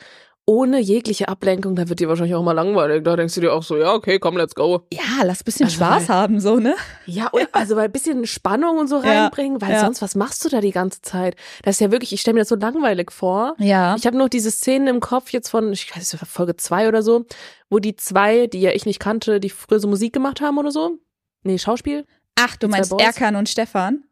ohne 0.49 0.79
jegliche 0.79 1.29
Ablenkung, 1.29 1.75
da 1.75 1.89
wird 1.89 1.99
dir 1.99 2.09
wahrscheinlich 2.09 2.37
auch 2.37 2.43
mal 2.45 2.53
langweilig. 2.53 3.03
Da 3.03 3.17
denkst 3.17 3.35
du 3.35 3.41
dir 3.41 3.53
auch 3.53 3.65
so, 3.65 3.77
ja, 3.77 3.93
okay, 3.93 4.21
komm, 4.21 4.37
let's 4.37 4.55
go. 4.55 4.83
Ja, 4.93 5.25
lass 5.25 5.43
bisschen 5.43 5.67
Also, 5.67 5.77
Spaß 5.77 6.09
weil- 6.09 6.15
haben, 6.17 6.41
so, 6.41 6.57
ne? 6.57 6.77
Ja, 7.05 7.29
oder, 7.33 7.49
also 7.53 7.75
weil 7.75 7.87
ein 7.87 7.93
bisschen 7.93 8.27
Spannung 8.27 8.79
und 8.79 8.87
so 8.87 9.03
Ja, 9.03 9.25
reinbringen, 9.25 9.61
weil 9.61 9.73
ja. 9.73 9.81
sonst, 9.81 10.03
was 10.03 10.15
machst 10.15 10.45
du 10.45 10.49
da 10.49 10.61
die 10.61 10.71
ganze 10.71 11.03
Zeit? 11.03 11.35
Das 11.65 11.75
ist 11.77 11.81
ja 11.81 11.91
wirklich, 11.91 12.13
ich 12.13 12.21
stelle 12.21 12.35
mir 12.35 12.41
das 12.43 12.49
so 12.49 12.55
langweilig 12.55 13.11
vor. 13.11 13.57
Ja. 13.59 13.97
Ich 13.97 14.07
habe 14.07 14.17
noch 14.17 14.29
diese 14.29 14.53
Szenen 14.53 14.87
im 14.87 15.01
Kopf 15.01 15.31
jetzt 15.31 15.49
von, 15.49 15.73
ich 15.73 15.91
weiß 15.95 16.13
nicht, 16.13 16.27
Folge 16.27 16.57
zwei 16.57 16.87
oder 16.87 17.03
so, 17.03 17.25
wo 17.69 17.81
die 17.81 17.97
zwei, 17.97 18.47
die 18.47 18.61
ja 18.61 18.71
ich 18.71 18.87
nicht 18.87 19.01
kannte, 19.01 19.41
die 19.41 19.51
früher 19.51 19.81
so 19.81 19.89
Musik 19.89 20.13
gemacht 20.13 20.41
haben 20.41 20.59
oder 20.59 20.71
so. 20.71 20.99
Nee, 21.43 21.59
Schauspiel. 21.59 22.07
Ach, 22.37 22.55
du 22.57 22.69
meinst? 22.69 22.93
Erkan 22.93 23.35
und 23.35 23.49
Stefan? 23.49 24.05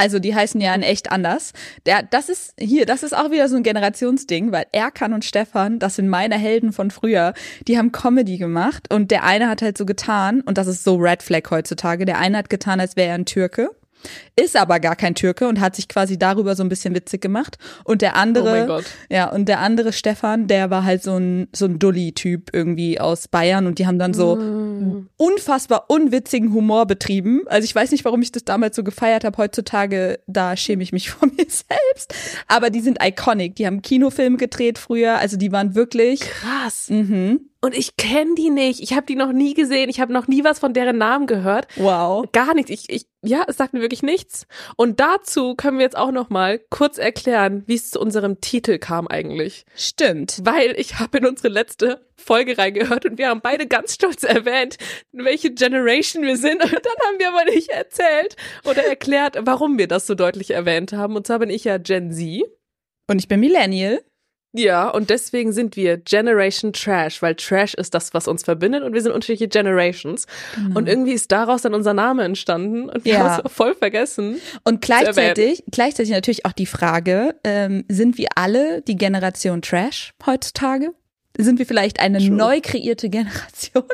Also 0.00 0.18
die 0.18 0.34
heißen 0.34 0.62
ja 0.62 0.74
in 0.74 0.80
echt 0.82 1.12
anders. 1.12 1.52
Der, 1.84 2.02
das 2.02 2.30
ist 2.30 2.54
hier, 2.58 2.86
das 2.86 3.02
ist 3.02 3.14
auch 3.14 3.30
wieder 3.30 3.50
so 3.50 3.56
ein 3.56 3.62
Generationsding, 3.62 4.50
weil 4.50 4.64
Erkan 4.72 5.12
und 5.12 5.26
Stefan, 5.26 5.78
das 5.78 5.96
sind 5.96 6.08
meine 6.08 6.38
Helden 6.38 6.72
von 6.72 6.90
früher. 6.90 7.34
Die 7.68 7.76
haben 7.76 7.92
Comedy 7.92 8.38
gemacht 8.38 8.90
und 8.90 9.10
der 9.10 9.24
eine 9.24 9.50
hat 9.50 9.60
halt 9.60 9.76
so 9.76 9.84
getan, 9.84 10.40
und 10.40 10.56
das 10.56 10.68
ist 10.68 10.84
so 10.84 10.96
Red 10.96 11.22
Flag 11.22 11.42
heutzutage, 11.50 12.06
der 12.06 12.18
eine 12.18 12.38
hat 12.38 12.48
getan, 12.48 12.80
als 12.80 12.96
wäre 12.96 13.08
er 13.08 13.14
ein 13.16 13.26
Türke. 13.26 13.72
Ist 14.36 14.56
aber 14.56 14.80
gar 14.80 14.96
kein 14.96 15.14
Türke 15.14 15.46
und 15.48 15.60
hat 15.60 15.76
sich 15.76 15.88
quasi 15.88 16.18
darüber 16.18 16.56
so 16.56 16.62
ein 16.62 16.68
bisschen 16.68 16.94
witzig 16.94 17.20
gemacht. 17.20 17.58
Und 17.84 18.02
der 18.02 18.16
andere, 18.16 18.66
Oh 18.70 18.80
ja, 19.12 19.28
und 19.30 19.46
der 19.48 19.60
andere 19.60 19.92
Stefan, 19.92 20.46
der 20.46 20.70
war 20.70 20.84
halt 20.84 21.02
so 21.02 21.16
ein, 21.16 21.48
so 21.54 21.66
ein 21.66 21.78
Dulli-Typ 21.78 22.50
irgendwie 22.52 23.00
aus 23.00 23.28
Bayern 23.28 23.66
und 23.66 23.78
die 23.78 23.86
haben 23.86 23.98
dann 23.98 24.14
so 24.14 24.36
Mm. 24.36 25.08
unfassbar 25.18 25.84
unwitzigen 25.88 26.52
Humor 26.54 26.86
betrieben. 26.86 27.42
Also 27.46 27.64
ich 27.64 27.74
weiß 27.74 27.90
nicht, 27.90 28.04
warum 28.04 28.22
ich 28.22 28.32
das 28.32 28.44
damals 28.44 28.76
so 28.76 28.82
gefeiert 28.84 29.24
habe. 29.24 29.36
Heutzutage, 29.36 30.20
da 30.26 30.56
schäme 30.56 30.82
ich 30.82 30.92
mich 30.92 31.10
vor 31.10 31.28
mir 31.28 31.44
selbst. 31.48 32.14
Aber 32.48 32.70
die 32.70 32.80
sind 32.80 32.98
iconic. 33.02 33.56
Die 33.56 33.66
haben 33.66 33.82
Kinofilme 33.82 34.36
gedreht 34.38 34.78
früher. 34.78 35.18
Also 35.18 35.36
die 35.36 35.52
waren 35.52 35.74
wirklich. 35.74 36.20
Krass. 36.20 36.88
Mhm. 36.88 37.49
Und 37.62 37.76
ich 37.76 37.96
kenne 37.96 38.34
die 38.36 38.48
nicht. 38.48 38.80
Ich 38.80 38.94
habe 38.94 39.04
die 39.04 39.16
noch 39.16 39.32
nie 39.32 39.52
gesehen. 39.52 39.90
Ich 39.90 40.00
habe 40.00 40.14
noch 40.14 40.28
nie 40.28 40.44
was 40.44 40.58
von 40.58 40.72
deren 40.72 40.96
Namen 40.96 41.26
gehört. 41.26 41.68
Wow. 41.76 42.24
Gar 42.32 42.54
nichts. 42.54 42.70
Ich, 42.70 42.88
ich, 42.88 43.06
ja, 43.22 43.44
es 43.48 43.58
sagt 43.58 43.74
mir 43.74 43.82
wirklich 43.82 44.02
nichts. 44.02 44.46
Und 44.76 44.98
dazu 44.98 45.54
können 45.54 45.76
wir 45.76 45.84
jetzt 45.84 45.96
auch 45.96 46.10
noch 46.10 46.30
mal 46.30 46.58
kurz 46.70 46.96
erklären, 46.96 47.62
wie 47.66 47.74
es 47.74 47.90
zu 47.90 48.00
unserem 48.00 48.40
Titel 48.40 48.78
kam 48.78 49.06
eigentlich. 49.08 49.66
Stimmt. 49.74 50.40
Weil 50.42 50.74
ich 50.78 51.00
habe 51.00 51.18
in 51.18 51.26
unsere 51.26 51.48
letzte 51.48 52.08
Folge 52.16 52.56
reingehört 52.56 53.04
und 53.04 53.18
wir 53.18 53.28
haben 53.28 53.42
beide 53.42 53.66
ganz 53.66 53.94
stolz 53.94 54.22
erwähnt, 54.22 54.78
welche 55.12 55.52
Generation 55.52 56.22
wir 56.22 56.38
sind. 56.38 56.62
Und 56.64 56.72
dann 56.72 57.06
haben 57.06 57.18
wir 57.18 57.28
aber 57.28 57.44
nicht 57.44 57.68
erzählt 57.68 58.36
oder 58.64 58.84
erklärt, 58.84 59.36
warum 59.40 59.78
wir 59.78 59.88
das 59.88 60.06
so 60.06 60.14
deutlich 60.14 60.50
erwähnt 60.50 60.92
haben. 60.92 61.16
Und 61.16 61.26
zwar 61.26 61.38
bin 61.38 61.50
ich 61.50 61.64
ja 61.64 61.78
Gen 61.78 62.12
Z. 62.12 62.44
Und 63.06 63.18
ich 63.18 63.28
bin 63.28 63.40
Millennial. 63.40 64.02
Ja, 64.52 64.88
und 64.88 65.10
deswegen 65.10 65.52
sind 65.52 65.76
wir 65.76 65.96
Generation 65.96 66.72
Trash, 66.72 67.22
weil 67.22 67.36
Trash 67.36 67.74
ist 67.74 67.94
das, 67.94 68.12
was 68.14 68.26
uns 68.26 68.42
verbindet 68.42 68.82
und 68.82 68.92
wir 68.94 69.00
sind 69.00 69.12
unterschiedliche 69.12 69.46
Generations. 69.48 70.26
Und 70.74 70.88
irgendwie 70.88 71.12
ist 71.12 71.30
daraus 71.30 71.62
dann 71.62 71.72
unser 71.74 71.94
Name 71.94 72.24
entstanden 72.24 72.88
und 72.90 73.04
wir 73.04 73.12
Ja. 73.14 73.18
haben 73.36 73.42
es 73.46 73.52
voll 73.52 73.74
vergessen. 73.76 74.40
Und 74.64 74.80
gleichzeitig, 74.80 75.62
gleichzeitig 75.70 76.10
natürlich 76.12 76.46
auch 76.46 76.52
die 76.52 76.66
Frage, 76.66 77.36
ähm, 77.44 77.84
sind 77.88 78.18
wir 78.18 78.28
alle 78.34 78.82
die 78.82 78.96
Generation 78.96 79.62
Trash 79.62 80.14
heutzutage? 80.26 80.92
Sind 81.44 81.58
wir 81.58 81.66
vielleicht 81.66 82.00
eine 82.00 82.18
True. 82.18 82.30
neu 82.30 82.60
kreierte 82.62 83.08
Generation, 83.08 83.84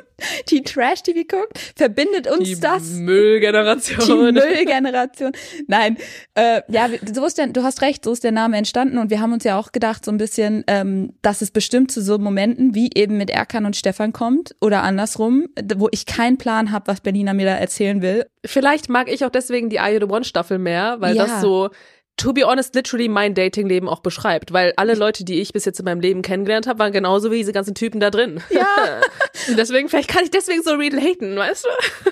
die 0.50 0.62
Trash-TV 0.62 1.20
guckt? 1.28 1.58
Verbindet 1.76 2.26
uns 2.30 2.44
Die 2.48 2.58
das? 2.60 2.94
Die 2.94 3.00
Müllgeneration. 3.00 4.34
Müllgeneration. 4.34 5.32
Nein, 5.66 5.96
äh, 6.34 6.62
ja, 6.68 6.88
so 7.12 7.24
ist 7.24 7.38
der, 7.38 7.48
du 7.48 7.62
hast 7.62 7.82
recht, 7.82 8.04
so 8.04 8.12
ist 8.12 8.24
der 8.24 8.32
Name 8.32 8.56
entstanden 8.56 8.98
und 8.98 9.10
wir 9.10 9.20
haben 9.20 9.32
uns 9.32 9.44
ja 9.44 9.58
auch 9.58 9.72
gedacht, 9.72 10.04
so 10.04 10.10
ein 10.10 10.18
bisschen, 10.18 10.64
ähm, 10.66 11.12
dass 11.22 11.42
es 11.42 11.50
bestimmt 11.50 11.90
zu 11.90 12.00
so 12.02 12.18
Momenten 12.18 12.74
wie 12.74 12.90
eben 12.94 13.16
mit 13.16 13.30
Erkan 13.30 13.66
und 13.66 13.76
Stefan 13.76 14.12
kommt 14.12 14.54
oder 14.60 14.82
andersrum, 14.82 15.46
wo 15.76 15.88
ich 15.92 16.06
keinen 16.06 16.38
Plan 16.38 16.72
habe, 16.72 16.86
was 16.88 17.00
Berliner 17.00 17.34
mir 17.34 17.46
da 17.46 17.54
erzählen 17.56 18.02
will. 18.02 18.26
Vielleicht 18.44 18.88
mag 18.88 19.10
ich 19.10 19.24
auch 19.24 19.30
deswegen 19.30 19.70
die 19.70 19.76
I 19.76 19.98
the 20.00 20.06
One 20.06 20.24
Staffel 20.24 20.58
mehr, 20.58 20.96
weil 21.00 21.16
Ja. 21.16 21.26
das 21.26 21.40
so 21.40 21.70
to 22.16 22.32
be 22.32 22.44
honest, 22.46 22.74
literally 22.74 23.08
mein 23.08 23.34
Datingleben 23.34 23.88
auch 23.88 24.00
beschreibt. 24.00 24.52
Weil 24.52 24.72
alle 24.76 24.94
Leute, 24.94 25.24
die 25.24 25.40
ich 25.40 25.52
bis 25.52 25.64
jetzt 25.64 25.78
in 25.78 25.84
meinem 25.84 26.00
Leben 26.00 26.22
kennengelernt 26.22 26.66
habe, 26.66 26.78
waren 26.78 26.92
genauso 26.92 27.30
wie 27.30 27.36
diese 27.36 27.52
ganzen 27.52 27.74
Typen 27.74 28.00
da 28.00 28.10
drin. 28.10 28.40
Ja. 28.50 28.66
Und 29.48 29.58
deswegen, 29.58 29.88
vielleicht 29.88 30.08
kann 30.08 30.24
ich 30.24 30.30
deswegen 30.30 30.62
so 30.62 30.74
relaten, 30.74 31.36
weißt 31.36 31.64
du? 31.64 32.10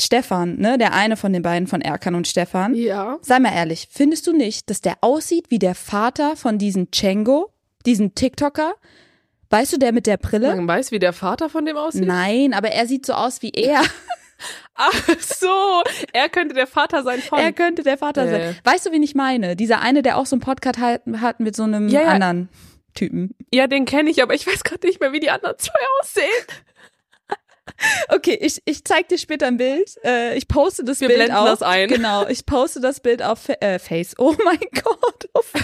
Stefan, 0.00 0.56
ne, 0.56 0.78
der 0.78 0.94
eine 0.94 1.16
von 1.16 1.32
den 1.32 1.42
beiden 1.42 1.68
von 1.68 1.80
Erkan 1.80 2.14
und 2.14 2.26
Stefan. 2.26 2.74
Ja. 2.74 3.18
Sei 3.20 3.38
mal 3.38 3.52
ehrlich, 3.52 3.88
findest 3.90 4.26
du 4.26 4.32
nicht, 4.32 4.70
dass 4.70 4.80
der 4.80 4.96
aussieht 5.00 5.50
wie 5.50 5.58
der 5.58 5.74
Vater 5.74 6.34
von 6.34 6.58
diesem 6.58 6.90
Chengo, 6.90 7.52
diesen 7.86 8.14
TikToker? 8.14 8.74
Weißt 9.50 9.72
du, 9.74 9.76
der 9.76 9.92
mit 9.92 10.06
der 10.06 10.16
Brille? 10.16 10.56
Man 10.56 10.66
weiß, 10.66 10.92
wie 10.92 10.98
der 10.98 11.12
Vater 11.12 11.50
von 11.50 11.66
dem 11.66 11.76
aussieht. 11.76 12.06
Nein, 12.06 12.54
aber 12.54 12.70
er 12.70 12.86
sieht 12.86 13.04
so 13.04 13.12
aus 13.12 13.42
wie 13.42 13.50
er. 13.50 13.82
Ach 14.74 14.92
so, 15.20 15.82
er 16.12 16.28
könnte 16.28 16.54
der 16.54 16.66
Vater 16.66 17.02
sein 17.02 17.20
von. 17.20 17.38
Er 17.38 17.52
könnte 17.52 17.82
der 17.82 17.98
Vater 17.98 18.22
Äh. 18.26 18.30
sein. 18.30 18.58
Weißt 18.64 18.86
du, 18.86 18.92
wen 18.92 19.02
ich 19.02 19.14
meine? 19.14 19.54
Dieser 19.56 19.80
eine, 19.80 20.02
der 20.02 20.16
auch 20.18 20.26
so 20.26 20.34
einen 20.36 20.40
Podcast 20.42 20.78
hat, 20.78 21.02
hat 21.20 21.40
mit 21.40 21.54
so 21.56 21.62
einem 21.64 21.88
Ja, 21.88 22.02
ja. 22.02 22.08
anderen 22.08 22.48
Typen. 22.94 23.34
ja, 23.52 23.66
den 23.66 23.84
kenne 23.84 24.10
ich, 24.10 24.22
aber 24.22 24.34
ich 24.34 24.46
weiß 24.46 24.64
gerade 24.64 24.86
nicht 24.86 25.00
mehr, 25.00 25.12
wie 25.12 25.20
die 25.20 25.30
anderen 25.30 25.58
zwei 25.58 25.78
aussehen. 26.00 26.46
Okay, 28.08 28.36
ich, 28.40 28.60
ich 28.64 28.84
zeig 28.84 29.08
dir 29.08 29.18
später 29.18 29.46
ein 29.46 29.56
Bild. 29.56 29.94
Äh, 30.04 30.36
ich 30.36 30.46
poste 30.48 30.84
das 30.84 31.00
Wir 31.00 31.08
Bild 31.08 31.20
blenden 31.20 31.36
auf. 31.36 31.46
das 31.48 31.62
ein. 31.62 31.88
Genau, 31.88 32.26
ich 32.28 32.44
poste 32.44 32.80
das 32.80 33.00
Bild 33.00 33.22
auf 33.22 33.48
äh, 33.48 33.78
Face. 33.78 34.14
Oh 34.18 34.34
mein 34.44 34.58
Gott. 34.82 35.28
Auf 35.32 35.52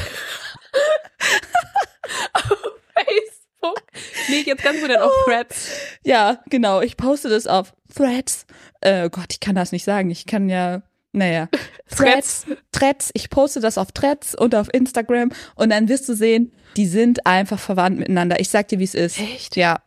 Facebook. 3.60 3.82
Nee, 4.28 4.42
jetzt 4.46 4.62
ganz 4.62 4.80
modern 4.80 5.02
auf 5.02 5.12
Threads. 5.26 5.68
Ja, 6.04 6.42
genau. 6.48 6.80
Ich 6.80 6.96
poste 6.96 7.28
das 7.28 7.46
auf 7.46 7.74
Threads. 7.94 8.46
Äh, 8.80 9.10
Gott, 9.10 9.26
ich 9.32 9.40
kann 9.40 9.54
das 9.54 9.72
nicht 9.72 9.84
sagen. 9.84 10.10
Ich 10.10 10.26
kann 10.26 10.48
ja, 10.48 10.82
naja. 11.12 11.48
Threads. 11.90 12.46
Threads. 12.72 13.10
Ich 13.14 13.30
poste 13.30 13.60
das 13.60 13.78
auf 13.78 13.92
Threads 13.92 14.34
und 14.34 14.54
auf 14.54 14.68
Instagram 14.72 15.30
und 15.54 15.70
dann 15.70 15.88
wirst 15.88 16.08
du 16.08 16.14
sehen, 16.14 16.52
die 16.76 16.86
sind 16.86 17.26
einfach 17.26 17.58
verwandt 17.58 17.98
miteinander. 17.98 18.40
Ich 18.40 18.50
sag 18.50 18.68
dir, 18.68 18.78
wie 18.78 18.84
es 18.84 18.94
ist. 18.94 19.18
Echt? 19.18 19.56
Ja. 19.56 19.80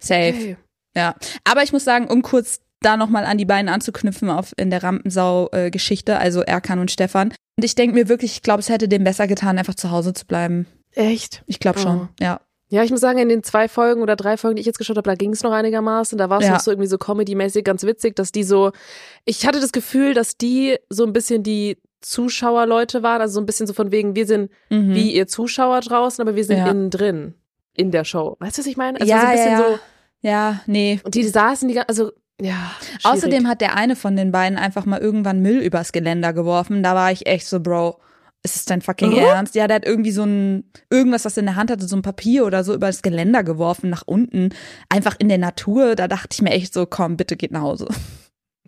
Safe. 0.00 0.28
Okay. 0.34 0.56
Ja. 0.96 1.14
Aber 1.44 1.62
ich 1.62 1.72
muss 1.72 1.84
sagen, 1.84 2.08
um 2.08 2.22
kurz 2.22 2.60
da 2.80 2.96
nochmal 2.96 3.24
an 3.24 3.38
die 3.38 3.44
beiden 3.44 3.68
anzuknüpfen 3.68 4.30
auf 4.30 4.52
in 4.56 4.70
der 4.70 4.82
Rampensau-Geschichte, 4.82 6.18
also 6.18 6.40
Erkan 6.42 6.78
und 6.78 6.90
Stefan. 6.90 7.28
Und 7.56 7.64
ich 7.64 7.74
denke 7.74 7.94
mir 7.94 8.08
wirklich, 8.08 8.32
ich 8.32 8.42
glaube, 8.42 8.60
es 8.60 8.68
hätte 8.68 8.88
dem 8.88 9.04
besser 9.04 9.26
getan, 9.26 9.58
einfach 9.58 9.74
zu 9.74 9.90
Hause 9.90 10.12
zu 10.12 10.26
bleiben. 10.26 10.66
Echt? 10.92 11.42
Ich 11.46 11.58
glaube 11.58 11.78
schon, 11.78 12.02
Oh. 12.02 12.08
ja. 12.20 12.40
Ja, 12.68 12.82
ich 12.82 12.90
muss 12.90 13.00
sagen, 13.00 13.18
in 13.18 13.28
den 13.28 13.44
zwei 13.44 13.68
Folgen 13.68 14.02
oder 14.02 14.16
drei 14.16 14.36
Folgen, 14.36 14.56
die 14.56 14.60
ich 14.60 14.66
jetzt 14.66 14.78
geschaut 14.78 14.96
habe, 14.96 15.08
da 15.08 15.14
ging 15.14 15.30
es 15.32 15.42
noch 15.44 15.52
einigermaßen. 15.52 16.18
Da 16.18 16.28
war 16.30 16.40
es 16.40 16.46
Ja. 16.46 16.54
noch 16.54 16.60
so 16.60 16.72
irgendwie 16.72 16.88
so 16.88 16.98
comedy-mäßig 16.98 17.62
ganz 17.64 17.84
witzig, 17.84 18.16
dass 18.16 18.32
die 18.32 18.42
so, 18.42 18.72
ich 19.24 19.46
hatte 19.46 19.60
das 19.60 19.70
Gefühl, 19.70 20.14
dass 20.14 20.36
die 20.36 20.76
so 20.90 21.04
ein 21.06 21.12
bisschen 21.12 21.42
die 21.44 21.78
Zuschauerleute 22.00 23.02
waren, 23.02 23.20
also 23.20 23.34
so 23.34 23.40
ein 23.40 23.46
bisschen 23.46 23.66
so 23.66 23.72
von 23.72 23.92
wegen, 23.92 24.16
wir 24.16 24.26
sind 24.26 24.50
Mhm. 24.70 24.94
wie 24.94 25.12
ihr 25.14 25.26
Zuschauer 25.28 25.80
draußen, 25.80 26.20
aber 26.22 26.34
wir 26.34 26.44
sind 26.44 26.58
Ja. 26.58 26.68
innen 26.70 26.90
drin 26.90 27.34
in 27.74 27.90
der 27.92 28.04
Show. 28.04 28.36
Weißt 28.40 28.58
du, 28.58 28.62
was 28.62 28.66
ich 28.66 28.76
meine? 28.76 29.00
Also 29.00 29.10
ja, 29.12 29.20
so 29.20 29.26
ein 29.26 29.32
bisschen 29.32 29.52
ja, 29.52 29.58
ja. 29.60 29.64
so, 29.68 29.78
ja, 30.22 30.60
nee. 30.66 31.00
und 31.04 31.14
die 31.14 31.22
saßen 31.24 31.68
die 31.68 31.74
ganze, 31.74 31.88
also, 31.88 32.10
ja. 32.40 32.54
schwierig. 32.80 33.04
Außerdem 33.04 33.48
hat 33.48 33.60
der 33.60 33.76
eine 33.76 33.94
von 33.96 34.16
den 34.16 34.32
beiden 34.32 34.58
einfach 34.58 34.86
mal 34.86 34.98
irgendwann 35.00 35.40
Müll 35.40 35.58
übers 35.60 35.92
Geländer 35.92 36.32
geworfen. 36.32 36.82
Da 36.82 36.94
war 36.94 37.12
ich 37.12 37.26
echt 37.26 37.46
so, 37.46 37.60
Bro, 37.60 37.98
ist 38.46 38.56
es 38.56 38.64
dein 38.64 38.80
fucking 38.80 39.10
Mhm. 39.10 39.18
Ernst? 39.18 39.54
Ja, 39.54 39.66
der 39.66 39.76
hat 39.76 39.84
irgendwie 39.84 40.12
so 40.12 40.22
ein, 40.22 40.64
irgendwas, 40.90 41.24
was 41.26 41.36
er 41.36 41.42
in 41.42 41.46
der 41.46 41.56
Hand 41.56 41.70
hatte, 41.70 41.86
so 41.86 41.96
ein 41.96 42.02
Papier 42.02 42.46
oder 42.46 42.64
so 42.64 42.72
übers 42.74 43.02
Geländer 43.02 43.44
geworfen, 43.44 43.90
nach 43.90 44.04
unten. 44.06 44.48
Einfach 44.88 45.16
in 45.18 45.28
der 45.28 45.38
Natur. 45.38 45.94
Da 45.96 46.08
dachte 46.08 46.28
ich 46.32 46.40
mir 46.42 46.50
echt 46.52 46.72
so, 46.72 46.86
komm, 46.86 47.16
bitte 47.16 47.36
geht 47.36 47.52
nach 47.52 47.60
Hause. 47.62 47.88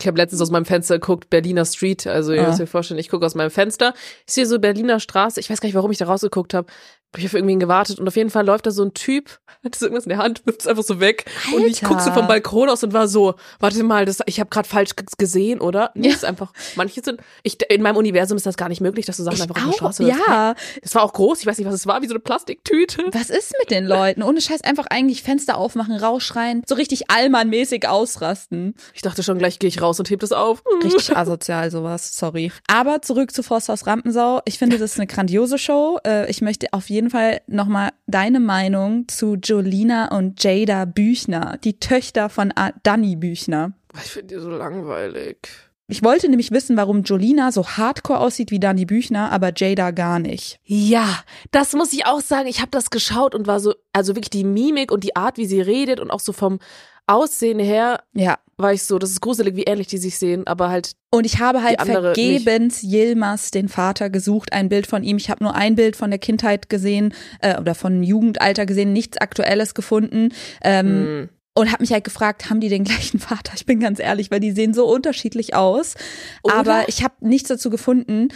Ich 0.01 0.07
habe 0.07 0.17
letztens 0.17 0.41
aus 0.41 0.51
meinem 0.53 0.65
Fenster 0.65 0.95
geguckt, 1.01 1.29
Berliner 1.29 1.65
Street. 1.65 2.07
Also 2.07 2.33
ihr 2.33 2.45
Ah. 2.45 2.49
müsst 2.49 2.61
euch 2.61 2.71
vorstellen, 2.71 3.01
ich 3.01 3.09
gucke 3.09 3.27
aus 3.27 3.35
meinem 3.35 3.51
Fenster. 3.51 3.95
Ich 4.29 4.35
sehe 4.35 4.47
so 4.47 4.61
Berliner 4.61 5.01
Straße. 5.01 5.41
Ich 5.41 5.51
weiß 5.51 5.61
gar 5.61 5.67
nicht, 5.67 5.75
warum 5.75 5.91
ich 5.91 5.99
da 5.99 6.05
rausgeguckt 6.07 6.55
habe. 6.55 6.69
Ich 7.17 7.25
auf 7.25 7.33
irgendwen 7.35 7.59
gewartet 7.59 7.99
und 7.99 8.07
auf 8.07 8.17
jeden 8.17 8.29
Fall 8.29 8.45
läuft 8.45 8.67
da 8.67 8.71
so 8.71 8.83
ein 8.85 8.93
Typ, 8.93 9.39
hat 9.65 9.75
so 9.75 9.87
irgendwas 9.87 10.05
in 10.05 10.11
der 10.11 10.19
Hand, 10.19 10.43
wirft 10.45 10.61
es 10.61 10.67
einfach 10.67 10.83
so 10.83 11.01
weg. 11.01 11.25
Und 11.55 11.65
ich 11.67 11.83
Alter. 11.83 11.87
guck 11.95 12.01
so 12.03 12.13
vom 12.13 12.27
Balkon 12.29 12.69
aus 12.69 12.85
und 12.85 12.93
war 12.93 13.09
so, 13.09 13.35
warte 13.61 13.83
mal, 13.83 14.05
das, 14.05 14.19
ich 14.27 14.41
habe 14.41 14.51
gerade 14.51 14.69
falsch 14.69 14.91
gesehen, 15.17 15.61
oder? 15.61 15.91
Nee, 15.95 16.09
Ja. 16.09 16.15
ist 16.15 16.25
einfach, 16.25 16.53
manche 16.77 17.03
sind, 17.03 17.21
ich, 17.43 17.57
in 17.71 17.83
meinem 17.83 17.97
Universum 17.97 18.37
ist 18.37 18.45
das 18.47 18.57
gar 18.59 18.69
nicht 18.69 18.81
möglich, 18.83 19.07
dass 19.07 19.17
du 19.17 19.23
Sachen 19.23 19.37
Ich 19.37 19.43
einfach 19.43 19.57
auf 19.57 19.65
der 19.71 19.73
Straße 19.77 20.05
ja. 20.05 20.55
Das 20.83 20.95
war 20.95 21.03
auch 21.03 21.13
groß, 21.15 21.41
ich 21.41 21.47
weiß 21.47 21.57
nicht, 21.59 21.67
was 21.67 21.75
es 21.75 21.87
war, 21.87 22.03
wie 22.03 22.07
so 22.09 22.13
eine 22.13 22.21
Plastiktüte. 22.21 23.05
Was 23.13 23.31
ist 23.31 23.55
mit 23.59 23.71
den 23.71 23.87
Leuten? 23.87 24.23
Ohne 24.23 24.41
Scheiß 24.41 24.63
einfach 24.65 24.87
eigentlich 24.91 25.23
Fenster 25.23 25.57
aufmachen, 25.57 25.97
rausschreien, 25.97 26.63
so 26.69 26.75
richtig 26.75 27.11
Allmann-mäßig 27.11 27.89
ausrasten. 27.89 28.75
Ich 28.95 29.03
dachte 29.03 29.23
schon, 29.23 29.39
gleich 29.39 29.59
gehe 29.59 29.69
ich 29.69 29.81
raus 29.81 29.99
und 29.99 30.11
heb 30.11 30.21
das 30.21 30.33
auf. 30.33 30.63
Richtig 30.85 31.17
asozial 31.17 31.71
sowas, 31.71 32.17
sorry. 32.17 32.53
Aber 32.67 33.03
zurück 33.03 33.33
zu 33.33 33.43
Forsthaus 33.43 33.87
Rampensau. 33.87 34.41
Ich 34.45 34.59
finde, 34.59 34.79
das 34.79 34.93
ist 34.93 34.99
eine 34.99 35.07
grandiose 35.07 35.59
Show. 35.59 35.99
Äh, 36.07 36.29
Ich 36.31 36.41
möchte 36.41 36.69
auf 36.73 36.89
jeden 36.91 37.08
Fall 37.11 37.41
nochmal 37.47 37.91
deine 38.07 38.41
Meinung 38.41 39.09
zu 39.09 39.35
Jolina 39.37 40.17
und 40.17 40.43
Jada 40.43 40.85
Büchner, 40.85 41.59
die 41.65 41.79
Töchter 41.81 42.29
von 42.29 42.53
A- 42.57 42.73
Dani 42.83 43.17
Büchner. 43.17 43.73
Ich 43.95 44.11
finde 44.11 44.35
die 44.35 44.41
so 44.41 44.51
langweilig. 44.51 45.37
Ich 45.91 46.05
wollte 46.05 46.29
nämlich 46.29 46.51
wissen, 46.51 46.77
warum 46.77 47.03
Jolina 47.03 47.51
so 47.51 47.67
hardcore 47.67 48.19
aussieht 48.21 48.51
wie 48.51 48.61
Dani 48.61 48.85
Büchner, 48.85 49.33
aber 49.33 49.53
Jada 49.57 49.91
gar 49.91 50.19
nicht. 50.19 50.61
Ja, 50.65 51.07
das 51.51 51.73
muss 51.73 51.95
ich 51.95 52.05
auch 52.05 52.21
sagen. 52.21 52.47
Ich 52.47 52.61
habe 52.61 52.71
das 52.71 52.91
geschaut 52.91 53.35
und 53.35 53.47
war 53.47 53.59
so, 53.59 53.75
also 53.95 54.15
wirklich 54.15 54.29
die 54.29 54.45
Mimik 54.45 54.93
und 54.93 55.03
die 55.03 55.17
Art, 55.17 55.39
wie 55.39 55.47
sie 55.47 55.63
redet 55.63 55.99
und 55.99 56.11
auch 56.11 56.21
so 56.21 56.35
vom 56.35 56.59
Aussehen 57.09 57.59
her 57.59 58.01
Ja. 58.15 58.39
war 58.57 58.73
ich 58.73 58.83
so, 58.85 58.99
das 58.99 59.11
ist 59.11 59.21
gruselig, 59.21 59.57
wie 59.57 59.65
ähnlich 59.65 59.87
die 59.89 59.99
sich 59.99 60.19
sehen, 60.19 60.47
aber 60.47 60.69
halt, 60.69 60.93
Und 61.11 61.25
ich 61.27 61.39
habe 61.41 61.63
halt 61.63 61.81
vergebens 61.81 62.83
Yilmaz, 62.83 63.51
den 63.51 63.69
Vater, 63.69 64.11
gesucht, 64.11 64.53
ein 64.53 64.69
Bild 64.69 64.87
von 64.87 65.03
ihm. 65.03 65.17
Ich 65.17 65.31
habe 65.31 65.43
nur 65.43 65.55
ein 65.55 65.75
Bild 65.75 65.97
von 65.97 66.11
der 66.11 66.19
Kindheit 66.19 66.69
gesehen 66.69 67.15
äh, 67.41 67.59
oder 67.59 67.75
von 67.75 68.03
Jugendalter 68.03 68.67
gesehen, 68.67 68.93
nichts 68.93 69.17
Aktuelles 69.19 69.75
gefunden. 69.75 70.31
Ähm, 70.63 71.23
mh, 71.23 71.29
Und 71.55 71.73
habe 71.73 71.83
mich 71.83 71.93
halt 71.93 72.05
gefragt, 72.05 72.51
haben 72.51 72.61
die 72.61 72.69
den 72.69 72.85
gleichen 72.85 73.19
Vater? 73.19 73.53
Ich 73.57 73.65
bin 73.67 73.81
ganz 73.81 73.99
ehrlich, 74.01 74.31
weil 74.31 74.41
die 74.41 74.53
sehen 74.53 74.75
so 74.75 74.87
unterschiedlich 74.87 75.55
aus. 75.55 75.95
Oder? 76.43 76.55
Aber 76.57 76.85
ich 76.89 77.03
habe 77.03 77.15
nichts 77.21 77.49
dazu 77.49 77.71
gefunden. 77.71 78.29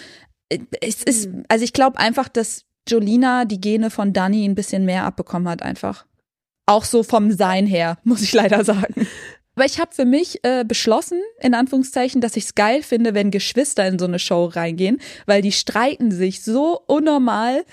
Äh, 0.48 0.60
Es 0.80 1.02
ist, 1.02 1.26
Hm. 1.26 1.44
also 1.48 1.64
ich 1.64 1.72
glaube 1.72 1.98
einfach, 1.98 2.28
dass 2.28 2.62
Jolina 2.88 3.44
die 3.44 3.60
Gene 3.60 3.90
von 3.90 4.12
Dani 4.12 4.44
ein 4.44 4.54
bisschen 4.56 4.84
mehr 4.84 5.04
abbekommen 5.04 5.48
hat, 5.48 5.62
einfach. 5.62 6.06
Auch 6.66 6.84
so 6.84 7.02
vom 7.02 7.32
Sein 7.32 7.66
her, 7.66 7.98
muss 8.04 8.22
ich 8.22 8.32
leider 8.32 8.64
sagen. 8.64 9.06
Aber 9.54 9.66
ich 9.66 9.78
habe 9.78 9.94
für 9.94 10.04
mich 10.06 10.38
äh, 10.44 10.64
beschlossen, 10.64 11.20
in 11.40 11.52
Anführungszeichen, 11.54 12.20
dass 12.22 12.36
ich 12.36 12.44
es 12.44 12.54
geil 12.54 12.82
finde, 12.82 13.12
wenn 13.14 13.30
Geschwister 13.30 13.86
in 13.86 13.98
so 13.98 14.06
eine 14.06 14.18
Show 14.18 14.46
reingehen, 14.46 14.98
weil 15.26 15.42
die 15.42 15.52
streiten 15.52 16.10
sich 16.10 16.42
so 16.42 16.80
unnormal, 16.86 17.64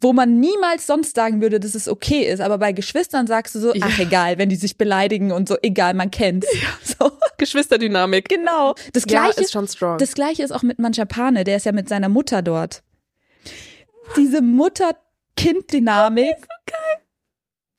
wo 0.00 0.12
man 0.12 0.38
niemals 0.38 0.86
sonst 0.86 1.16
sagen 1.16 1.40
würde, 1.40 1.58
dass 1.58 1.74
es 1.74 1.88
okay 1.88 2.20
ist. 2.30 2.40
Aber 2.40 2.58
bei 2.58 2.70
Geschwistern 2.72 3.26
sagst 3.26 3.54
du 3.56 3.58
so, 3.60 3.74
Ja. 3.74 3.86
ach 3.88 3.98
egal, 3.98 4.38
wenn 4.38 4.48
die 4.50 4.54
sich 4.56 4.76
beleidigen 4.78 5.32
und 5.32 5.48
so, 5.48 5.56
egal, 5.62 5.94
man 5.94 6.10
kennt's. 6.12 6.46
So, 6.84 7.10
Geschwisterdynamik. 7.38 8.28
genau. 8.28 8.74
Das 8.92 9.02
Ja, 9.08 9.22
gleiche 9.24 9.40
ist 9.40 9.52
schon 9.52 9.66
strong. 9.66 9.98
das 9.98 10.12
gleiche 10.14 10.42
ist 10.44 10.52
auch 10.52 10.62
mit 10.62 10.78
Manchapane, 10.78 11.42
der 11.42 11.56
ist 11.56 11.66
ja 11.66 11.72
mit 11.72 11.88
seiner 11.88 12.08
Mutter 12.10 12.42
dort. 12.42 12.82
Diese 14.16 14.40
Mutter-Kind-Dynamik. 14.42 16.36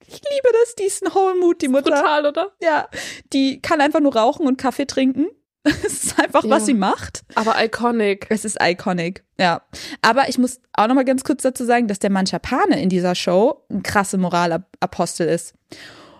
Ich 0.07 0.15
liebe 0.21 0.49
das, 0.61 0.75
die 0.75 0.83
ist 0.83 1.03
ein 1.05 1.13
Whole-Mood, 1.13 1.61
die 1.61 1.67
Mutter. 1.67 1.91
Brutal, 1.91 2.25
oder? 2.27 2.51
Ja, 2.61 2.87
die 3.33 3.61
kann 3.61 3.81
einfach 3.81 3.99
nur 3.99 4.15
rauchen 4.15 4.47
und 4.47 4.57
Kaffee 4.57 4.85
trinken. 4.85 5.27
Es 5.67 6.03
ist 6.03 6.19
einfach, 6.19 6.43
was 6.43 6.61
Ja. 6.61 6.65
sie 6.67 6.73
macht. 6.75 7.23
Aber 7.33 7.55
iconic. 7.63 8.27
Es 8.29 8.45
ist 8.45 8.57
iconic, 8.61 9.23
ja. 9.39 9.63
Aber 10.03 10.29
ich 10.29 10.37
muss 10.37 10.59
auch 10.73 10.85
noch 10.87 10.93
mal 10.93 11.05
ganz 11.05 11.23
kurz 11.23 11.41
dazu 11.41 11.65
sagen, 11.65 11.87
dass 11.87 11.97
der 11.97 12.11
Manchapane 12.11 12.79
in 12.79 12.89
dieser 12.89 13.15
Show 13.15 13.65
ein 13.71 13.81
krasse 13.81 14.19
Moralapostel 14.19 15.27
ist. 15.27 15.55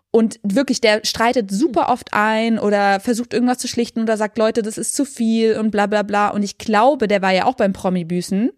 Und 0.10 0.40
wirklich, 0.42 0.82
der 0.82 1.02
streitet 1.06 1.52
super 1.52 1.90
oft 1.90 2.14
ein 2.14 2.58
oder 2.58 3.00
versucht 3.02 3.34
irgendwas 3.36 3.60
zu 3.60 3.68
schlichten 3.68 4.02
oder 4.02 4.18
sagt, 4.18 4.38
Leute, 4.40 4.64
das 4.64 4.80
ist 4.80 4.96
zu 4.96 5.06
viel 5.06 5.60
und 5.60 5.70
bla 5.70 5.86
bla 5.86 6.02
bla. 6.02 6.30
Und 6.30 6.42
ich 6.42 6.58
glaube, 6.58 7.08
der 7.08 7.22
war 7.22 7.32
ja 7.32 7.46
auch 7.46 7.56
beim 7.56 7.74
Promi-Büßen. 7.74 8.52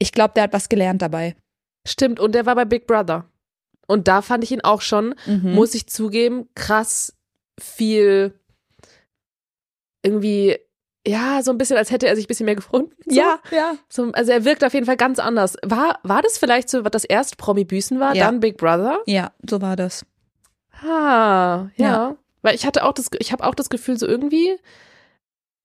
Ich 0.00 0.10
glaube, 0.12 0.32
der 0.34 0.44
hat 0.44 0.52
was 0.52 0.68
gelernt 0.68 1.00
dabei. 1.02 1.36
Stimmt, 1.86 2.18
und 2.18 2.34
der 2.34 2.44
war 2.46 2.54
bei 2.56 2.64
Big 2.64 2.86
Brother. 2.88 3.26
Und 3.86 4.08
da 4.08 4.22
fand 4.22 4.44
ich 4.44 4.52
ihn 4.52 4.62
auch 4.62 4.80
schon, 4.80 5.14
Mhm. 5.26 5.52
muss 5.54 5.74
ich 5.74 5.86
zugeben, 5.88 6.48
krass 6.54 7.14
viel 7.60 8.34
irgendwie, 10.02 10.58
ja, 11.06 11.42
so 11.42 11.50
ein 11.50 11.58
bisschen, 11.58 11.76
als 11.76 11.90
hätte 11.90 12.06
er 12.06 12.16
sich 12.16 12.24
ein 12.24 12.28
bisschen 12.28 12.46
mehr 12.46 12.54
gefunden. 12.56 12.92
So. 13.06 13.14
ja, 13.16 13.38
ja. 13.50 13.74
So, 13.88 14.10
also 14.12 14.32
er 14.32 14.44
wirkt 14.44 14.64
auf 14.64 14.72
jeden 14.74 14.86
Fall 14.86 14.96
ganz 14.96 15.18
anders. 15.18 15.56
War, 15.62 15.98
war 16.02 16.22
das 16.22 16.38
vielleicht 16.38 16.68
so, 16.70 16.84
was 16.84 16.90
das 16.92 17.04
erste 17.04 17.36
Promi-Büßen 17.36 18.00
war, 18.00 18.14
Ja. 18.14 18.26
dann 18.26 18.40
Big 18.40 18.56
Brother? 18.56 19.00
Ja, 19.06 19.32
so 19.48 19.60
war 19.60 19.76
das. 19.76 20.04
Ah, 20.82 21.68
ja. 21.76 21.86
Ja. 21.86 22.16
Weil 22.42 22.54
ich 22.54 22.66
hatte 22.66 22.84
auch 22.84 22.92
das, 22.92 23.08
ich 23.18 23.32
habe 23.32 23.44
auch 23.44 23.54
das 23.54 23.70
Gefühl, 23.70 23.98
so 23.98 24.06
irgendwie, 24.06 24.56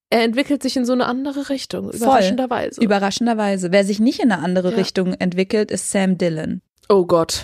er 0.09 0.23
entwickelt 0.23 0.63
sich 0.63 0.77
in 0.77 0.85
so 0.85 0.93
eine 0.93 1.05
andere 1.05 1.49
Richtung, 1.49 1.91
überraschenderweise. 1.91 2.81
Überraschenderweise. 2.81 3.71
Wer 3.71 3.83
sich 3.83 3.99
nicht 3.99 4.19
in 4.21 4.31
eine 4.31 4.41
andere 4.43 4.71
Ja. 4.71 4.77
Richtung 4.77 5.13
entwickelt, 5.13 5.71
ist 5.71 5.91
Sam 5.91 6.17
Dillon. 6.17 6.61
oh 6.87 7.05
Gott. 7.05 7.43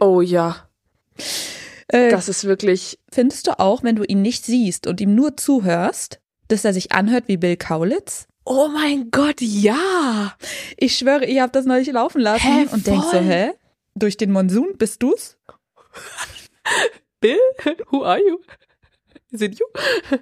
Oh 0.00 0.20
ja. 0.20 0.68
Äh, 1.88 2.10
Das 2.10 2.28
ist 2.28 2.44
wirklich, 2.44 2.98
Findest 3.12 3.46
du 3.46 3.58
auch, 3.58 3.82
wenn 3.84 3.96
du 3.96 4.02
ihn 4.04 4.22
nicht 4.22 4.44
siehst 4.44 4.86
und 4.86 5.00
ihm 5.00 5.14
nur 5.14 5.36
zuhörst, 5.36 6.20
dass 6.48 6.64
er 6.64 6.72
sich 6.72 6.92
anhört 6.92 7.28
wie 7.28 7.36
Bill 7.36 7.56
Kaulitz? 7.56 8.26
oh 8.44 8.66
mein 8.68 9.10
Gott, 9.12 9.40
ja. 9.40 10.34
Ich 10.76 10.98
schwöre, 10.98 11.26
ihr 11.26 11.42
habt 11.42 11.54
das 11.54 11.64
neulich 11.64 11.92
laufen 11.92 12.20
lassen 12.20 12.42
Hä, 12.42 12.66
und 12.72 12.86
denkst 12.86 13.06
so, 13.12 13.18
hä? 13.18 13.52
Durch 13.94 14.16
den 14.16 14.32
Monsun 14.32 14.76
bist 14.78 15.00
du's? 15.02 15.36
Bill, 17.20 17.38
who 17.90 18.02
are 18.04 18.18
you? 18.18 18.38
You? 19.32 19.66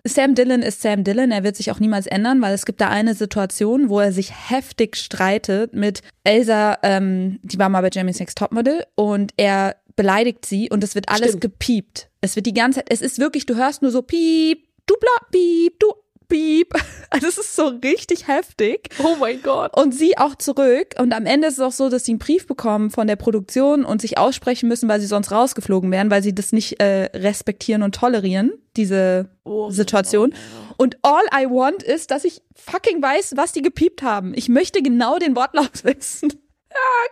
Sam 0.07 0.35
Dillon 0.35 0.63
ist 0.63 0.83
Sam 0.83 1.05
Dillon, 1.05 1.33
er 1.33 1.43
wird 1.43 1.57
sich 1.57 1.71
auch 1.71 1.81
niemals 1.81 2.07
ändern, 2.07 2.41
weil 2.41 2.55
es 2.55 2.65
gibt 2.65 2.81
da 2.81 2.89
eine 2.89 3.15
Situation, 3.15 3.89
wo 3.89 4.01
er 4.01 4.13
sich 4.13 4.33
heftig 4.51 4.97
streitet 4.97 5.75
mit 5.75 6.03
Elsa, 6.25 6.79
ähm, 6.83 7.41
die 7.43 7.59
war 7.59 7.69
mal 7.69 7.83
bei 7.83 7.91
Jeremy's 7.93 8.21
Next 8.21 8.39
Topmodel 8.39 8.85
und 8.95 9.33
er 9.37 9.77
beleidigt 9.97 10.47
sie 10.47 10.71
und 10.71 10.85
es 10.85 10.95
wird 10.95 11.09
alles 11.09 11.31
Stimmt. 11.31 11.43
gepiept. 11.43 12.09
Es 12.21 12.37
wird 12.37 12.47
die 12.47 12.55
ganze 12.55 12.79
Zeit, 12.79 12.87
es 12.91 13.03
ist 13.03 13.19
wirklich, 13.19 13.47
du 13.47 13.57
hörst 13.57 13.83
nur 13.83 13.91
so 13.91 14.03
piep, 14.03 14.67
du 14.87 14.95
bla, 14.99 15.27
piep, 15.31 15.79
du 15.81 15.93
piep. 16.31 16.73
Also 17.13 17.27
es 17.27 17.39
ist 17.39 17.57
so 17.57 17.67
richtig 17.83 18.29
heftig. 18.29 18.89
Oh 19.03 19.17
mein 19.19 19.43
Gott. 19.43 19.77
Und 19.77 19.93
sie 19.93 20.17
auch 20.17 20.37
zurück. 20.37 20.95
Und 20.97 21.13
am 21.13 21.27
Ende 21.27 21.49
ist 21.49 21.55
es 21.55 21.61
auch 21.61 21.73
so, 21.73 21.89
dass 21.89 22.05
sie 22.05 22.13
einen 22.13 22.21
Brief 22.21 22.47
bekommen 22.47 22.91
von 22.93 23.09
der 23.09 23.17
Produktion 23.17 23.85
und 23.85 24.01
sich 24.01 24.17
aussprechen 24.17 24.69
müssen, 24.69 24.89
weil 24.89 25.01
sie 25.01 25.09
sonst 25.09 25.33
rausgeflogen 25.33 25.91
wären, 25.91 26.09
weil 26.13 26.23
sie 26.23 26.33
das 26.37 26.53
nicht 26.53 26.81
äh, 26.81 27.11
respektieren 27.13 27.83
und 27.83 27.97
tolerieren, 27.97 28.53
diese 28.77 29.29
Oh, 29.43 29.71
Situation. 29.71 30.33
Und 30.77 30.99
all 31.03 31.25
I 31.35 31.47
want 31.47 31.83
ist, 31.83 32.13
dass 32.13 32.25
ich 32.25 32.43
fucking 32.55 33.03
weiß, 33.03 33.33
was 33.37 33.51
die 33.51 33.63
gepiept 33.63 34.03
haben. 34.03 34.33
Ich 34.37 34.49
möchte 34.49 34.81
genau 34.81 35.19
den 35.19 35.35
Wortlaut 35.35 35.71
wissen. 35.83 36.33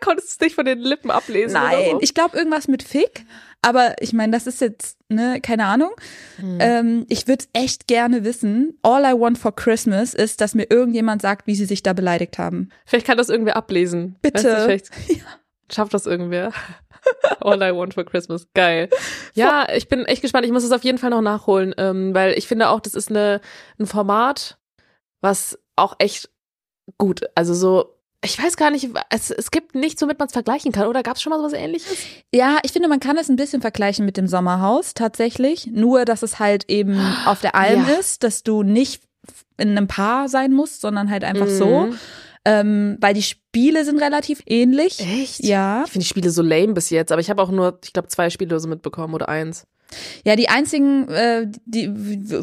konntest 0.01 0.29
du 0.29 0.33
es 0.35 0.41
nicht 0.47 0.55
von 0.55 0.65
den 0.65 0.79
Lippen 0.79 1.11
ablesen? 1.11 1.55
Nein, 1.55 1.89
so? 1.91 1.99
ich 2.01 2.15
glaube 2.15 2.37
irgendwas 2.39 2.69
mit 2.69 2.85
Fick. 2.85 3.25
Aber 3.63 3.97
ich 4.01 4.13
meine, 4.13 4.33
das 4.33 4.47
ist 4.47 4.61
jetzt, 4.61 4.99
ne, 5.09 5.41
keine 5.41 5.67
Ahnung. 5.67 5.91
Hm. 6.37 6.59
Ähm, 6.61 7.07
ich 7.09 7.27
würde 7.27 7.45
echt 7.53 7.87
gerne 7.87 8.25
wissen. 8.25 8.79
All 8.83 9.05
I 9.05 9.19
want 9.19 9.39
for 9.39 9.55
Christmas 9.55 10.15
ist, 10.15 10.41
dass 10.41 10.55
mir 10.55 10.71
irgendjemand 10.71 11.23
sagt, 11.23 11.47
wie 11.47 11.55
sie 11.55 11.65
sich 11.65 11.83
da 11.83 11.93
beleidigt 11.93 12.39
haben. 12.39 12.71
Vielleicht 12.87 13.07
kann 13.07 13.19
das 13.19 13.29
irgendwer 13.29 13.57
ablesen. 13.57 14.17
Bitte. 14.23 14.45
Weißt 14.45 14.47
du, 14.47 14.65
vielleicht 14.65 14.91
schafft 15.73 15.93
das 15.93 16.07
irgendwer. 16.07 16.53
All 17.41 17.61
I 17.63 17.75
want 17.75 17.95
for 17.95 18.05
Christmas. 18.05 18.47
Geil. 18.55 18.89
Ja, 19.35 19.67
ich 19.75 19.89
bin 19.89 20.05
echt 20.05 20.23
gespannt. 20.23 20.47
Ich 20.47 20.53
muss 20.53 20.63
das 20.63 20.73
auf 20.73 20.85
jeden 20.85 20.99
Fall 20.99 21.11
noch 21.11 21.21
nachholen, 21.21 21.75
ähm, 21.79 22.15
weil 22.15 22.39
ich 22.39 22.47
finde 22.47 22.69
auch, 22.69 22.81
das 22.81 22.95
ist 22.95 23.11
eine, 23.11 23.41
ein 23.79 23.87
Format, 23.87 24.59
was 25.21 25.59
auch 25.77 25.97
echt 25.99 26.31
gut, 26.97 27.23
also 27.35 27.55
so, 27.55 27.98
ich 28.25 28.43
weiß 28.43 28.57
gar 28.57 28.71
nicht, 28.71 28.89
es, 29.11 29.31
es 29.31 29.51
gibt 29.51 29.75
nichts, 29.75 30.03
womit 30.03 30.19
man 30.19 30.27
es 30.27 30.33
vergleichen 30.33 30.73
kann, 30.73 30.89
oder? 30.89 31.03
Gab 31.03 31.17
es 31.17 31.23
schon 31.23 31.31
mal 31.31 31.39
sowas 31.39 31.53
ähnliches? 31.53 31.99
Ja, 32.35 32.59
ich 32.65 32.73
finde, 32.73 32.89
man 32.89 33.01
kann 33.01 33.17
es 33.17 33.29
ein 33.29 33.37
bisschen 33.37 33.61
vergleichen 33.61 34.05
mit 34.05 34.17
dem 34.17 34.27
Sommerhaus 34.27 34.95
tatsächlich. 34.95 35.69
Nur, 35.69 36.05
dass 36.05 36.23
es 36.23 36.39
halt 36.39 36.65
eben 36.69 36.99
auf 37.27 37.41
der 37.41 37.55
Alm 37.55 37.87
Ja. 37.89 37.95
ist, 37.95 38.25
dass 38.25 38.43
du 38.43 38.63
nicht 38.63 39.03
in 39.57 39.71
einem 39.71 39.87
Paar 39.87 40.29
sein 40.29 40.53
musst, 40.53 40.81
sondern 40.81 41.11
halt 41.11 41.23
einfach 41.25 41.49
so. 41.49 41.87
Mhm. 41.87 41.99
Ähm, 42.45 42.97
weil 43.01 43.15
die 43.15 43.23
Spiele 43.23 43.85
sind 43.85 44.01
relativ 44.01 44.43
ähnlich. 44.47 45.01
Echt? 45.01 45.45
Ja. 45.45 45.83
Ich 45.85 45.93
finde 45.93 46.05
die 46.05 46.09
Spiele 46.09 46.31
so 46.31 46.43
lame 46.43 46.73
bis 46.73 46.89
jetzt, 46.91 47.13
aber 47.13 47.21
ich 47.21 47.29
habe 47.31 47.43
auch 47.43 47.51
nur, 47.51 47.79
ich 47.85 47.93
glaube, 47.93 48.09
zwei 48.09 48.31
Spiele 48.31 48.59
so 48.59 48.69
mitbekommen 48.69 49.13
oder 49.15 49.29
eins. 49.29 49.67
Ja, 50.25 50.35
die 50.35 50.49
einzigen, 50.49 51.09
äh, 51.09 51.47
die, 51.67 51.89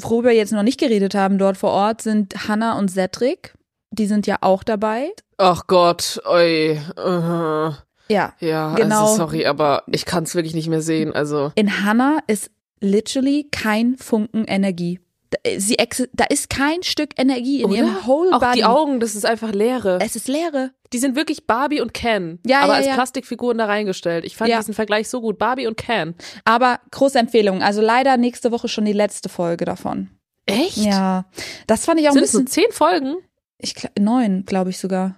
worüber 0.03 0.29
wir 0.29 0.35
jetzt 0.35 0.51
noch 0.51 0.63
nicht 0.63 0.79
geredet 0.79 1.15
haben 1.15 1.37
dort 1.37 1.57
vor 1.57 1.71
Ort, 1.71 2.01
sind 2.01 2.47
Hannah 2.47 2.77
und 2.77 2.89
Cedric. 2.91 3.54
Die 3.95 4.07
sind 4.07 4.27
ja 4.27 4.37
auch 4.41 4.63
dabei. 4.63 5.11
Ach 5.37 5.63
Gott, 5.67 6.21
oi. 6.29 6.79
Uh, 6.97 7.73
Ja. 8.07 8.33
ja, 8.39 8.75
Genau. 8.75 9.01
also 9.03 9.15
sorry, 9.15 9.45
aber 9.45 9.83
ich 9.87 10.05
kann 10.05 10.23
es 10.25 10.35
wirklich 10.35 10.53
nicht 10.53 10.67
mehr 10.69 10.81
sehen. 10.81 11.13
Also 11.13 11.51
In 11.55 11.83
Hannah 11.83 12.19
ist 12.27 12.51
literally 12.81 13.47
kein 13.51 13.97
Funken 13.97 14.45
Energie. 14.45 14.99
Da, 15.31 15.39
sie 15.57 15.79
ex 15.79 16.03
da 16.13 16.25
ist 16.25 16.51
kein 16.51 16.83
Stück 16.83 17.09
Energie 17.17 17.61
in 17.61 17.69
Oder? 17.71 17.77
ihrem 17.77 18.05
whole 18.05 18.31
auch 18.35 18.39
body. 18.39 18.57
die 18.57 18.63
Augen, 18.65 18.99
das 18.99 19.15
ist 19.15 19.25
einfach 19.25 19.51
Leere. 19.51 19.97
Es 20.01 20.15
ist 20.15 20.27
Leere. 20.27 20.71
Die 20.93 20.99
sind 20.99 21.15
wirklich 21.15 21.47
Barbie 21.47 21.81
und 21.81 21.93
Ken, 21.95 22.39
Ja, 22.45 22.59
aber 22.59 22.73
ja, 22.73 22.77
als 22.77 22.85
ja. 22.87 22.93
Plastikfiguren 22.93 23.57
da 23.57 23.65
reingestellt. 23.65 24.23
Ich 24.23 24.37
fand 24.37 24.51
Ja. 24.51 24.59
diesen 24.59 24.75
Vergleich 24.75 25.09
so 25.09 25.19
gut. 25.21 25.39
Barbie 25.39 25.65
und 25.65 25.77
Ken. 25.77 26.13
Aber 26.45 26.79
große 26.91 27.17
Empfehlung. 27.17 27.63
Also 27.63 27.81
leider 27.81 28.17
nächste 28.17 28.51
Woche 28.51 28.67
schon 28.67 28.85
die 28.85 28.93
letzte 28.93 29.29
Folge 29.29 29.65
davon. 29.65 30.09
Echt? 30.45 30.77
Ja, 30.77 31.25
das 31.65 31.85
fand 31.85 31.99
ich 31.99 32.07
auch 32.07 32.13
Sind 32.13 32.21
ein 32.21 32.25
bisschen. 32.25 32.47
zehn 32.47 32.71
Folgen? 32.71 33.15
Ich 33.57 33.75
neun, 33.99 34.45
glaube 34.45 34.69
ich 34.69 34.77
sogar. 34.79 35.15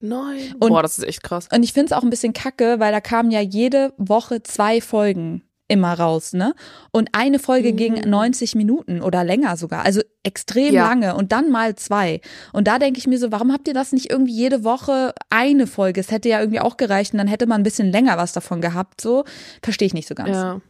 Neun. 0.00 0.54
Und- 0.60 0.68
Boah, 0.70 0.82
das 0.82 0.98
ist 0.98 1.04
echt 1.04 1.22
krass. 1.22 1.48
Und 1.54 1.62
ich 1.62 1.72
finde 1.72 1.86
es 1.86 1.92
auch 1.92 2.02
ein 2.02 2.10
bisschen 2.10 2.32
kacke, 2.32 2.78
weil 2.80 2.92
da 2.92 3.00
kamen 3.00 3.30
ja 3.30 3.40
jede 3.40 3.92
Woche 3.96 4.42
zwei 4.42 4.80
Folgen 4.80 5.42
immer 5.68 5.94
raus, 5.98 6.32
ne? 6.32 6.54
Und 6.92 7.08
eine 7.12 7.40
Folge 7.40 7.72
Mhm. 7.72 7.76
ging 7.76 7.94
90 8.08 8.54
Minuten 8.54 9.02
oder 9.02 9.24
länger 9.24 9.56
sogar, 9.56 9.84
also 9.84 10.00
extrem 10.22 10.72
Ja. 10.72 10.86
lange 10.86 11.16
und 11.16 11.32
dann 11.32 11.50
mal 11.50 11.74
zwei. 11.74 12.20
Und 12.52 12.68
da 12.68 12.78
denke 12.78 12.98
ich 12.98 13.08
mir 13.08 13.18
so, 13.18 13.32
warum 13.32 13.52
habt 13.52 13.66
ihr 13.66 13.74
das 13.74 13.90
nicht 13.92 14.08
irgendwie 14.10 14.32
jede 14.34 14.62
Woche 14.62 15.12
eine 15.28 15.66
Folge? 15.66 16.00
Es 16.00 16.12
hätte 16.12 16.28
ja 16.28 16.38
irgendwie 16.38 16.60
auch 16.60 16.76
gereicht 16.76 17.14
und 17.14 17.18
dann 17.18 17.26
hätte 17.26 17.46
man 17.48 17.60
ein 17.62 17.64
bisschen 17.64 17.90
länger 17.90 18.16
was 18.16 18.32
davon 18.32 18.60
gehabt, 18.60 19.00
so. 19.00 19.24
Verstehe 19.60 19.86
ich 19.86 19.94
nicht 19.94 20.06
so 20.06 20.14
ganz. 20.14 20.30
Ja. 20.30 20.60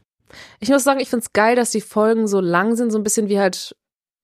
Ich 0.61 0.70
muss 0.70 0.82
sagen, 0.84 1.00
ich 1.00 1.11
find's 1.11 1.34
geil, 1.34 1.57
dass 1.57 1.70
die 1.72 1.82
Folgen 1.82 2.26
so 2.26 2.40
lang 2.40 2.74
sind, 2.74 2.90
so 2.90 2.96
ein 2.98 3.04
bisschen 3.04 3.28
wie 3.28 3.38
halt 3.38 3.76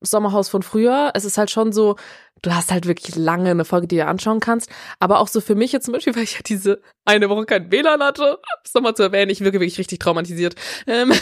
Sommerhaus 0.03 0.49
von 0.49 0.63
früher. 0.63 1.13
Es 1.15 1.25
ist 1.25 1.39
halt 1.39 1.51
schon 1.51 1.73
so, 1.73 1.97
du 2.43 2.55
hast 2.55 2.73
halt 2.73 2.87
wirklich 2.87 3.17
lange 3.17 3.51
eine 3.51 3.65
Folge, 3.65 3.87
die 3.87 3.97
du 3.97 4.07
anschauen 4.07 4.41
kannst. 4.41 4.71
Aber 4.99 5.21
auch 5.21 5.29
so 5.29 5.41
für 5.41 5.55
mich 5.55 5.73
jetzt 5.73 5.87
zum 5.87 5.93
Beispiel, 5.93 6.15
weil 6.17 6.25
ich 6.25 6.35
ja 6.35 6.41
diese 6.45 6.83
eine 7.05 7.29
Woche 7.31 7.47
kein 7.47 7.71
WLAN 7.71 8.03
hatte, 8.03 8.39
das 8.63 8.75
nochmal 8.75 8.95
zu 8.95 9.05
erwähnen, 9.05 9.31
ich 9.31 9.41
wirke 9.41 9.61
wirklich 9.61 9.79
richtig 9.79 10.01
traumatisiert. 10.01 10.57
Ähm, 10.87 11.13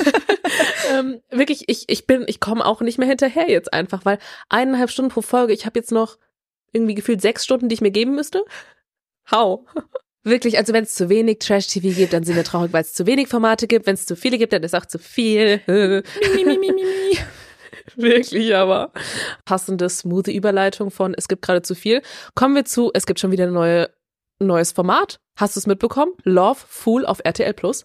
ähm, 0.93 1.21
wirklich, 1.31 1.65
ich, 1.69 1.89
ich 1.89 2.07
bin, 2.07 2.25
ich 2.27 2.41
komme 2.41 2.65
auch 2.65 2.81
nicht 2.81 2.99
mehr 2.99 3.09
hinterher 3.09 3.49
jetzt 3.49 3.73
einfach, 3.73 4.05
weil 4.05 4.19
eineinhalb 4.49 4.91
Stunden 4.91 5.11
pro 5.11 5.23
Folge, 5.23 5.53
ich 5.53 5.67
habe 5.67 5.79
jetzt 5.79 5.93
noch 5.93 6.19
irgendwie 6.73 6.95
gefühlt 6.95 7.21
sechs 7.21 7.45
Stunden, 7.45 7.69
die 7.69 7.75
ich 7.75 7.81
mir 7.81 7.91
geben 7.91 8.15
müsste. 8.15 8.45
How? 9.31 9.61
Wirklich, 10.23 10.59
also 10.59 10.75
wenn 10.75 10.85
es 10.85 10.95
zu 10.95 11.09
wenig 11.09 11.39
Trash-TV 11.39 11.97
gibt, 11.97 12.13
dann 12.13 12.25
sind 12.25 12.37
wir 12.37 12.45
traurig, 12.45 12.75
weil 12.75 12.83
es 12.83 12.93
zu 12.93 13.07
wenig 13.07 13.29
Formate 13.29 13.67
gibt. 13.67 13.87
Wenn 13.87 13.95
es 13.95 14.05
zu 14.05 14.17
viele 14.17 14.37
gibt, 14.37 14.53
dann 14.53 14.63
ist 14.63 14.75
auch 14.75 14.85
zu 14.85 14.99
viel. 14.99 15.63
mi, 15.67 16.45
mi, 16.45 16.59
mi, 16.59 16.59
mi, 16.59 16.73
mi. 16.73 17.19
Wirklich, 17.97 18.55
aber 18.55 18.93
passende, 19.45 19.89
smooth 19.89 20.29
Überleitung 20.29 20.91
von 20.91 21.15
es 21.15 21.29
gibt 21.29 21.43
gerade 21.43 21.63
zu 21.63 21.75
viel. 21.75 22.03
Kommen 22.35 22.55
wir 22.55 22.65
zu, 22.65 22.91
es 22.95 23.07
gibt 23.07 23.21
schon 23.21 23.33
wieder 23.33 23.47
ein 23.47 23.53
neue, 23.53 23.91
neues 24.39 24.73
Format. 24.73 25.21
Hast 25.37 25.57
du 25.57 25.61
es 25.61 25.67
mitbekommen? 25.67 26.13
Love 26.25 26.61
Fool 26.69 27.07
auf 27.07 27.21
RTL 27.25 27.55
Plus. 27.55 27.85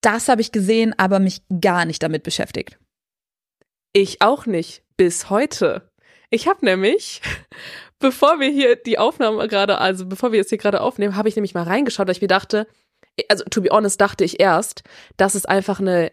Das 0.00 0.28
habe 0.28 0.40
ich 0.40 0.52
gesehen, 0.52 0.94
aber 0.96 1.18
mich 1.18 1.42
gar 1.60 1.84
nicht 1.84 2.02
damit 2.02 2.22
beschäftigt. 2.22 2.78
Ich 3.92 4.22
auch 4.22 4.46
nicht. 4.46 4.82
Bis 4.96 5.30
heute. 5.30 5.90
Ich 6.30 6.46
habe 6.46 6.64
nämlich, 6.64 7.22
bevor 7.98 8.40
wir 8.40 8.48
hier 8.48 8.76
die 8.76 8.98
Aufnahme 8.98 9.48
gerade, 9.48 9.78
also 9.78 10.06
bevor 10.06 10.32
wir 10.32 10.38
jetzt 10.38 10.50
hier 10.50 10.58
gerade 10.58 10.80
aufnehmen, 10.80 11.16
habe 11.16 11.28
ich 11.28 11.36
nämlich 11.36 11.54
mal 11.54 11.64
reingeschaut, 11.64 12.06
weil 12.06 12.14
ich 12.14 12.22
mir 12.22 12.28
dachte, 12.28 12.66
also 13.28 13.44
to 13.44 13.60
be 13.62 13.70
honest, 13.70 14.00
dachte 14.00 14.24
ich 14.24 14.40
erst, 14.40 14.82
dass 15.16 15.34
es 15.34 15.46
einfach 15.46 15.80
eine 15.80 16.12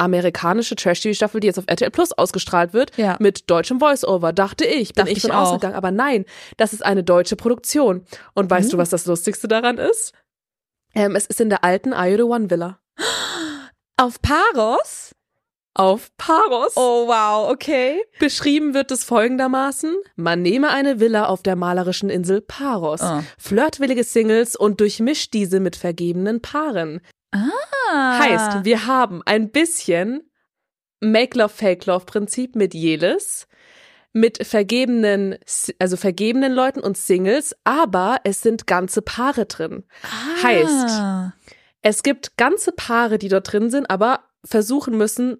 amerikanische 0.00 0.74
Trash-TV-Staffel, 0.76 1.40
die 1.40 1.46
jetzt 1.46 1.58
auf 1.58 1.66
RTL 1.66 1.90
Plus 1.90 2.12
ausgestrahlt 2.12 2.72
wird, 2.72 2.96
Ja. 2.96 3.16
mit 3.20 3.50
deutschem 3.50 3.78
Voice-Over, 3.80 4.32
dachte 4.32 4.64
ich. 4.64 4.94
Bin 4.94 5.04
Dachte 5.04 5.12
ich 5.16 5.22
von 5.22 5.30
auch. 5.30 5.42
ausgegangen. 5.52 5.74
Aber 5.76 5.90
nein, 5.90 6.24
das 6.56 6.72
ist 6.72 6.84
eine 6.84 7.04
deutsche 7.04 7.36
Produktion. 7.36 8.04
Und 8.34 8.50
weißt 8.50 8.72
du, 8.72 8.76
Mhm. 8.76 8.80
was 8.80 8.90
das 8.90 9.06
Lustigste 9.06 9.46
daran 9.48 9.78
ist? 9.78 10.12
Ähm, 10.94 11.14
es 11.14 11.26
ist 11.26 11.40
in 11.40 11.50
der 11.50 11.62
alten 11.62 11.92
I 11.92 12.16
the 12.16 12.22
One 12.22 12.50
Villa. 12.50 12.80
Auf 13.96 14.20
Paros? 14.22 15.12
Auf 15.74 16.10
Paros. 16.16 16.72
Oh 16.76 17.06
wow, 17.06 17.48
okay. 17.50 18.02
Beschrieben 18.18 18.74
wird 18.74 18.90
es 18.90 19.04
folgendermaßen: 19.04 19.94
Man 20.16 20.42
nehme 20.42 20.70
eine 20.70 20.98
Villa 20.98 21.26
auf 21.26 21.42
der 21.44 21.54
malerischen 21.54 22.10
Insel 22.10 22.40
Paros, 22.40 23.00
Ah. 23.02 23.22
flirtwillige 23.38 24.02
Singles 24.02 24.56
und 24.56 24.80
durchmischt 24.80 25.32
diese 25.32 25.60
mit 25.60 25.76
vergebenen 25.76 26.42
Paaren. 26.42 27.00
Ah. 27.32 28.18
Heißt, 28.18 28.64
wir 28.64 28.86
haben 28.86 29.22
ein 29.24 29.50
bisschen 29.50 30.30
Make 31.00 31.38
Love 31.38 31.50
Fake 31.54 31.86
Love 31.86 32.04
Prinzip 32.06 32.56
mit 32.56 32.74
Jelis, 32.74 33.46
mit 34.12 34.44
vergebenen, 34.46 35.38
also 35.78 35.96
vergebenen 35.96 36.52
Leuten 36.52 36.80
und 36.80 36.96
Singles, 36.96 37.54
aber 37.64 38.18
es 38.24 38.42
sind 38.42 38.66
ganze 38.66 39.02
Paare 39.02 39.46
drin. 39.46 39.84
ah. 40.02 40.42
heißt, 40.42 41.34
Es 41.82 42.02
gibt 42.02 42.36
ganze 42.36 42.72
Paare, 42.72 43.18
die 43.18 43.28
dort 43.28 43.52
drin 43.52 43.70
sind, 43.70 43.88
aber 43.88 44.24
versuchen 44.44 44.96
müssen, 44.98 45.38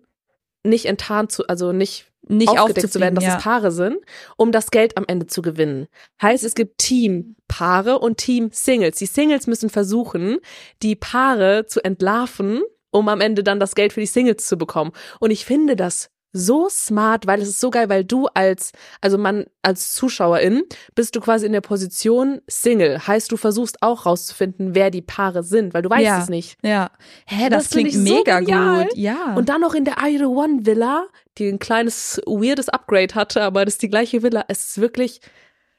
nicht 0.65 0.87
enttarnt 0.87 1.33
zu, 1.33 1.47
also 1.47 1.73
nicht 1.73 2.07
nicht 2.29 2.51
aufgedeckt 2.51 2.93
zu 2.93 3.01
werden, 3.01 3.15
dass 3.15 3.25
ja. 3.25 3.37
es 3.37 3.43
Paare 3.43 3.73
sind, 3.73 3.97
um 4.37 4.53
das 4.53 4.71
Geld 4.71 4.97
am 4.97 5.05
Ende 5.07 5.27
zu 5.27 5.43
gewinnen. 5.43 5.89
Heißt, 6.21 6.45
es 6.45 6.55
gibt 6.55 6.79
Team-Paare 6.79 7.99
und 7.99 8.19
Team-Singles. 8.19 8.99
Die 8.99 9.07
Singles 9.07 9.47
müssen 9.47 9.71
versuchen, 9.71 10.39
die 10.83 10.97
Paare 10.97 11.67
zu 11.67 11.83
entlarven, 11.83 12.63
um 12.91 13.09
am 13.09 13.21
Ende 13.21 13.43
dann 13.43 13.59
das 13.59 13.75
Geld 13.75 13.95
für 13.95 14.01
die 14.01 14.07
Singles 14.07 14.47
zu 14.47 14.59
bekommen. 14.59 14.93
Und 15.19 15.31
ich 15.31 15.45
finde 15.45 15.77
das 15.77 16.11
so 16.33 16.69
smart, 16.69 17.27
weil 17.27 17.41
es 17.43 17.49
ist 17.49 17.61
so 17.61 17.71
geil, 17.71 17.89
weil 17.89 18.05
du 18.05 18.27
als, 18.35 18.71
also 19.01 19.19
man, 19.19 19.47
als 19.63 19.93
Zuschauerin 19.95 20.63
bist 20.95 21.17
du 21.17 21.21
quasi 21.21 21.47
in 21.47 21.53
der 21.53 21.61
Position 21.61 22.41
Single. 22.49 23.07
Heißt, 23.07 23.33
du 23.33 23.37
versuchst 23.37 23.83
auch 23.83 24.07
rauszufinden, 24.07 24.75
wer 24.75 24.91
die 24.91 25.03
Paare 25.03 25.43
sind, 25.43 25.75
weil 25.75 25.83
du 25.83 25.91
weißt 25.91 26.05
Ja. 26.05 26.23
es 26.23 26.29
nicht. 26.29 26.57
Ja. 26.63 26.91
Hä, 27.27 27.49
Das 27.49 27.65
das, 27.65 27.71
klingt 27.73 27.93
so 27.93 27.99
mega 28.01 28.41
genial. 28.41 28.85
gut. 28.85 28.97
Ja. 28.97 29.35
Und 29.35 29.49
dann 29.49 29.61
noch 29.61 29.75
in 29.75 29.85
der 29.85 29.97
Ida 30.05 30.27
One 30.27 30.65
Villa, 30.67 31.07
die 31.39 31.49
ein 31.49 31.59
kleines 31.59 32.21
weirdes 32.27 32.69
Upgrade 32.69 33.15
hatte, 33.15 33.43
aber 33.43 33.65
das 33.65 33.75
ist 33.75 33.83
die 33.83 33.89
gleiche 33.91 34.23
Villa. 34.23 34.45
Es 34.49 34.65
ist 34.71 34.81
wirklich, 34.81 35.21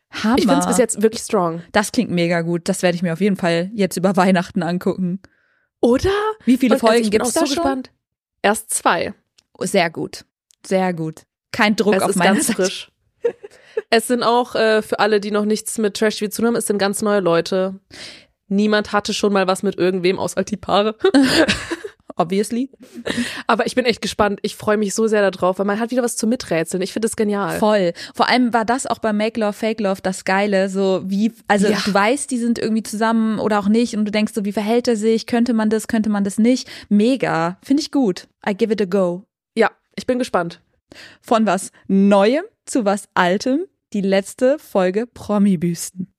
Hammer. 0.09 0.37
ich 0.37 0.45
finde 0.45 0.59
es 0.59 0.67
bis 0.67 0.77
jetzt 0.77 1.01
wirklich 1.01 1.21
strong. 1.21 1.61
Das 1.71 1.93
klingt 1.93 2.11
mega 2.11 2.41
gut. 2.41 2.67
Das 2.67 2.81
werde 2.81 2.95
ich 2.95 3.01
mir 3.03 3.13
auf 3.13 3.21
jeden 3.21 3.37
Fall 3.37 3.71
jetzt 3.73 3.95
über 3.95 4.17
Weihnachten 4.17 4.63
angucken. 4.63 5.21
Oder? 5.79 6.11
Wie 6.45 6.57
viele 6.57 6.75
Und, 6.75 6.81
also, 6.83 6.87
Folgen 6.87 7.01
bin 7.03 7.11
gibt 7.11 7.25
es 7.25 7.33
da 7.33 7.39
so 7.41 7.45
schon? 7.47 7.55
gespannt. 7.55 7.91
Erst 8.41 8.69
zwei. 8.73 9.13
Oh, 9.57 9.65
Sehr 9.65 9.89
gut. 9.89 10.25
Sehr 10.65 10.93
gut. 10.93 11.23
Kein 11.51 11.75
Druck 11.75 11.95
es 11.95 12.01
auf 12.03 12.09
ist 12.11 12.15
meiner 12.17 12.33
ganz 12.35 12.47
Seite. 12.47 12.63
frisch. 12.63 12.91
es 13.89 14.07
sind 14.07 14.23
auch 14.23 14.55
äh, 14.55 14.81
für 14.81 14.99
alle, 14.99 15.19
die 15.19 15.31
noch 15.31 15.45
nichts 15.45 15.77
mit 15.77 15.95
Trash 15.95 16.17
TV 16.17 16.29
zu 16.29 16.41
tun 16.41 16.47
haben, 16.47 16.55
es 16.55 16.65
sind 16.67 16.77
ganz 16.77 17.01
neue 17.01 17.19
Leute. 17.19 17.79
Niemand 18.47 18.91
hatte 18.91 19.13
schon 19.13 19.31
mal 19.33 19.47
was 19.47 19.63
mit 19.63 19.77
irgendwem, 19.77 20.19
außer 20.19 20.43
die 20.43 20.57
Paare. 20.57 20.95
Obviously. 22.17 22.69
Aber 23.47 23.65
ich 23.65 23.73
bin 23.75 23.85
echt 23.85 24.01
gespannt. 24.01 24.39
Ich 24.43 24.55
freue 24.57 24.75
mich 24.77 24.93
so 24.93 25.07
sehr 25.07 25.29
darauf, 25.31 25.59
weil 25.59 25.65
man 25.65 25.79
hat 25.79 25.91
wieder 25.91 26.03
was 26.03 26.17
zu 26.17 26.27
miträtseln. 26.27 26.83
Ich 26.83 26.91
finde 26.91 27.07
das 27.07 27.15
genial. 27.15 27.57
Voll. 27.57 27.93
Vor 28.13 28.27
allem 28.29 28.53
war 28.53 28.65
das 28.65 28.85
auch 28.85 28.99
bei 28.99 29.13
Make 29.13 29.39
Love, 29.39 29.53
Fake 29.53 29.79
Love 29.79 30.01
das 30.03 30.25
Geile, 30.25 30.69
so 30.69 31.01
wie, 31.05 31.31
also 31.47 31.67
Ja. 31.69 31.79
du 31.83 31.93
weißt, 31.93 32.29
die 32.29 32.37
sind 32.37 32.59
irgendwie 32.59 32.83
zusammen 32.83 33.39
oder 33.39 33.59
auch 33.59 33.69
nicht 33.69 33.95
und 33.95 34.03
du 34.05 34.11
denkst 34.11 34.33
so, 34.33 34.43
wie 34.43 34.51
verhält 34.51 34.87
er 34.89 34.97
sich, 34.97 35.25
könnte 35.25 35.53
man 35.53 35.69
das, 35.69 35.87
könnte 35.87 36.09
man 36.09 36.23
das 36.25 36.37
nicht. 36.37 36.69
Mega. 36.89 37.57
Finde 37.63 37.81
ich 37.81 37.91
gut. 37.91 38.27
I 38.47 38.53
give 38.53 38.73
it 38.73 38.81
a 38.81 38.85
go. 38.85 39.23
Ja, 39.55 39.71
ich 39.95 40.05
bin 40.05 40.19
gespannt. 40.19 40.61
Von 41.21 41.45
was 41.45 41.71
Neuem 41.87 42.43
zu 42.65 42.85
was 42.85 43.07
Altem. 43.13 43.65
Die 43.93 44.01
letzte 44.01 44.57
Folge 44.57 45.05
Promi-Büsten. 45.05 46.13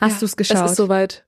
Hast 0.00 0.14
Ja, 0.14 0.20
du's 0.20 0.36
geschaut? 0.36 0.64
Es 0.64 0.70
ist 0.72 0.76
soweit. 0.76 1.26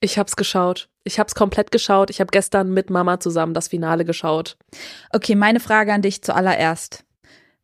Ich 0.00 0.18
hab's 0.18 0.36
geschaut. 0.36 0.88
Ich 1.04 1.18
hab's 1.18 1.34
komplett 1.34 1.70
geschaut. 1.70 2.08
Ich 2.10 2.20
habe 2.20 2.30
gestern 2.30 2.72
mit 2.72 2.88
Mama 2.90 3.20
zusammen 3.20 3.52
das 3.54 3.68
Finale 3.68 4.04
geschaut. 4.04 4.56
okay, 5.12 5.34
meine 5.34 5.60
Frage 5.60 5.92
an 5.92 6.02
dich 6.02 6.22
zuallererst. 6.22 7.04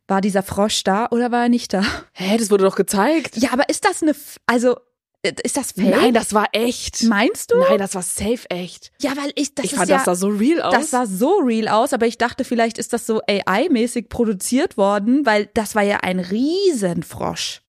War 0.09 0.21
dieser 0.21 0.43
Frosch 0.43 0.83
da 0.85 1.07
oder 1.11 1.31
war 1.31 1.45
er 1.45 1.49
nicht 1.49 1.73
da? 1.73 1.83
Hä, 2.13 2.37
das 2.37 2.51
wurde 2.51 2.65
doch 2.65 2.77
gezeigt. 2.77 3.37
Ja, 3.37 3.53
aber 3.53 3.69
ist 3.69 3.85
das 3.85 4.03
eine, 4.03 4.11
F- 4.11 4.39
also, 4.47 4.77
ist 5.23 5.57
das 5.57 5.73
fake? 5.73 5.91
Nein, 5.91 6.15
das 6.15 6.33
war 6.33 6.49
echt. 6.53 7.03
Meinst 7.03 7.51
du? 7.51 7.59
Nein, 7.59 7.79
das 7.79 7.95
war 7.95 8.03
safe 8.03 8.49
echt. 8.49 8.91
Ja, 9.01 9.17
weil 9.17 9.33
ich, 9.35 9.55
das 9.55 9.67
ich 9.67 9.75
fand, 9.75 9.91
ja, 9.91 9.97
das 9.97 10.07
sah 10.07 10.15
so 10.15 10.29
real 10.29 10.63
aus. 10.63 10.73
Das 10.75 10.91
sah 10.91 11.07
so 11.07 11.39
real 11.39 11.69
aus, 11.69 11.93
aber 11.93 12.07
ich 12.07 12.17
dachte, 12.17 12.45
vielleicht 12.45 12.79
ist 12.79 12.93
das 12.93 13.07
so 13.07 13.21
AI-mäßig 13.29 14.09
produziert 14.09 14.77
worden, 14.77 15.27
weil 15.27 15.51
das 15.53 15.75
war 15.75 15.83
ja 15.83 15.99
ein 15.99 16.21
Riesenfrosch, 16.21 17.61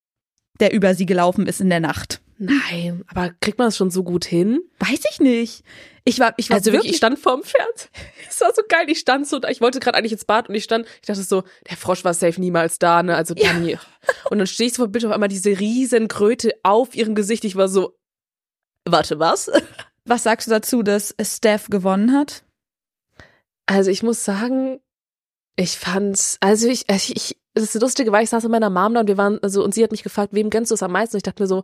der 0.60 0.74
über 0.74 0.96
sie 0.96 1.06
gelaufen 1.06 1.46
ist 1.46 1.60
in 1.60 1.70
der 1.70 1.82
Nacht. 1.82 2.22
Nein, 2.44 3.04
aber 3.08 3.30
kriegt 3.40 3.60
man 3.60 3.68
das 3.68 3.78
schon 3.78 3.92
so 3.92 4.04
gut 4.04 4.26
hin? 4.26 4.62
Weiß 4.80 5.04
ich 5.12 5.20
nicht. 5.20 5.64
Ich 6.04 6.20
war, 6.20 6.34
ich 6.38 6.50
war 6.50 6.58
Also 6.58 6.72
wirklich, 6.72 6.94
ich 6.94 6.98
stand 6.98 7.20
vorm 7.20 7.44
Fernseher. 7.44 7.90
Es 8.30 8.42
war 8.42 8.52
so 8.56 8.64
geil. 8.68 8.86
Ich 8.88 8.98
stand 9.00 9.28
so, 9.28 9.38
da. 9.40 9.50
ich 9.50 9.62
wollte 9.62 9.80
gerade 9.80 9.98
eigentlich 9.98 10.14
ins 10.14 10.26
Bad 10.26 10.50
und 10.50 10.56
ich 10.56 10.64
stand, 10.64 10.88
ich 11.02 11.08
dachte 11.08 11.22
so, 11.22 11.44
der 11.70 11.78
Frosch 11.78 12.04
war 12.04 12.14
safe 12.16 12.42
niemals 12.42 12.80
da, 12.80 13.04
ne? 13.04 13.16
Also 13.16 13.36
Ja. 13.36 13.54
Dani. 13.54 13.78
Und 14.30 14.40
dann 14.40 14.48
stehe 14.48 14.68
ich 14.68 14.74
so 14.74 14.84
vor 14.84 14.88
Bild 14.88 15.06
auf 15.06 15.12
einmal 15.12 15.30
diese 15.30 15.60
riesen 15.60 16.08
Kröte 16.08 16.54
auf 16.64 16.96
ihrem 16.96 17.14
Gesicht. 17.14 17.44
Ich 17.46 17.56
war 17.56 17.68
so, 17.68 17.96
warte, 18.86 19.20
was? 19.20 19.52
was 20.06 20.24
sagst 20.24 20.48
du 20.48 20.52
dazu, 20.52 20.82
dass 20.82 21.14
Steph 21.22 21.68
gewonnen 21.70 22.14
hat? 22.14 22.44
Also 23.68 23.92
ich 23.92 24.02
muss 24.02 24.26
sagen, 24.26 24.80
ich 25.56 25.78
fand's, 25.78 26.38
also 26.40 26.68
ich, 26.68 26.86
ich, 26.90 27.38
das 27.54 27.74
Lustige 27.76 28.12
war, 28.12 28.22
ich 28.22 28.30
saß 28.30 28.44
mit 28.44 28.52
meiner 28.52 28.70
Mom 28.70 28.94
da 28.94 29.02
und 29.02 29.08
wir 29.08 29.18
waren, 29.18 29.40
also, 29.42 29.64
und 29.64 29.74
sie 29.74 29.84
hat 29.84 29.92
mich 29.92 30.04
gefragt, 30.04 30.34
wem 30.34 30.50
gönnst 30.50 30.72
du 30.72 30.76
es 30.76 30.84
am 30.84 30.92
meisten? 30.92 31.16
Und 31.16 31.20
ich 31.20 31.24
dachte 31.24 31.44
mir 31.44 31.48
so, 31.48 31.64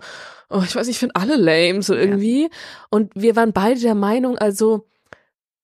oh, 0.50 0.62
ich 0.64 0.76
weiß 0.76 0.88
nicht, 0.88 0.96
ich 0.96 1.00
finde 1.00 1.16
alle 1.16 1.38
lame, 1.38 1.82
so 1.82 1.94
irgendwie. 1.94 2.50
Und 2.90 3.12
wir 3.16 3.36
waren 3.36 3.54
beide 3.54 3.80
der 3.80 3.96
Meinung, 3.96 4.38
also, 4.38 4.88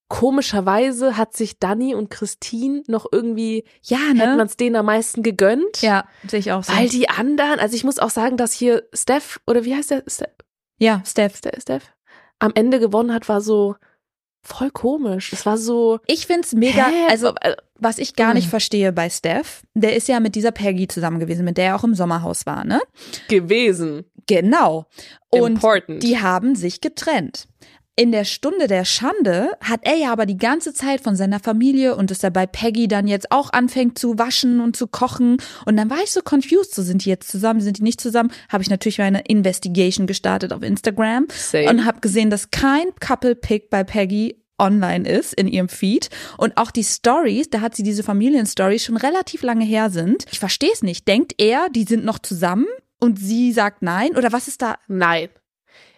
komischerweise 0.07 1.17
hat 1.17 1.35
sich 1.35 1.59
Dani 1.59 1.95
und 1.95 2.09
Christine 2.09 2.83
noch 2.87 3.07
irgendwie, 3.11 3.65
Ja, 3.81 3.97
hätte 3.97 4.37
man 4.37 4.47
es 4.47 4.57
denen 4.57 4.75
am 4.75 4.85
meisten 4.85 5.23
gegönnt. 5.23 5.81
Ja, 5.81 6.05
sehe 6.27 6.39
ich 6.39 6.51
auch 6.51 6.63
so. 6.63 6.73
Weil 6.73 6.87
die 6.87 7.09
anderen, 7.09 7.59
also 7.59 7.75
ich 7.75 7.83
muss 7.83 7.99
auch 7.99 8.11
sagen, 8.11 8.37
dass 8.37 8.53
hier 8.53 8.87
Steph, 8.93 9.39
oder 9.47 9.65
wie 9.65 9.75
heißt 9.75 9.91
der, 9.91 10.03
Steph, 10.07 10.29
ja, 10.77 11.01
Steph. 11.05 11.37
Steph, 11.37 11.61
Steph 11.61 11.93
am 12.43 12.51
Ende 12.55 12.79
gewonnen 12.79 13.13
hat, 13.13 13.29
war 13.29 13.39
so 13.39 13.75
voll 14.43 14.69
komisch. 14.71 15.31
Es 15.33 15.45
war 15.45 15.57
so, 15.57 15.99
Ich 16.07 16.27
find's 16.27 16.53
mega, 16.53 16.85
Hä? 16.87 17.07
also 17.09 17.33
Äh, 17.41 17.55
was 17.79 17.97
ich 17.97 18.15
gar 18.15 18.33
nicht 18.33 18.45
Hm. 18.45 18.49
verstehe 18.51 18.93
bei 18.93 19.09
Steph, 19.09 19.63
der 19.73 19.95
ist 19.95 20.07
ja 20.07 20.19
mit 20.19 20.35
dieser 20.35 20.51
Peggy 20.51 20.87
zusammen 20.87 21.19
gewesen, 21.19 21.43
mit 21.45 21.57
der 21.57 21.65
er 21.65 21.75
auch 21.75 21.83
im 21.83 21.95
Sommerhaus 21.95 22.45
war, 22.45 22.63
ne? 22.63 22.79
gewesen. 23.27 24.05
Genau. 24.27 24.85
Und 25.29 25.53
Important. 25.55 26.01
die 26.03 26.19
haben 26.19 26.55
sich 26.55 26.79
getrennt. 26.79 27.47
In 27.95 28.11
der 28.11 28.23
Stunde 28.23 28.65
der 28.65 28.85
Schande 28.85 29.51
hat 29.61 29.81
er 29.83 29.95
ja 29.95 30.11
aber 30.11 30.25
die 30.25 30.37
ganze 30.37 30.73
Zeit 30.73 31.01
von 31.01 31.15
seiner 31.15 31.39
Familie 31.39 31.95
und 31.95 32.09
dass 32.09 32.23
er 32.23 32.31
bei 32.31 32.47
Peggy 32.47 32.87
dann 32.87 33.07
jetzt 33.07 33.31
auch 33.31 33.53
anfängt 33.53 33.99
zu 33.99 34.17
waschen 34.17 34.61
und 34.61 34.75
zu 34.75 34.87
kochen. 34.87 35.37
Und 35.67 35.77
dann 35.77 35.91
war 35.91 35.99
ich 36.03 36.11
so 36.11 36.21
confused, 36.27 36.73
so 36.73 36.81
sind 36.81 37.05
die 37.05 37.09
jetzt 37.09 37.29
zusammen, 37.29 37.61
sind 37.61 37.77
die 37.77 37.83
nicht 37.83 38.01
zusammen? 38.01 38.31
Habe 38.49 38.63
ich 38.63 38.71
natürlich 38.71 38.97
meine 38.97 39.21
Investigation 39.21 40.07
gestartet 40.07 40.53
auf 40.53 40.63
Instagram 40.63 41.27
Same. 41.29 41.69
und 41.69 41.85
habe 41.85 41.99
gesehen, 41.99 42.31
dass 42.31 42.49
kein 42.49 42.85
Couple-Pick 42.99 43.69
bei 43.69 43.83
Peggy 43.83 44.41
online 44.57 45.07
ist 45.07 45.35
in 45.35 45.47
ihrem 45.47 45.69
Feed 45.69 46.09
und 46.39 46.57
auch 46.57 46.71
die 46.71 46.83
Stories, 46.83 47.51
da 47.51 47.61
hat 47.61 47.75
sie 47.75 47.83
diese 47.83 48.01
Familienstories 48.01 48.83
schon 48.83 48.97
relativ 48.97 49.43
lange 49.43 49.65
her 49.65 49.91
sind. 49.91 50.25
Ich 50.31 50.39
verstehe 50.39 50.71
es 50.73 50.81
nicht. 50.81 51.07
Denkt 51.07 51.35
er, 51.37 51.67
die 51.69 51.83
sind 51.83 52.05
noch 52.05 52.17
zusammen 52.17 52.65
und 52.99 53.19
sie 53.19 53.51
sagt 53.51 53.83
nein 53.83 54.15
oder 54.15 54.31
was 54.31 54.47
ist 54.47 54.63
da? 54.63 54.77
Nein. 54.87 55.29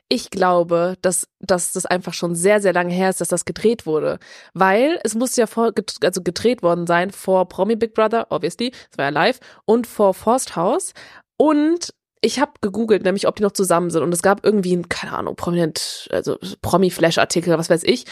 Ich 0.08 0.30
glaube, 0.30 0.97
dass, 1.01 1.28
dass 1.39 1.72
das 1.72 1.88
einfach 1.88 2.14
schon 2.14 2.36
sehr, 2.36 2.62
sehr 2.62 2.74
lange 2.74 2.93
her 2.93 3.10
ist, 3.10 3.22
dass 3.22 3.30
das 3.30 3.45
gedreht 3.45 3.88
wurde. 3.88 4.20
Weil 4.53 4.99
es 5.03 5.16
muss 5.16 5.36
ja 5.36 5.47
vor, 5.47 5.72
also 6.03 6.22
gedreht 6.22 6.62
worden 6.62 6.86
sein 6.86 7.10
vor 7.10 7.49
Promi 7.49 7.76
Big 7.76 7.95
Brother, 7.95 8.28
obviously, 8.30 8.70
das 8.70 8.97
war 8.97 9.06
ja 9.06 9.10
live, 9.10 9.39
und 9.66 9.88
vor 9.88 10.14
Forsthaus. 10.14 10.93
Und 11.38 11.93
ich 12.22 12.39
habe 12.39 12.53
gegoogelt, 12.62 13.03
nämlich 13.03 13.28
ob 13.28 13.36
die 13.36 13.43
noch 13.43 13.51
zusammen 13.51 13.89
sind. 13.89 14.03
Und 14.03 14.14
es 14.14 14.22
gab 14.22 14.45
irgendwie 14.45 14.76
ein, 14.76 14.89
keine 14.89 15.14
Ahnung, 15.14 15.36
prominent, 15.36 16.08
also 16.12 16.38
Promi-Flash-Artikel, 16.62 17.58
was 17.58 17.70
weiß 17.70 17.84
ich, 17.84 18.06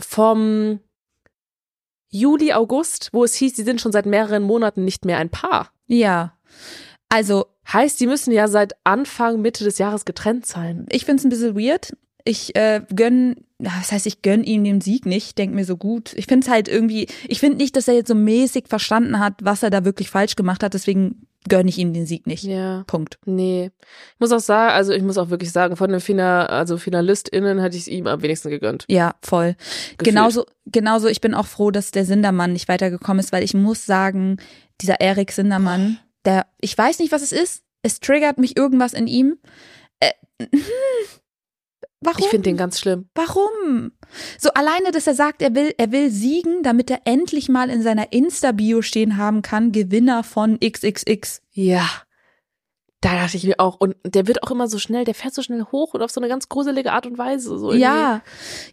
vom 0.00 0.80
Juli, 2.10 2.52
August, 2.52 3.10
wo 3.12 3.24
es 3.24 3.34
hieß, 3.34 3.56
sie 3.56 3.64
sind 3.64 3.80
schon 3.80 3.92
seit 3.92 4.06
mehreren 4.06 4.44
Monaten 4.44 4.84
nicht 4.84 5.04
mehr 5.04 5.18
ein 5.18 5.30
Paar. 5.30 5.72
Ja. 5.86 6.38
Also 7.08 7.46
Heißt, 7.72 7.98
die 8.00 8.06
müssen 8.06 8.32
ja 8.32 8.48
seit 8.48 8.74
Anfang, 8.84 9.40
Mitte 9.40 9.64
des 9.64 9.78
Jahres 9.78 10.04
getrennt 10.04 10.46
sein. 10.46 10.86
Ich 10.90 11.04
finde 11.04 11.20
es 11.20 11.24
ein 11.24 11.30
bisschen 11.30 11.56
weird. 11.56 11.96
Ich 12.26 12.56
äh, 12.56 12.80
gönn, 12.94 13.36
das 13.58 13.92
heißt, 13.92 14.06
ich 14.06 14.22
gönn 14.22 14.44
ihm 14.44 14.64
den 14.64 14.80
Sieg 14.80 15.04
nicht, 15.04 15.36
denk 15.36 15.54
mir 15.54 15.64
so 15.64 15.76
gut. 15.76 16.14
Ich 16.14 16.26
finde 16.26 16.46
es 16.46 16.50
halt 16.50 16.68
irgendwie, 16.68 17.06
ich 17.28 17.40
finde 17.40 17.58
nicht, 17.58 17.76
dass 17.76 17.86
er 17.86 17.94
jetzt 17.94 18.08
so 18.08 18.14
mäßig 18.14 18.64
verstanden 18.68 19.18
hat, 19.18 19.34
was 19.42 19.62
er 19.62 19.70
da 19.70 19.84
wirklich 19.84 20.08
falsch 20.08 20.34
gemacht 20.34 20.62
hat, 20.62 20.72
deswegen 20.72 21.26
gönne 21.48 21.68
ich 21.68 21.78
ihm 21.78 21.92
den 21.92 22.06
Sieg 22.06 22.26
nicht. 22.26 22.44
Ja. 22.44 22.84
Punkt. 22.86 23.18
Nee. 23.26 23.70
Ich 24.14 24.20
muss 24.20 24.32
auch 24.32 24.40
sagen, 24.40 24.72
also 24.72 24.92
ich 24.92 25.02
muss 25.02 25.18
auch 25.18 25.30
wirklich 25.30 25.52
sagen, 25.52 25.76
von 25.76 25.90
den 25.90 26.00
Final, 26.00 26.46
also 26.46 26.78
FinalistInnen 26.78 27.60
hätte 27.60 27.76
ich 27.76 27.82
es 27.82 27.88
ihm 27.88 28.06
am 28.06 28.22
wenigsten 28.22 28.50
gegönnt. 28.50 28.86
Ja, 28.88 29.14
voll. 29.22 29.54
Gefühlt. 29.98 29.98
Genauso, 29.98 30.46
genauso, 30.66 31.08
ich 31.08 31.20
bin 31.20 31.34
auch 31.34 31.46
froh, 31.46 31.70
dass 31.70 31.90
der 31.90 32.06
Sindermann 32.06 32.54
nicht 32.54 32.68
weitergekommen 32.68 33.20
ist, 33.20 33.32
weil 33.32 33.44
ich 33.44 33.54
muss 33.54 33.84
sagen, 33.84 34.38
dieser 34.80 35.00
Erik 35.00 35.32
Sindermann, 35.32 35.98
der, 36.24 36.46
ich 36.60 36.76
weiß 36.76 36.98
nicht, 36.98 37.12
was 37.12 37.22
es 37.22 37.32
ist. 37.32 37.62
Es 37.82 38.00
triggert 38.00 38.38
mich 38.38 38.56
irgendwas 38.56 38.92
in 38.92 39.06
ihm. 39.06 39.38
Äh, 40.00 40.12
warum? 42.00 42.20
Ich 42.20 42.28
finde 42.28 42.50
den 42.50 42.56
ganz 42.56 42.80
schlimm. 42.80 43.08
Warum? 43.14 43.92
So 44.38 44.50
alleine, 44.50 44.90
dass 44.90 45.06
er 45.06 45.14
sagt, 45.14 45.42
er 45.42 45.54
will, 45.54 45.74
er 45.76 45.92
will 45.92 46.10
siegen, 46.10 46.62
damit 46.62 46.90
er 46.90 47.02
endlich 47.04 47.48
mal 47.48 47.70
in 47.70 47.82
seiner 47.82 48.12
Insta-Bio 48.12 48.82
stehen 48.82 49.16
haben 49.16 49.42
kann, 49.42 49.72
Gewinner 49.72 50.24
von 50.24 50.58
XXX. 50.60 51.42
Ja. 51.52 51.88
Da 53.04 53.14
dachte 53.20 53.36
ich 53.36 53.44
mir 53.44 53.56
auch, 53.58 53.76
und 53.78 53.96
der 54.06 54.26
wird 54.26 54.42
auch 54.42 54.50
immer 54.50 54.66
so 54.66 54.78
schnell, 54.78 55.04
der 55.04 55.14
fährt 55.14 55.34
so 55.34 55.42
schnell 55.42 55.62
hoch 55.70 55.92
und 55.92 56.00
auf 56.00 56.10
so 56.10 56.20
eine 56.20 56.28
ganz 56.28 56.48
gruselige 56.48 56.90
Art 56.92 57.04
und 57.06 57.18
Weise. 57.18 57.58
So 57.58 57.72
ja, 57.74 58.22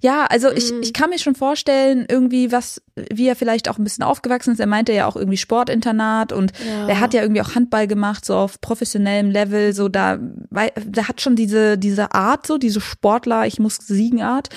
ja, 0.01 0.25
also 0.29 0.49
ich, 0.49 0.71
Mm. 0.71 0.81
ich 0.83 0.93
kann 0.93 1.09
mir 1.09 1.19
schon 1.19 1.35
vorstellen, 1.35 2.05
irgendwie 2.07 2.51
was, 2.53 2.81
wie 2.95 3.27
er 3.27 3.35
vielleicht 3.35 3.67
auch 3.67 3.77
ein 3.77 3.83
bisschen 3.83 4.05
aufgewachsen 4.05 4.53
ist. 4.53 4.59
Er 4.61 4.67
meinte 4.67 4.93
ja 4.93 5.05
auch 5.07 5.17
irgendwie 5.17 5.35
Sportinternat 5.37 6.31
und 6.31 6.53
Ja. 6.65 6.87
er 6.87 6.99
hat 7.01 7.13
ja 7.13 7.21
irgendwie 7.23 7.41
auch 7.41 7.55
Handball 7.55 7.87
gemacht, 7.87 8.23
so 8.23 8.35
auf 8.35 8.61
professionellem 8.61 9.29
Level, 9.31 9.73
so 9.73 9.89
da, 9.89 10.17
weil, 10.49 10.71
der 10.77 11.09
hat 11.09 11.19
schon 11.19 11.35
diese, 11.35 11.77
diese 11.77 12.13
Art, 12.13 12.47
so 12.47 12.57
diese 12.57 12.79
Sportler, 12.79 13.45
ich 13.47 13.59
muss 13.59 13.75
siegen 13.75 14.21
Art. 14.21 14.47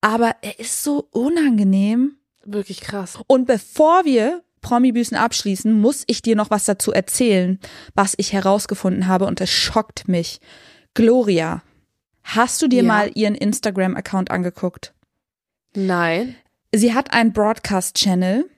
Aber 0.00 0.34
er 0.42 0.58
ist 0.58 0.82
so 0.82 1.06
unangenehm. 1.12 2.16
Wirklich 2.44 2.80
krass. 2.80 3.18
Und 3.28 3.46
bevor 3.46 4.04
wir 4.04 4.42
Promi-Büßen 4.62 5.16
abschließen, 5.16 5.72
muss 5.72 6.04
ich 6.06 6.22
dir 6.22 6.36
noch 6.36 6.50
was 6.50 6.64
dazu 6.64 6.92
erzählen, 6.92 7.58
was 7.94 8.14
ich 8.18 8.32
herausgefunden 8.32 9.06
habe 9.06 9.26
und 9.26 9.40
es 9.40 9.50
schockt 9.50 10.08
mich. 10.08 10.40
Gloria, 10.94 11.62
hast 12.22 12.60
du 12.62 12.68
dir 12.68 12.82
Ja. 12.82 12.88
mal 12.88 13.10
ihren 13.14 13.34
Instagram-Account 13.34 14.30
angeguckt? 14.30 14.92
Nein. 15.74 16.36
Sie 16.74 16.94
hat 16.94 17.12
einen 17.12 17.32
Broadcast-Channel, 17.32 18.48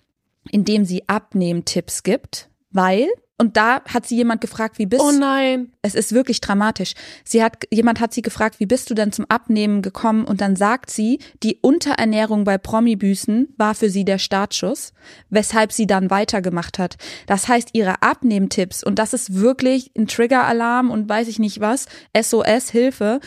in 0.50 0.64
dem 0.64 0.84
sie 0.84 1.08
Abnehmtipps 1.08 2.02
gibt, 2.02 2.48
weil, 2.70 3.08
und 3.38 3.56
da 3.56 3.82
hat 3.86 4.06
sie 4.06 4.16
jemand 4.16 4.40
gefragt, 4.40 4.78
wie 4.78 4.86
bist 4.86 5.02
Oh 5.02 5.10
nein. 5.10 5.72
es 5.82 5.94
ist 5.94 6.12
wirklich 6.12 6.40
dramatisch. 6.40 6.92
Sie 7.24 7.42
hat, 7.42 7.64
jemand 7.70 7.98
hat 7.98 8.14
sie 8.14 8.22
gefragt, 8.22 8.60
wie 8.60 8.66
bist 8.66 8.88
du 8.88 8.94
denn 8.94 9.10
zum 9.10 9.26
Abnehmen 9.28 9.82
gekommen? 9.82 10.24
Und 10.24 10.40
dann 10.40 10.54
sagt 10.54 10.90
sie, 10.90 11.18
die 11.42 11.58
Unterernährung 11.60 12.44
bei 12.44 12.56
Promi-Büßen 12.58 13.54
war 13.56 13.74
für 13.74 13.90
sie 13.90 14.04
der 14.04 14.18
Startschuss, 14.18 14.92
weshalb 15.28 15.72
sie 15.72 15.86
dann 15.88 16.10
weitergemacht 16.10 16.78
hat. 16.78 16.96
Das 17.26 17.48
heißt, 17.48 17.70
ihre 17.72 18.02
Abnehmtipps, 18.02 18.84
und 18.84 18.98
das 18.98 19.12
ist 19.12 19.34
wirklich 19.34 19.90
ein 19.96 20.06
Trigger-Alarm 20.06 20.90
und 20.90 21.08
weiß 21.08 21.26
ich 21.26 21.38
nicht 21.40 21.60
was, 21.60 21.86
SOS, 22.16 22.70
Hilfe, 22.70 23.18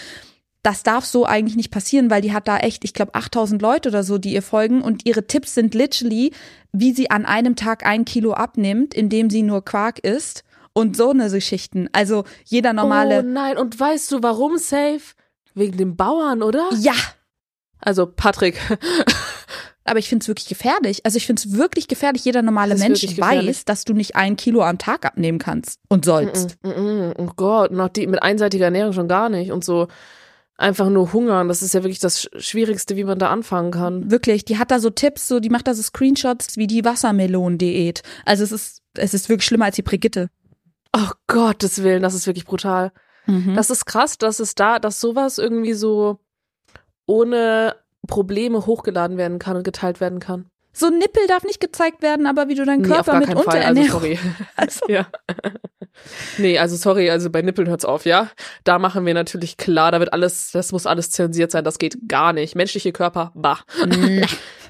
das 0.65 0.81
darf 0.81 1.05
so 1.05 1.25
eigentlich 1.25 1.55
nicht 1.55 1.69
passieren, 1.69 2.09
weil 2.09 2.21
die 2.21 2.33
hat 2.33 2.47
da 2.47 2.57
echt, 2.57 2.83
ich 2.83 2.93
glaube, 2.93 3.13
8000 3.13 3.61
Leute 3.61 3.89
oder 3.89 4.03
so, 4.03 4.17
die 4.17 4.33
ihr 4.33 4.41
folgen 4.41 4.81
und 4.81 5.05
ihre 5.05 5.27
Tipps 5.27 5.53
sind 5.53 5.75
literally, 5.75 6.31
wie 6.71 6.91
sie 6.91 7.11
an 7.11 7.25
einem 7.25 7.55
Tag 7.55 7.85
ein 7.85 8.03
Kilo 8.03 8.33
abnimmt, 8.33 8.95
indem 8.95 9.29
sie 9.29 9.43
nur 9.43 9.63
Quark 9.63 9.99
isst 9.99 10.43
und 10.73 10.97
so 10.97 11.11
eine 11.11 11.29
Geschichten. 11.29 11.87
Also 11.91 12.23
jeder 12.45 12.73
normale. 12.73 13.19
Oh 13.19 13.27
nein. 13.27 13.57
Und 13.57 13.79
weißt 13.79 14.11
du, 14.11 14.23
warum 14.23 14.57
safe? 14.57 15.13
Wegen 15.53 15.77
den 15.77 15.95
Bauern, 15.95 16.41
oder? 16.41 16.67
ja, 16.79 16.95
Also 17.79 18.07
Patrick. 18.07 18.59
aber 19.85 19.99
ich 19.99 20.09
finde 20.09 20.23
es 20.23 20.27
wirklich 20.27 20.47
gefährlich. 20.47 21.05
Also 21.05 21.17
ich 21.17 21.27
finde 21.27 21.43
es 21.45 21.53
wirklich 21.53 21.87
gefährlich. 21.87 22.25
Jeder 22.25 22.41
normale 22.41 22.75
Mensch 22.75 23.03
weiß, 23.03 23.65
dass 23.65 23.85
du 23.85 23.93
nicht 23.93 24.15
ein 24.15 24.35
Kilo 24.35 24.63
am 24.63 24.79
Tag 24.79 25.05
abnehmen 25.05 25.37
kannst 25.37 25.79
und 25.89 26.05
sollst. 26.05 26.57
Mm, 26.63 26.69
mm, 26.69 27.07
mm, 27.09 27.13
Oh 27.17 27.29
Gott, 27.35 27.71
noch 27.71 27.89
die 27.89 28.07
mit 28.07 28.23
einseitiger 28.23 28.65
Ernährung 28.65 28.93
schon 28.93 29.07
gar 29.07 29.29
nicht. 29.29 29.51
Und 29.51 29.63
so 29.63 29.87
einfach 30.57 30.89
nur 30.89 31.11
hungern, 31.13 31.47
das 31.49 31.61
ist 31.61 31.73
ja 31.73 31.83
wirklich 31.83 31.99
das 31.99 32.21
Sch- 32.23 32.39
Schwierigste, 32.39 32.95
wie 32.95 33.03
man 33.03 33.19
da 33.19 33.29
anfangen 33.29 33.71
kann. 33.71 34.09
Wirklich, 34.11 34.45
die 34.45 34.57
hat 34.57 34.71
da 34.71 34.79
so 34.79 34.89
Tipps, 34.89 35.27
so 35.27 35.39
die 35.39 35.49
macht 35.49 35.67
da 35.67 35.73
so 35.73 35.81
Screenshots 35.81 36.55
wie 36.57 36.67
die 36.67 36.85
Wassermelonen-Diät. 36.85 38.03
Also 38.25 38.43
es 38.43 38.51
ist, 38.51 38.81
es 38.95 39.13
ist 39.13 39.27
wirklich 39.29 39.45
schlimmer 39.45 39.65
als 39.65 39.75
die 39.75 39.81
Brigitte. 39.81 40.29
Oh 40.95 41.09
Gottes 41.27 41.83
Willen, 41.83 42.01
das 42.03 42.13
ist 42.13 42.25
wirklich 42.27 42.45
brutal. 42.45 42.91
Mhm. 43.25 43.55
Das 43.55 43.69
ist 43.69 43.85
krass, 43.85 44.17
dass 44.17 44.39
es 44.39 44.55
da, 44.55 44.79
dass 44.79 45.01
sowas 45.01 45.37
irgendwie 45.39 45.73
so 45.73 46.19
ohne 47.05 47.75
Probleme 48.07 48.65
hochgeladen 48.65 49.17
werden 49.17 49.39
kann 49.39 49.57
und 49.57 49.63
geteilt 49.63 49.99
werden 49.99 50.19
kann. 50.19 50.45
so 50.73 50.87
ein 50.87 50.97
Nippel 50.99 51.25
darf 51.27 51.43
nicht 51.43 51.59
gezeigt 51.59 52.01
werden, 52.01 52.27
aber 52.27 52.47
wie 52.47 52.55
du 52.55 52.65
deinen 52.65 52.81
Nee, 52.81 52.87
Körper 52.87 53.11
gar 53.13 53.19
mit 53.19 53.27
keinen 53.29 53.43
Fall. 53.43 53.61
Also 53.63 53.81
Unterernährung. 53.81 54.01
sorry. 54.01 54.19
Also, 54.55 54.85
Ja. 54.87 55.07
Nee, 56.37 56.59
also 56.59 56.75
sorry, 56.75 57.09
also 57.09 57.29
bei 57.29 57.41
Nippeln 57.41 57.67
hört's 57.67 57.85
auf, 57.85 58.05
ja. 58.05 58.29
Da 58.63 58.79
machen 58.79 59.05
wir 59.05 59.13
natürlich 59.13 59.57
klar, 59.57 59.91
da 59.91 59.99
wird 59.99 60.13
alles, 60.13 60.51
das 60.51 60.71
muss 60.71 60.85
alles 60.85 61.09
zensiert 61.09 61.51
sein, 61.51 61.63
das 61.63 61.79
geht 61.79 62.07
gar 62.07 62.33
nicht. 62.33 62.55
Menschliche 62.55 62.91
Körper, 62.91 63.31
bah. 63.35 63.59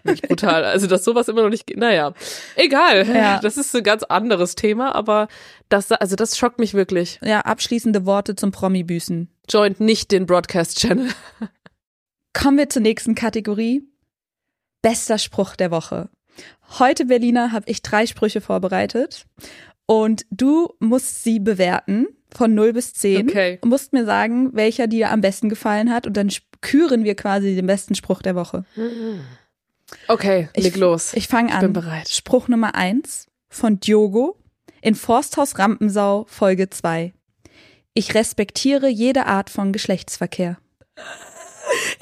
Wirklich 0.03 0.21
brutal. 0.27 0.63
Also, 0.63 0.87
dass 0.87 1.03
sowas 1.03 1.27
immer 1.27 1.41
noch 1.41 1.49
nicht 1.49 1.67
geht, 1.67 1.77
naja. 1.77 2.13
Egal. 2.55 3.07
Ja. 3.07 3.39
Das 3.39 3.57
ist 3.57 3.75
ein 3.75 3.83
ganz 3.83 4.03
anderes 4.03 4.55
Thema, 4.55 4.93
aber 4.95 5.27
das, 5.69 5.91
also 5.91 6.15
das 6.15 6.37
schockt 6.37 6.59
mich 6.59 6.73
wirklich. 6.73 7.19
ja, 7.23 7.41
abschließende 7.41 8.05
Worte 8.05 8.35
zum 8.35 8.51
Promi-Büßen. 8.51 9.29
Joint 9.49 9.79
nicht 9.79 10.11
den 10.11 10.25
Broadcast-Channel. 10.25 11.09
Kommen 12.33 12.57
wir 12.57 12.69
zur 12.69 12.81
nächsten 12.81 13.15
Kategorie. 13.15 13.83
Bester 14.81 15.17
Spruch 15.17 15.55
der 15.55 15.71
Woche. 15.71 16.09
Heute, 16.79 17.05
Berliner, 17.05 17.51
habe 17.51 17.69
ich 17.69 17.81
drei 17.81 18.05
Sprüche 18.05 18.41
vorbereitet 18.41 19.25
und 19.85 20.25
du 20.31 20.73
musst 20.79 21.23
sie 21.23 21.39
bewerten 21.39 22.07
von 22.35 22.53
0 22.53 22.73
bis 22.73 22.93
10. 22.93 23.29
Okay. 23.29 23.59
Und 23.61 23.69
musst 23.69 23.93
mir 23.93 24.05
sagen, 24.05 24.49
welcher 24.53 24.87
dir 24.87 25.11
am 25.11 25.21
besten 25.21 25.47
gefallen 25.49 25.91
hat 25.93 26.05
und 26.07 26.17
dann 26.17 26.29
küren 26.61 27.03
wir 27.03 27.15
quasi 27.15 27.55
den 27.55 27.67
besten 27.67 27.95
Spruch 27.95 28.21
der 28.21 28.35
Woche. 28.35 28.65
Okay, 30.07 30.49
Ich- 30.53 30.63
leg 30.63 30.75
los. 30.77 31.13
Ich 31.13 31.27
fange 31.27 31.53
an. 31.53 31.61
bin 31.61 31.73
bereit. 31.73 32.09
Spruch 32.09 32.47
Nummer 32.47 32.75
1 32.75 33.27
von 33.49 33.79
Diogo 33.79 34.37
in 34.81 34.95
Forsthaus 34.95 35.57
Rampensau 35.59 36.25
Folge 36.27 36.69
2. 36.69 37.13
Ich 37.93 38.13
respektiere 38.15 38.89
jede 38.89 39.25
Art 39.27 39.49
von 39.49 39.71
Geschlechtsverkehr. 39.71 40.57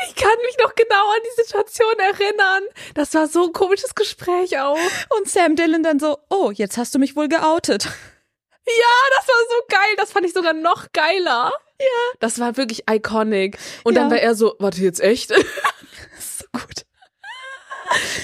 Ich 0.07 0.15
kann 0.15 0.35
mich 0.45 0.57
noch 0.61 0.75
genau 0.75 1.09
an 1.09 1.19
die 1.25 1.41
Situation 1.41 1.93
erinnern. 1.99 2.63
Das 2.95 3.13
war 3.13 3.27
so 3.27 3.45
ein 3.47 3.53
komisches 3.53 3.95
Gespräch 3.95 4.59
auch. 4.59 4.77
Und 5.17 5.29
Sam 5.29 5.55
Dillon 5.55 5.83
dann 5.83 5.99
so, 5.99 6.17
oh, 6.29 6.51
jetzt 6.51 6.77
hast 6.77 6.93
du 6.95 6.99
mich 6.99 7.15
wohl 7.15 7.27
geoutet. 7.29 7.85
Ja, 7.85 9.17
das 9.17 9.27
war 9.27 9.35
so 9.49 9.55
geil. 9.69 9.95
Das 9.97 10.11
fand 10.11 10.25
ich 10.25 10.33
sogar 10.33 10.53
noch 10.53 10.91
geiler. 10.93 11.51
Ja. 11.79 11.85
Das 12.19 12.39
war 12.39 12.55
wirklich 12.57 12.83
iconic. 12.89 13.57
Und 13.83 13.95
dann 13.95 14.05
Ja. 14.05 14.11
war 14.11 14.19
er 14.19 14.35
so, 14.35 14.55
warte 14.59 14.81
jetzt 14.81 15.01
echt? 15.01 15.29
so 16.19 16.45
gut. 16.53 16.85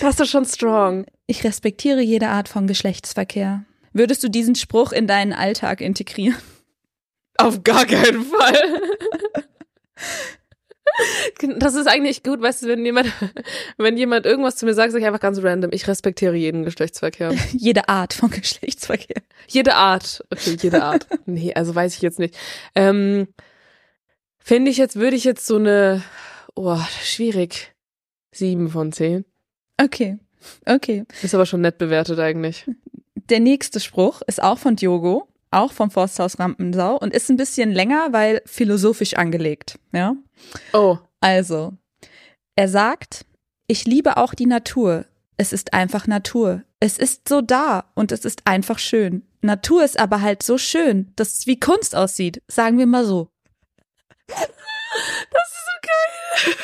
Das 0.02 0.20
ist 0.20 0.30
schon 0.30 0.46
strong. 0.46 1.06
Ich 1.28 1.44
respektiere 1.44 2.02
jede 2.02 2.30
Art 2.30 2.48
von 2.50 2.68
Geschlechtsverkehr. 2.68 3.66
Würdest 3.94 4.24
du 4.24 4.30
diesen 4.30 4.56
Spruch 4.56 4.92
in 4.92 5.08
deinen 5.08 5.34
Alltag 5.34 5.82
integrieren? 5.82 6.38
Auf 7.38 7.64
gar 7.64 7.86
keinen 7.86 8.24
Fall. 8.26 8.82
Das 11.58 11.76
ist 11.76 11.88
eigentlich 11.88 12.24
gut, 12.24 12.42
weißt 12.42 12.64
du, 12.64 12.68
wenn 12.68 12.86
jemand, 12.86 13.12
wenn 13.78 13.98
jemand 13.98 14.26
irgendwas 14.26 14.56
zu 14.56 14.66
mir 14.66 14.74
sagt, 14.74 14.92
sage 14.92 15.02
ich 15.02 15.08
einfach 15.08 15.20
ganz 15.20 15.42
random, 15.42 15.72
ich 15.74 15.88
respektiere 15.88 16.36
jeden 16.36 16.64
Geschlechtsverkehr. 16.64 17.34
Jede 17.54 17.88
Art 17.90 18.14
von 18.14 18.30
Geschlechtsverkehr. 18.30 19.22
Jede 19.48 19.76
Art. 19.76 20.24
Okay, 20.30 20.58
jede 20.62 20.84
Art. 20.84 21.08
Nee, 21.26 21.54
also 21.54 21.74
weiß 21.74 21.96
ich 21.96 22.02
jetzt 22.02 22.20
nicht. 22.20 22.36
Ähm, 22.76 23.28
Finde 24.40 24.72
ich 24.72 24.78
jetzt, 24.78 24.96
würde 24.96 25.16
ich 25.16 25.24
jetzt 25.24 25.46
so 25.46 25.58
eine, 25.58 26.04
oh, 26.56 26.80
schwierig. 27.04 27.74
Sieben 28.32 28.70
von 28.70 28.92
zehn. 28.92 29.26
Okay. 29.78 30.18
Okay. 30.66 31.06
Ist 31.22 31.36
aber 31.36 31.46
schon 31.46 31.62
nett 31.62 31.78
bewertet 31.78 32.20
eigentlich. 32.20 32.66
Der 33.16 33.40
nächste 33.40 33.80
Spruch 33.80 34.22
ist 34.28 34.42
auch 34.42 34.58
von 34.58 34.76
Diogo, 34.76 35.28
auch 35.52 35.72
vom 35.72 35.91
Forsthaus 35.91 36.39
Rampensau 36.39 36.97
und 36.97 37.14
ist 37.14 37.30
ein 37.30 37.38
bisschen 37.38 37.72
länger, 37.72 38.10
weil 38.12 38.41
philosophisch 38.45 39.16
angelegt. 39.16 39.80
Ja. 39.91 40.16
Oh. 40.74 40.97
Also, 41.22 41.74
er 42.56 42.68
sagt, 42.68 43.26
ich 43.68 43.86
liebe 43.86 44.18
auch 44.18 44.34
die 44.34 44.45
Natur. 44.45 45.06
Es 45.38 45.54
ist 45.54 45.74
einfach 45.74 46.08
Natur. 46.08 46.64
Es 46.80 46.97
ist 46.97 47.28
so 47.28 47.41
da 47.41 47.91
und 47.95 48.12
es 48.12 48.26
ist 48.26 48.41
einfach 48.45 48.80
schön. 48.80 49.28
Natur 49.41 49.84
ist 49.84 50.00
aber 50.00 50.22
halt 50.22 50.43
so 50.43 50.58
schön, 50.58 51.14
dass 51.16 51.36
es 51.36 51.47
wie 51.47 51.60
Kunst 51.60 51.95
aussieht, 51.95 52.41
sagen 52.47 52.78
wir 52.78 52.86
mal 52.86 53.06
so. 53.06 53.30
Das 55.32 55.47
ist 55.47 55.66
so 55.66 56.52
geil. 56.52 56.56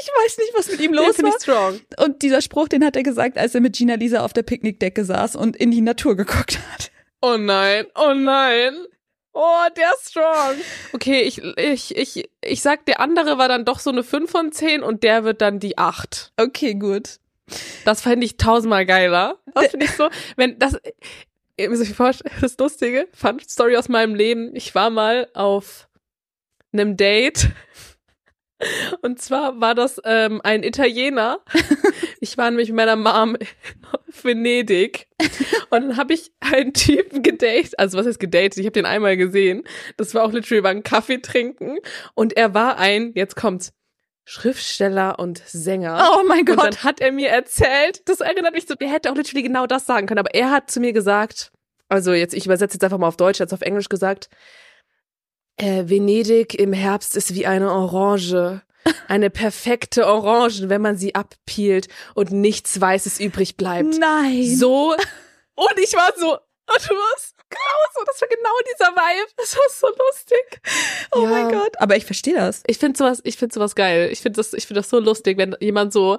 Ich 0.00 0.08
weiß 0.08 0.38
nicht, 0.38 0.52
was 0.56 0.70
mit 0.70 0.80
ihm 0.80 0.94
los 0.94 1.22
war. 1.22 1.32
strong. 1.40 1.80
Und 2.02 2.22
dieser 2.22 2.40
Spruch, 2.40 2.68
den 2.68 2.84
hat 2.84 2.96
er 2.96 3.02
gesagt, 3.02 3.36
als 3.36 3.54
er 3.54 3.60
mit 3.60 3.76
Gina 3.76 3.94
Lisa 3.94 4.24
auf 4.24 4.32
der 4.32 4.42
Picknickdecke 4.42 5.04
saß 5.04 5.36
und 5.36 5.54
in 5.54 5.70
die 5.70 5.82
Natur 5.82 6.16
geguckt 6.16 6.58
hat. 6.72 6.90
Oh 7.26 7.38
nein, 7.38 7.86
oh 7.94 8.12
nein. 8.12 8.74
Oh, 9.32 9.64
der 9.74 9.92
ist 9.94 10.10
strong. 10.10 10.56
Okay, 10.92 11.22
ich, 11.22 11.42
ich, 11.56 11.96
ich, 11.96 12.28
ich 12.42 12.60
sag, 12.60 12.84
der 12.84 13.00
andere 13.00 13.38
war 13.38 13.48
dann 13.48 13.64
doch 13.64 13.78
so 13.78 13.88
eine 13.88 14.02
5 14.02 14.30
von 14.30 14.52
10 14.52 14.82
und 14.82 15.02
der 15.02 15.24
wird 15.24 15.40
dann 15.40 15.58
die 15.58 15.78
8. 15.78 16.34
Okay, 16.36 16.74
gut. 16.74 17.20
Das 17.86 18.02
fände 18.02 18.26
ich 18.26 18.36
tausendmal 18.36 18.84
geiler. 18.84 19.38
Das 19.54 19.68
finde 19.68 19.86
ich 19.86 19.92
so, 19.92 20.10
wenn 20.36 20.58
das, 20.58 20.76
das 21.56 22.58
Lustige, 22.58 23.08
Fun 23.14 23.40
Story 23.40 23.78
aus 23.78 23.88
meinem 23.88 24.14
Leben. 24.14 24.54
Ich 24.54 24.74
war 24.74 24.90
mal 24.90 25.26
auf 25.32 25.88
einem 26.74 26.98
Date. 26.98 27.48
Und 29.02 29.20
zwar 29.20 29.60
war 29.60 29.74
das 29.74 30.00
ähm, 30.04 30.40
ein 30.42 30.62
Italiener. 30.62 31.40
Ich 32.20 32.38
war 32.38 32.50
nämlich 32.50 32.70
mit 32.70 32.76
meiner 32.76 32.96
Mom 32.96 33.36
auf 33.92 34.24
Venedig. 34.24 35.08
Und 35.68 35.88
dann 35.88 35.96
habe 35.98 36.14
ich 36.14 36.32
einen 36.40 36.72
Typen 36.72 37.22
gedatet. 37.22 37.78
Also 37.78 37.98
was 37.98 38.06
heißt 38.06 38.18
gedatet? 38.18 38.56
Ich 38.56 38.64
habe 38.64 38.72
den 38.72 38.86
einmal 38.86 39.18
gesehen. 39.18 39.64
Das 39.98 40.14
war 40.14 40.24
auch 40.24 40.32
literally 40.32 40.62
beim 40.62 40.82
Kaffee 40.82 41.18
trinken. 41.18 41.76
Und 42.14 42.34
er 42.34 42.54
war 42.54 42.78
ein, 42.78 43.12
jetzt 43.14 43.36
kommt's, 43.36 43.74
Schriftsteller 44.24 45.18
und 45.18 45.42
Sänger. 45.46 46.12
Oh 46.14 46.22
mein 46.26 46.40
Und 46.40 46.46
Gott. 46.46 46.58
dann 46.58 46.82
hat 46.82 47.00
er 47.00 47.12
mir 47.12 47.28
erzählt, 47.28 48.08
das 48.08 48.20
erinnert 48.20 48.54
mich 48.54 48.66
so, 48.66 48.74
der 48.74 48.88
hätte 48.88 49.10
auch 49.10 49.16
literally 49.16 49.42
genau 49.42 49.66
das 49.66 49.84
sagen 49.84 50.06
können, 50.06 50.20
aber 50.20 50.34
er 50.34 50.50
hat 50.50 50.70
zu 50.70 50.80
mir 50.80 50.94
gesagt, 50.94 51.52
also 51.90 52.12
jetzt, 52.14 52.32
ich 52.32 52.46
übersetze 52.46 52.76
jetzt 52.76 52.84
einfach 52.84 52.96
mal 52.96 53.08
auf 53.08 53.18
Deutsch, 53.18 53.40
er 53.40 53.42
hat 53.44 53.48
es 53.48 53.52
auf 53.52 53.60
Englisch 53.60 53.90
gesagt, 53.90 54.30
äh, 55.56 55.84
Venedig 55.88 56.54
im 56.54 56.72
Herbst 56.72 57.16
ist 57.16 57.34
wie 57.34 57.46
eine 57.46 57.70
Orange. 57.72 58.62
Eine 59.08 59.30
perfekte 59.30 60.06
Orange, 60.06 60.68
wenn 60.68 60.82
man 60.82 60.98
sie 60.98 61.14
abpeelt 61.14 61.88
und 62.14 62.32
nichts 62.32 62.78
Weißes 62.78 63.18
übrig 63.18 63.56
bleibt. 63.56 63.98
Nein. 63.98 64.44
So, 64.56 64.92
und 65.54 65.78
ich 65.82 65.94
war 65.94 66.12
so, 66.18 66.32
und 66.32 66.90
du 66.90 66.94
warst 66.94 67.34
genau 67.48 67.80
so, 67.94 68.04
das 68.04 68.20
war 68.20 68.28
genau 68.28 68.50
dieser 68.74 68.90
Vibe. 68.92 69.30
Das 69.38 69.56
war 69.56 69.62
so 69.70 69.86
lustig. 69.86 70.60
oh 71.12 71.22
Ja. 71.22 71.28
mein 71.30 71.48
Gott. 71.50 71.80
Aber 71.80 71.96
ich 71.96 72.04
verstehe 72.04 72.34
das. 72.34 72.62
Ich 72.66 72.76
finde 72.76 72.98
sowas, 72.98 73.20
ich 73.24 73.38
finde 73.38 73.54
sowas 73.54 73.74
geil. 73.74 74.10
Ich 74.12 74.20
finde 74.20 74.36
das, 74.38 74.52
ich 74.52 74.66
finde 74.66 74.80
das 74.80 74.90
so 74.90 74.98
lustig, 75.00 75.38
wenn 75.38 75.56
jemand 75.60 75.92
so 75.94 76.18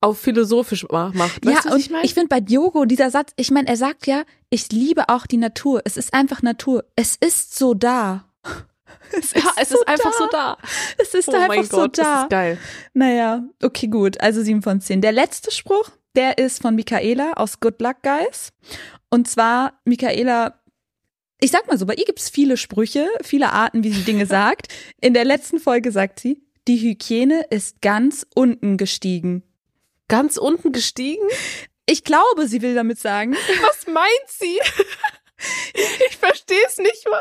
auf 0.00 0.18
philosophisch 0.18 0.86
ma- 0.90 1.10
macht. 1.14 1.44
Weißt 1.44 1.64
ja, 1.64 1.70
du, 1.70 1.74
und 1.74 1.80
ich 1.80 1.90
meine? 1.90 2.04
ich 2.06 2.14
finde 2.14 2.28
bei 2.28 2.40
Diogo 2.40 2.86
dieser 2.86 3.10
Satz, 3.10 3.32
ich 3.36 3.50
meine, 3.50 3.68
er 3.68 3.76
sagt 3.76 4.06
ja, 4.06 4.24
ich 4.48 4.70
liebe 4.72 5.08
auch 5.10 5.26
die 5.26 5.38
Natur. 5.38 5.82
Es 5.84 5.98
ist 5.98 6.14
einfach 6.14 6.40
Natur. 6.40 6.84
Es 6.96 7.14
ist 7.16 7.58
so 7.58 7.74
da. 7.74 8.24
Es 9.16 9.32
ja, 9.32 9.42
es 9.60 9.70
ist 9.70 9.86
einfach 9.86 10.12
so 10.12 10.26
da. 10.26 10.56
Es 10.98 11.14
ist 11.14 11.28
oh 11.28 11.34
einfach 11.34 11.48
mein 11.48 11.64
so 11.64 11.76
Gott, 11.76 11.98
das 11.98 12.04
da. 12.04 12.22
ist 12.22 12.30
geil. 12.30 12.58
Naja, 12.94 13.44
okay, 13.62 13.86
gut. 13.86 14.20
Also 14.20 14.42
sieben 14.42 14.62
von 14.62 14.80
zehn. 14.80 15.02
Der 15.02 15.12
letzte 15.12 15.52
Spruch, 15.52 15.90
der 16.16 16.38
ist 16.38 16.62
von 16.62 16.74
Michaela 16.74 17.34
aus 17.34 17.60
Good 17.60 17.80
Luck 17.80 17.98
Guys. 18.02 18.52
Und 19.10 19.28
zwar, 19.28 19.78
Michaela, 19.84 20.58
ich 21.40 21.50
sag 21.50 21.66
mal 21.68 21.78
so, 21.78 21.86
bei 21.86 21.94
ihr 21.94 22.06
gibt's 22.06 22.28
viele 22.28 22.56
Sprüche, 22.56 23.06
viele 23.22 23.52
Arten, 23.52 23.84
wie 23.84 23.92
sie 23.92 24.02
Dinge 24.02 24.26
sagt. 24.26 24.68
In 25.00 25.14
der 25.14 25.24
letzten 25.24 25.60
Folge 25.60 25.92
sagt 25.92 26.18
sie, 26.18 26.42
die 26.66 26.78
Hygiene 26.78 27.44
ist 27.50 27.82
ganz 27.82 28.26
unten 28.34 28.76
gestiegen. 28.76 29.42
Ganz 30.08 30.36
unten 30.38 30.72
gestiegen? 30.72 31.26
Ich 31.86 32.04
glaube, 32.04 32.48
sie 32.48 32.62
will 32.62 32.74
damit 32.74 32.98
sagen, 32.98 33.34
Was 33.34 33.86
meint 33.86 34.28
sie? 34.28 34.58
ich 35.74 36.16
verstehe 36.16 36.62
es 36.66 36.78
nicht 36.78 37.08
mal. 37.08 37.20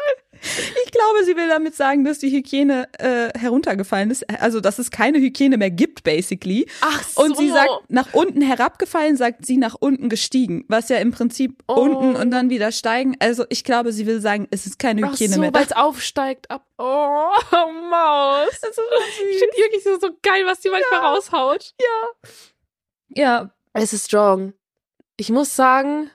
ich 0.86 0.92
glaube, 0.92 1.24
sie 1.24 1.36
will 1.38 1.48
damit 1.48 1.76
sagen, 1.76 2.04
dass 2.04 2.20
die 2.20 2.30
Hygiene 2.32 2.88
äh, 3.00 3.38
heruntergefallen 3.38 4.12
ist. 4.12 4.30
Also, 4.42 4.60
dass 4.60 4.80
es 4.80 4.92
keine 4.92 5.20
Hygiene 5.20 5.58
mehr 5.58 5.72
gibt, 5.72 6.04
basically. 6.04 6.68
Ach 6.82 7.04
so. 7.04 7.24
Und 7.24 7.38
sie 7.38 7.50
sagt, 7.50 7.70
nach 7.90 8.14
unten 8.14 8.42
herabgefallen, 8.42 9.16
sagt 9.16 9.46
sie 9.46 9.58
nach 9.58 9.76
unten 9.80 10.10
gestiegen, 10.10 10.66
was 10.68 10.90
ja 10.90 10.98
im 10.98 11.12
Prinzip 11.12 11.64
Oh. 11.68 11.76
unten 11.76 12.16
und 12.16 12.32
dann 12.32 12.50
wieder 12.50 12.72
steigen. 12.72 13.16
Also 13.20 13.46
ich 13.50 13.64
glaube, 13.64 13.94
sie 13.94 14.06
will 14.06 14.20
sagen, 14.22 14.48
es 14.52 14.66
ist 14.66 14.80
keine 14.80 15.04
Ach 15.06 15.12
Hygiene 15.14 15.36
so, 15.36 15.40
mehr 15.40 15.54
weil 15.54 15.64
es 15.66 15.72
aufsteigt 15.72 16.52
ab. 16.52 16.66
Oh, 16.78 17.30
Maus. 17.90 18.50
Das 18.62 18.70
ist 18.72 18.76
so 18.76 18.82
Ich 19.32 19.40
finde 19.40 19.56
wirklich 19.58 19.84
so, 19.84 19.98
so 20.00 20.10
geil, 20.22 20.44
was 20.46 20.60
die 20.60 20.70
manchmal 20.70 21.00
raushaut. 21.00 21.74
Ja, 23.16 23.52
Es 23.74 23.94
ist 23.94 24.06
strong. 24.08 24.54
Ich 25.18 25.30
muss 25.30 25.56
sagen, 25.56 26.10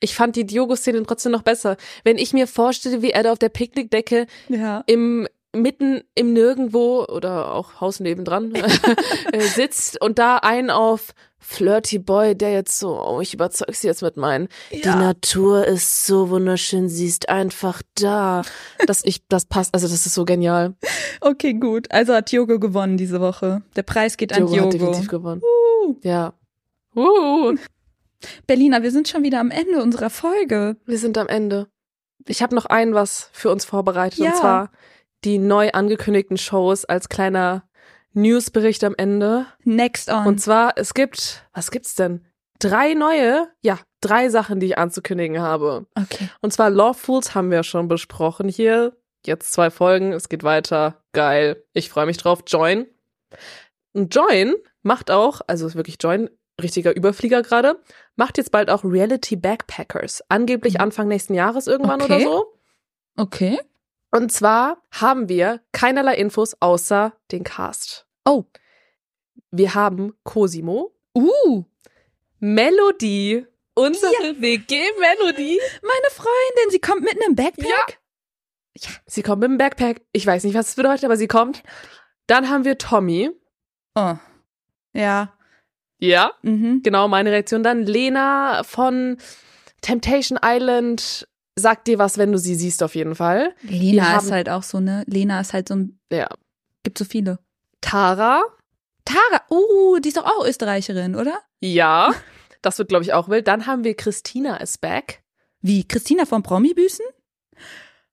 ich 0.00 0.14
fand 0.14 0.36
die 0.36 0.46
Diogo-Szene 0.46 1.02
trotzdem 1.04 1.32
noch 1.32 1.42
besser. 1.42 1.76
Wenn 2.04 2.18
ich 2.18 2.32
mir 2.32 2.46
vorstelle, 2.46 3.02
wie 3.02 3.10
er 3.10 3.22
da 3.22 3.32
auf 3.32 3.38
der 3.38 3.48
Picknickdecke 3.48 4.26
ja. 4.48 4.82
im 4.86 5.26
mitten 5.54 6.02
im 6.14 6.32
Nirgendwo 6.32 7.04
oder 7.04 7.54
auch 7.54 7.80
Haus 7.80 8.00
nebendran 8.00 8.54
äh, 9.32 9.40
sitzt 9.40 10.00
und 10.00 10.18
da 10.18 10.36
einen 10.36 10.70
auf 10.70 11.14
Flirty 11.38 11.98
Boy, 11.98 12.36
der 12.36 12.52
jetzt 12.52 12.78
so, 12.78 13.00
oh, 13.00 13.20
ich 13.20 13.32
überzeug 13.32 13.74
sie 13.74 13.86
jetzt 13.86 14.02
mit 14.02 14.16
meinen. 14.16 14.48
Die 14.72 14.80
ja. 14.80 14.96
Natur 14.96 15.64
ist 15.64 16.04
so 16.04 16.28
wunderschön, 16.28 16.88
sie 16.88 17.06
ist 17.06 17.28
einfach 17.28 17.82
da. 17.94 18.42
Das 18.86 19.04
ich, 19.04 19.26
das 19.28 19.46
passt, 19.46 19.72
also 19.72 19.86
das 19.86 20.06
ist 20.06 20.14
so 20.14 20.24
genial. 20.24 20.74
Okay, 21.20 21.54
gut. 21.54 21.90
Also 21.90 22.14
hat 22.14 22.32
Diogo 22.32 22.58
gewonnen 22.58 22.96
diese 22.96 23.20
Woche. 23.20 23.62
Der 23.76 23.82
Preis 23.82 24.16
geht 24.16 24.32
an 24.32 24.46
Diogo 24.46 24.66
hat 24.66 24.72
Diogo. 24.72 24.86
definitiv 24.86 25.08
gewonnen. 25.08 25.42
Uh. 25.42 25.94
Ja. 26.02 26.34
Uh, 26.96 27.54
Berliner, 28.46 28.82
wir 28.82 28.90
sind 28.90 29.08
schon 29.08 29.22
wieder 29.22 29.40
am 29.40 29.50
Ende 29.50 29.82
unserer 29.82 30.10
Folge. 30.10 30.76
wir 30.86 30.98
sind 30.98 31.18
am 31.18 31.28
Ende. 31.28 31.68
Ich 32.26 32.42
habe 32.42 32.54
noch 32.54 32.66
ein 32.66 32.94
was 32.94 33.30
für 33.32 33.50
uns 33.50 33.64
vorbereitet 33.64 34.18
Ja. 34.18 34.30
und 34.30 34.36
zwar 34.36 34.70
die 35.24 35.38
neu 35.38 35.70
angekündigten 35.72 36.36
Shows 36.38 36.84
als 36.84 37.08
kleiner 37.08 37.68
Newsbericht 38.12 38.82
am 38.84 38.94
Ende. 38.96 39.46
Next 39.64 40.10
on. 40.10 40.26
Und 40.26 40.40
zwar, 40.40 40.72
es 40.76 40.94
gibt, 40.94 41.44
was 41.52 41.70
gibt's 41.70 41.94
denn? 41.94 42.24
Drei 42.58 42.94
neue, 42.94 43.48
ja, 43.60 43.78
drei 44.00 44.28
Sachen, 44.30 44.60
die 44.60 44.66
ich 44.66 44.78
anzukündigen 44.78 45.40
habe. 45.40 45.86
okay. 45.94 46.28
Und 46.40 46.52
zwar 46.52 46.70
Lawfuls 46.70 47.34
haben 47.34 47.50
wir 47.50 47.62
schon 47.62 47.88
besprochen 47.88 48.48
hier. 48.48 48.96
Jetzt 49.26 49.52
zwei 49.52 49.70
Folgen, 49.70 50.12
es 50.12 50.28
geht 50.28 50.44
weiter. 50.44 51.02
Geil. 51.12 51.62
Ich 51.72 51.90
freue 51.90 52.06
mich 52.06 52.16
drauf. 52.16 52.40
Join. 52.46 52.86
Und 53.92 54.14
Join 54.14 54.54
macht 54.82 55.10
auch, 55.10 55.40
also 55.46 55.74
wirklich 55.74 55.96
Join, 56.00 56.30
richtiger 56.60 56.94
Überflieger 56.96 57.42
gerade, 57.42 57.80
macht 58.16 58.38
jetzt 58.38 58.50
bald 58.50 58.70
auch 58.70 58.84
Reality 58.84 59.36
Backpackers. 59.36 60.22
Angeblich 60.28 60.74
Mhm. 60.74 60.80
Anfang 60.80 61.08
nächsten 61.08 61.34
Jahres 61.34 61.66
irgendwann 61.66 62.00
Okay. 62.02 62.14
oder 62.26 62.36
so. 62.36 62.58
Okay. 63.16 63.60
Und 64.10 64.32
zwar 64.32 64.82
haben 64.92 65.28
wir 65.28 65.60
keinerlei 65.72 66.14
Infos 66.16 66.56
außer 66.60 67.12
den 67.32 67.44
Cast. 67.44 68.06
Oh. 68.24 68.44
Wir 69.50 69.74
haben 69.74 70.14
Cosimo, 70.24 70.92
Uh, 71.14 71.64
Melody, 72.40 73.46
unsere 73.74 74.12
WG-Melody. 74.40 75.60
meine 75.82 76.10
Freundin, 76.10 76.70
sie 76.70 76.78
kommt 76.80 77.02
mit 77.02 77.14
einem 77.22 77.34
Backpack? 77.34 78.00
Sie 79.06 79.22
kommt 79.22 79.40
mit 79.40 79.50
dem 79.50 79.56
Backpack. 79.58 80.02
Ich 80.12 80.26
weiß 80.26 80.44
nicht, 80.44 80.54
was 80.54 80.68
es 80.68 80.74
bedeutet, 80.74 81.04
aber 81.04 81.16
sie 81.16 81.28
kommt. 81.28 81.62
Dann 82.26 82.50
haben 82.50 82.64
wir 82.64 82.76
Tommy. 82.76 83.30
Oh. 83.94 84.16
Ja. 84.92 85.32
Ja. 85.98 86.32
Mhm. 86.42 86.82
Genau, 86.82 87.08
meine 87.08 87.30
Reaktion. 87.32 87.62
Dann 87.62 87.82
Lena 87.84 88.62
von 88.64 89.16
Temptation 89.80 90.38
Island. 90.44 91.26
Sagt 91.58 91.86
dir 91.88 91.98
was, 91.98 92.18
wenn 92.18 92.32
du 92.32 92.38
sie 92.38 92.54
siehst, 92.54 92.82
auf 92.82 92.94
jeden 92.94 93.14
Fall. 93.14 93.54
Lena 93.62 94.10
haben- 94.12 94.24
ist 94.26 94.30
halt 94.32 94.48
auch 94.50 94.62
so, 94.62 94.78
ne? 94.80 95.04
Lena 95.06 95.40
ist 95.40 95.54
halt 95.54 95.68
so 95.68 95.74
ein, 95.76 95.98
Ja. 96.12 96.28
gibt 96.82 96.98
so 96.98 97.04
viele. 97.06 97.38
Tara. 97.80 98.42
Tara, 99.06 99.40
uh, 99.50 99.98
die 100.00 100.08
ist 100.08 100.16
doch 100.18 100.26
auch 100.26 100.44
Österreicherin, 100.46 101.14
oder? 101.16 101.40
Ja. 101.60 102.12
Das 102.62 102.78
wird, 102.78 102.88
glaube 102.88 103.04
ich, 103.04 103.12
auch 103.12 103.28
wild. 103.28 103.46
Dann 103.46 103.66
haben 103.66 103.84
wir 103.84 103.94
Christina 103.94 104.56
is 104.56 104.76
back. 104.76 105.22
Wie, 105.60 105.86
Christina 105.86 106.24
von 106.26 106.42
Promi-Büßen? 106.42 107.04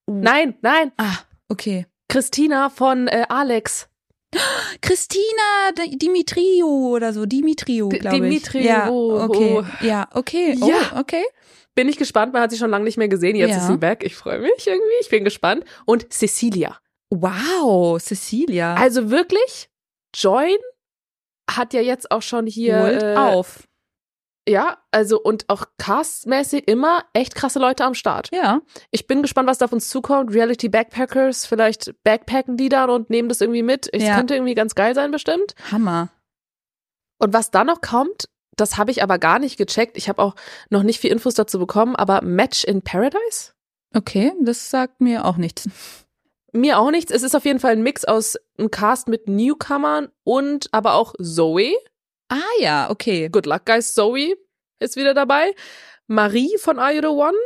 Nein, 0.05 0.55
nein. 0.61 0.91
Ah, 0.97 1.17
okay. 1.49 1.87
Christina 2.07 2.69
von 2.69 3.07
äh, 3.07 3.25
Alex. 3.29 3.87
Christina 4.81 5.71
Dimitriou 5.93 6.93
oder 6.95 7.13
so, 7.13 7.25
Dimitriou, 7.25 7.89
glaube 7.89 8.15
ich. 8.17 8.21
Dimitriou, 8.23 8.63
Ja, 8.63 8.89
oh. 8.89 9.19
okay. 9.21 9.61
Ja, 9.81 10.07
okay. 10.13 10.57
Oh, 10.61 10.67
Ja. 10.67 10.99
okay. 10.99 11.23
Bin 11.75 11.89
ich 11.89 11.97
gespannt. 11.97 12.33
Man 12.33 12.41
hat 12.43 12.51
sie 12.51 12.57
schon 12.57 12.69
lange 12.69 12.83
nicht 12.85 12.97
mehr 12.97 13.07
gesehen. 13.07 13.35
Jetzt 13.35 13.49
Ja. 13.51 13.57
ist 13.57 13.67
sie 13.67 13.77
back. 13.77 14.03
Ich 14.03 14.15
freue 14.15 14.39
mich 14.39 14.67
irgendwie. 14.67 14.93
Ich 15.01 15.09
bin 15.09 15.23
gespannt. 15.23 15.65
Und 15.85 16.11
Cecilia. 16.13 16.77
Wow, 17.09 17.99
Cecilia. 18.01 18.75
Also 18.75 19.09
wirklich, 19.09 19.69
Join 20.15 20.57
hat 21.49 21.73
ja 21.73 21.81
jetzt 21.81 22.11
auch 22.11 22.21
schon 22.21 22.47
hier. 22.47 22.79
Holt 22.79 23.01
äh, 23.03 23.15
auf. 23.15 23.63
Ja, 24.47 24.77
also 24.91 25.21
und 25.21 25.45
auch 25.47 25.65
castmäßig 25.77 26.67
immer 26.67 27.05
echt 27.13 27.33
krasse 27.33 27.59
Leute 27.59 27.85
am 27.85 27.93
Start. 27.93 28.29
Ja. 28.33 28.59
Ich 28.91 29.07
bin 29.07 29.21
gespannt, 29.21 29.47
was 29.47 29.57
da 29.57 29.65
auf 29.65 29.71
uns 29.73 29.87
zukommt. 29.87 30.33
Reality 30.33 30.67
Backpackers, 30.67 31.45
vielleicht 31.45 31.93
backpacken 32.03 32.57
die 32.57 32.67
dann 32.69 32.89
und 32.89 33.09
nehmen 33.09 33.29
das 33.29 33.39
irgendwie 33.39 33.63
mit. 33.63 33.87
Es 33.93 34.03
Ja. 34.03 34.15
könnte 34.17 34.35
irgendwie 34.35 34.53
ganz 34.55 34.75
geil 34.75 34.95
sein, 34.95 35.11
bestimmt. 35.11 35.55
Hammer. 35.71 36.09
Und 37.19 37.33
was 37.33 37.51
da 37.51 37.63
noch 37.63 37.79
kommt, 37.79 38.27
das 38.57 38.77
habe 38.77 38.91
ich 38.91 39.01
aber 39.01 39.17
gar 39.17 39.39
nicht 39.39 39.57
gecheckt. 39.57 39.95
Ich 39.97 40.09
habe 40.09 40.21
auch 40.21 40.35
noch 40.69 40.83
nicht 40.83 40.99
viel 40.99 41.11
Infos 41.11 41.35
dazu 41.35 41.57
bekommen, 41.57 41.95
aber 41.95 42.21
Match 42.21 42.65
in 42.65 42.81
Paradise? 42.81 43.53
Okay, 43.95 44.33
das 44.41 44.69
sagt 44.69 44.99
mir 44.99 45.23
auch 45.25 45.37
nichts. 45.37 45.69
Mir 46.51 46.79
auch 46.79 46.91
nichts. 46.91 47.11
Es 47.11 47.23
ist 47.23 47.35
auf 47.35 47.45
jeden 47.45 47.59
Fall 47.59 47.71
ein 47.71 47.81
Mix 47.81 48.03
aus 48.05 48.35
einem 48.59 48.69
Cast 48.69 49.07
mit 49.07 49.27
Newcomern 49.27 50.09
und 50.23 50.67
aber 50.71 50.95
auch 50.95 51.13
Zoe. 51.21 51.73
Ah 52.29 52.39
ja, 52.59 52.89
okay. 52.89 53.29
Good 53.29 53.45
luck, 53.45 53.65
guys. 53.65 53.93
Zoe 53.93 54.35
ist 54.79 54.95
wieder 54.95 55.13
dabei. 55.13 55.53
Marie 56.07 56.57
von 56.57 56.79
Are 56.79 56.93
You 56.93 57.01
the 57.01 57.07
One? 57.07 57.37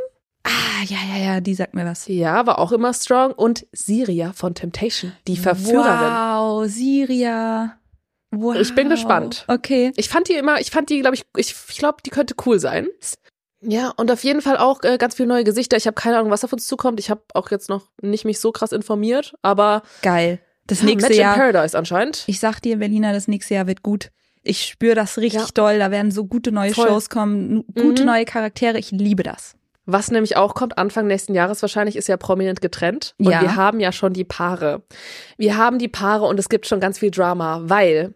Ah, 0.44 0.84
ja, 0.86 0.98
ja, 1.14 1.24
ja, 1.24 1.42
die 1.42 1.54
sagt 1.54 1.74
mir 1.74 1.86
was. 1.86 2.08
Ja, 2.08 2.46
war 2.46 2.60
auch 2.60 2.72
immer 2.72 2.94
strong. 2.94 3.34
Und 3.34 3.68
Siria 3.72 4.32
von 4.34 4.56
Temptation, 4.56 5.12
die 5.28 5.38
Verführerin. 5.38 6.14
Wow, 6.14 6.68
Siria. 6.68 7.78
Wow. 8.32 8.56
Ich 8.56 8.74
bin 8.76 8.90
gespannt. 8.90 9.46
Okay. 9.48 9.92
Ich 9.96 10.10
fand 10.10 10.30
die 10.30 10.34
immer, 10.34 10.60
ich 10.60 10.72
fand 10.72 10.90
die, 10.90 11.02
glaube 11.02 11.16
ich, 11.16 11.26
ich, 11.36 11.56
ich 11.70 11.78
glaube, 11.78 11.98
die 12.06 12.10
könnte 12.10 12.36
cool 12.46 12.60
sein. 12.60 12.88
Ja, 13.62 13.94
und 13.98 14.12
auf 14.12 14.24
jeden 14.24 14.42
Fall 14.42 14.58
auch 14.58 14.84
äh, 14.84 14.98
ganz 14.98 15.16
viele 15.16 15.30
neue 15.30 15.44
Gesichter. 15.44 15.78
Ich 15.78 15.88
habe 15.88 15.96
keine 15.96 16.18
Ahnung, 16.18 16.32
was 16.32 16.44
auf 16.44 16.54
uns 16.54 16.68
zukommt. 16.68 17.00
Ich 17.00 17.10
habe 17.10 17.24
auch 17.34 17.50
jetzt 17.50 17.70
noch 17.70 17.88
nicht 18.02 18.26
mich 18.26 18.40
so 18.40 18.52
krass 18.52 18.72
informiert, 18.72 19.34
aber 19.42 19.82
Geil. 20.02 20.40
Das 20.68 20.82
ja, 20.82 20.86
nächste 20.86 21.10
Match 21.10 21.20
Jahr. 21.20 21.34
in 21.34 21.40
Paradise 21.40 21.78
anscheinend. 21.78 22.24
Ich 22.28 22.40
sag 22.40 22.60
dir, 22.60 22.78
Berliner, 22.78 23.14
das 23.14 23.28
nächste 23.28 23.56
Jahr 23.56 23.68
wird 23.68 23.84
gut. 23.84 24.12
Ich 24.44 24.64
spüre 24.66 24.96
das 24.96 25.18
richtig 25.18 25.42
Ja. 25.42 25.48
doll. 25.54 25.80
Da 25.80 25.92
werden 25.92 26.12
so 26.12 26.26
gute 26.26 26.52
neue 26.52 26.74
Voll. 26.74 26.88
Shows 26.88 27.10
kommen, 27.10 27.64
gute 27.76 28.02
Mhm. 28.04 28.08
neue 28.08 28.26
Charaktere. 28.26 28.78
Ich 28.78 28.92
liebe 28.92 29.24
das. 29.24 29.56
Was 29.86 30.12
nämlich 30.12 30.36
auch 30.36 30.54
kommt, 30.54 30.78
Anfang 30.78 31.08
nächsten 31.08 31.34
Jahres 31.34 31.62
wahrscheinlich, 31.62 31.96
ist 31.96 32.08
ja 32.10 32.18
prominent 32.18 32.60
getrennt. 32.62 33.16
Und 33.20 33.32
Ja. 33.32 33.42
wir 33.42 33.56
haben 33.56 33.80
ja 33.80 33.92
schon 33.94 34.12
die 34.14 34.26
Paare. 34.26 34.84
Wir 35.38 35.56
haben 35.58 35.80
die 35.80 35.88
Paare 35.88 36.26
und 36.26 36.38
es 36.40 36.50
gibt 36.50 36.68
schon 36.68 36.80
ganz 36.82 37.00
viel 37.00 37.10
Drama, 37.12 37.62
weil 37.64 38.14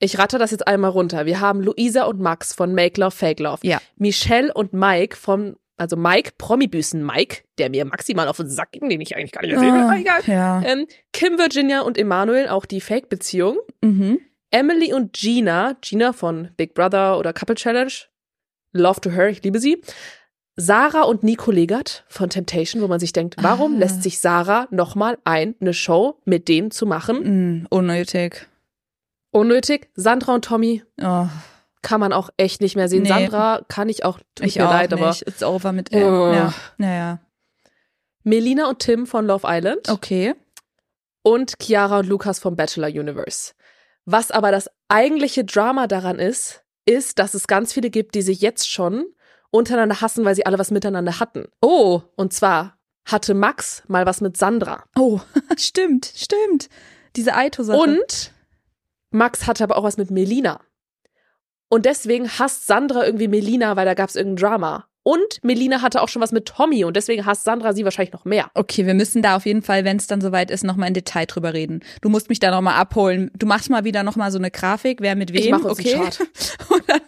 ich 0.00 0.18
ratte 0.18 0.36
das 0.36 0.50
jetzt 0.50 0.66
einmal 0.66 0.90
runter. 0.90 1.24
Wir 1.26 1.40
haben 1.40 1.60
Luisa 1.62 2.04
und 2.04 2.20
Max 2.20 2.52
von 2.54 2.74
Make 2.74 3.00
Love, 3.00 3.12
Fake 3.12 3.40
Love. 3.40 3.60
Ja. 3.62 3.80
Michelle 3.96 4.52
und 4.52 4.74
Mike 4.74 5.16
von, 5.16 5.56
also 5.78 5.96
Mike, 5.96 6.32
Promibüßen 6.36 7.04
Mike, 7.06 7.38
der 7.56 7.70
mir 7.70 7.84
maximal 7.86 8.28
auf 8.28 8.36
den 8.36 8.50
Sack 8.50 8.72
ging, 8.72 8.88
den 8.90 9.00
ich 9.00 9.16
eigentlich 9.16 9.32
gar 9.32 9.42
nicht 9.42 9.52
erzählen 9.52 9.72
will, 9.74 9.80
Ah, 9.80 9.88
aber 9.90 9.98
egal. 9.98 10.20
Ja. 10.26 10.62
Ähm, 10.62 10.86
Kim 11.14 11.38
Virginia 11.38 11.80
und 11.80 11.96
Emanuel, 11.96 12.48
auch 12.48 12.66
die 12.66 12.80
Fake-Beziehung. 12.82 13.58
Mhm. 13.80 14.18
Emily 14.52 14.92
und 14.92 15.12
Gina, 15.14 15.76
Gina 15.80 16.12
von 16.12 16.50
Big 16.56 16.74
Brother 16.74 17.18
oder 17.18 17.32
Couple 17.32 17.54
Challenge. 17.56 17.92
Love 18.72 19.00
to 19.00 19.10
her, 19.10 19.28
ich 19.28 19.42
liebe 19.42 19.58
sie. 19.58 19.82
Sarah 20.56 21.02
und 21.02 21.22
Nico 21.22 21.50
Legert 21.50 22.04
von 22.08 22.28
Temptation, 22.28 22.82
wo 22.82 22.86
man 22.86 23.00
sich 23.00 23.12
denkt, 23.12 23.36
warum 23.40 23.76
Ah. 23.76 23.78
lässt 23.78 24.02
sich 24.02 24.18
Sarah 24.20 24.68
nochmal 24.70 25.18
ein, 25.24 25.54
eine 25.60 25.72
Show 25.74 26.20
mit 26.26 26.46
denen 26.48 26.70
zu 26.70 26.84
machen? 26.86 27.62
Mm, 27.62 27.66
unnötig. 27.70 28.46
Unnötig. 29.30 29.88
Sandra 29.94 30.34
und 30.34 30.44
Tommy 30.44 30.82
Oh, 31.00 31.26
kann 31.80 32.00
man 32.00 32.12
auch 32.12 32.28
echt 32.36 32.60
nicht 32.60 32.76
mehr 32.76 32.88
sehen. 32.88 33.02
Nee. 33.04 33.08
Sandra 33.08 33.62
kann 33.68 33.88
ich 33.88 34.04
auch, 34.04 34.18
tut 34.34 34.46
ich 34.46 34.56
mir 34.56 34.68
auch 34.68 34.72
leid, 34.72 34.90
nicht. 34.90 35.02
aber 35.02 35.10
It's 35.26 35.42
over 35.42 35.72
mit 35.72 35.90
ihr. 35.90 36.06
Oh. 36.06 36.32
Ja. 36.32 36.52
Naja. 36.76 37.18
Melina 38.24 38.68
und 38.68 38.78
Tim 38.80 39.06
von 39.06 39.26
Love 39.26 39.46
Island 39.48 39.88
Okay. 39.88 40.34
und 41.22 41.54
Chiara 41.62 42.00
und 42.00 42.06
Lukas 42.08 42.38
vom 42.38 42.56
Bachelor 42.56 42.88
Universe. 42.88 43.54
Was 44.04 44.30
aber 44.30 44.50
das 44.50 44.68
eigentliche 44.88 45.44
Drama 45.44 45.86
daran 45.86 46.18
ist, 46.18 46.64
ist, 46.84 47.18
dass 47.18 47.34
es 47.34 47.46
ganz 47.46 47.72
viele 47.72 47.90
gibt, 47.90 48.14
die 48.14 48.22
sich 48.22 48.40
jetzt 48.40 48.68
schon 48.68 49.06
untereinander 49.50 50.00
hassen, 50.00 50.24
weil 50.24 50.34
sie 50.34 50.46
alle 50.46 50.58
was 50.58 50.70
miteinander 50.70 51.20
hatten. 51.20 51.46
Oh. 51.60 52.02
Und 52.16 52.32
zwar 52.32 52.78
hatte 53.04 53.34
Max 53.34 53.82
mal 53.86 54.06
was 54.06 54.20
mit 54.20 54.36
Sandra. 54.36 54.84
Oh. 54.96 55.20
stimmt, 55.56 56.12
stimmt. 56.14 56.68
Diese 57.14 57.34
Aito-Sache. 57.34 57.78
Und 57.78 58.32
Max 59.10 59.46
hatte 59.46 59.64
aber 59.64 59.76
auch 59.76 59.84
was 59.84 59.98
mit 59.98 60.10
Melina. 60.10 60.60
Und 61.68 61.86
deswegen 61.86 62.28
hasst 62.28 62.66
Sandra 62.66 63.04
irgendwie 63.04 63.28
Melina, 63.28 63.76
weil 63.76 63.86
da 63.86 63.94
gab 63.94 64.08
es 64.08 64.16
irgendein 64.16 64.48
Drama. 64.48 64.88
Und 65.04 65.42
Melina 65.42 65.82
hatte 65.82 66.00
auch 66.00 66.08
schon 66.08 66.22
was 66.22 66.30
mit 66.30 66.46
Tommy 66.46 66.84
und 66.84 66.96
deswegen 66.96 67.26
hasst 67.26 67.42
Sandra 67.44 67.72
sie 67.72 67.84
wahrscheinlich 67.84 68.12
noch 68.12 68.24
mehr. 68.24 68.50
Okay, 68.54 68.86
wir 68.86 68.94
müssen 68.94 69.20
da 69.20 69.34
auf 69.36 69.46
jeden 69.46 69.62
Fall, 69.62 69.84
wenn 69.84 69.96
es 69.96 70.06
dann 70.06 70.20
soweit 70.20 70.50
ist, 70.50 70.62
nochmal 70.62 70.88
in 70.88 70.94
Detail 70.94 71.26
drüber 71.26 71.52
reden. 71.54 71.80
Du 72.02 72.08
musst 72.08 72.28
mich 72.28 72.38
da 72.38 72.52
nochmal 72.52 72.74
abholen. 72.74 73.30
Du 73.36 73.46
machst 73.46 73.68
mal 73.68 73.82
wieder 73.84 74.04
nochmal 74.04 74.30
so 74.30 74.38
eine 74.38 74.52
Grafik, 74.52 75.00
wer 75.00 75.16
mit 75.16 75.32
wem. 75.32 75.42
Ich 75.42 75.50
mache 75.50 75.66
uns 75.68 75.80
okay. 75.80 75.94
einen 75.94 76.04
Chart. 76.04 76.20
Und 76.70 76.82
dann 76.88 77.00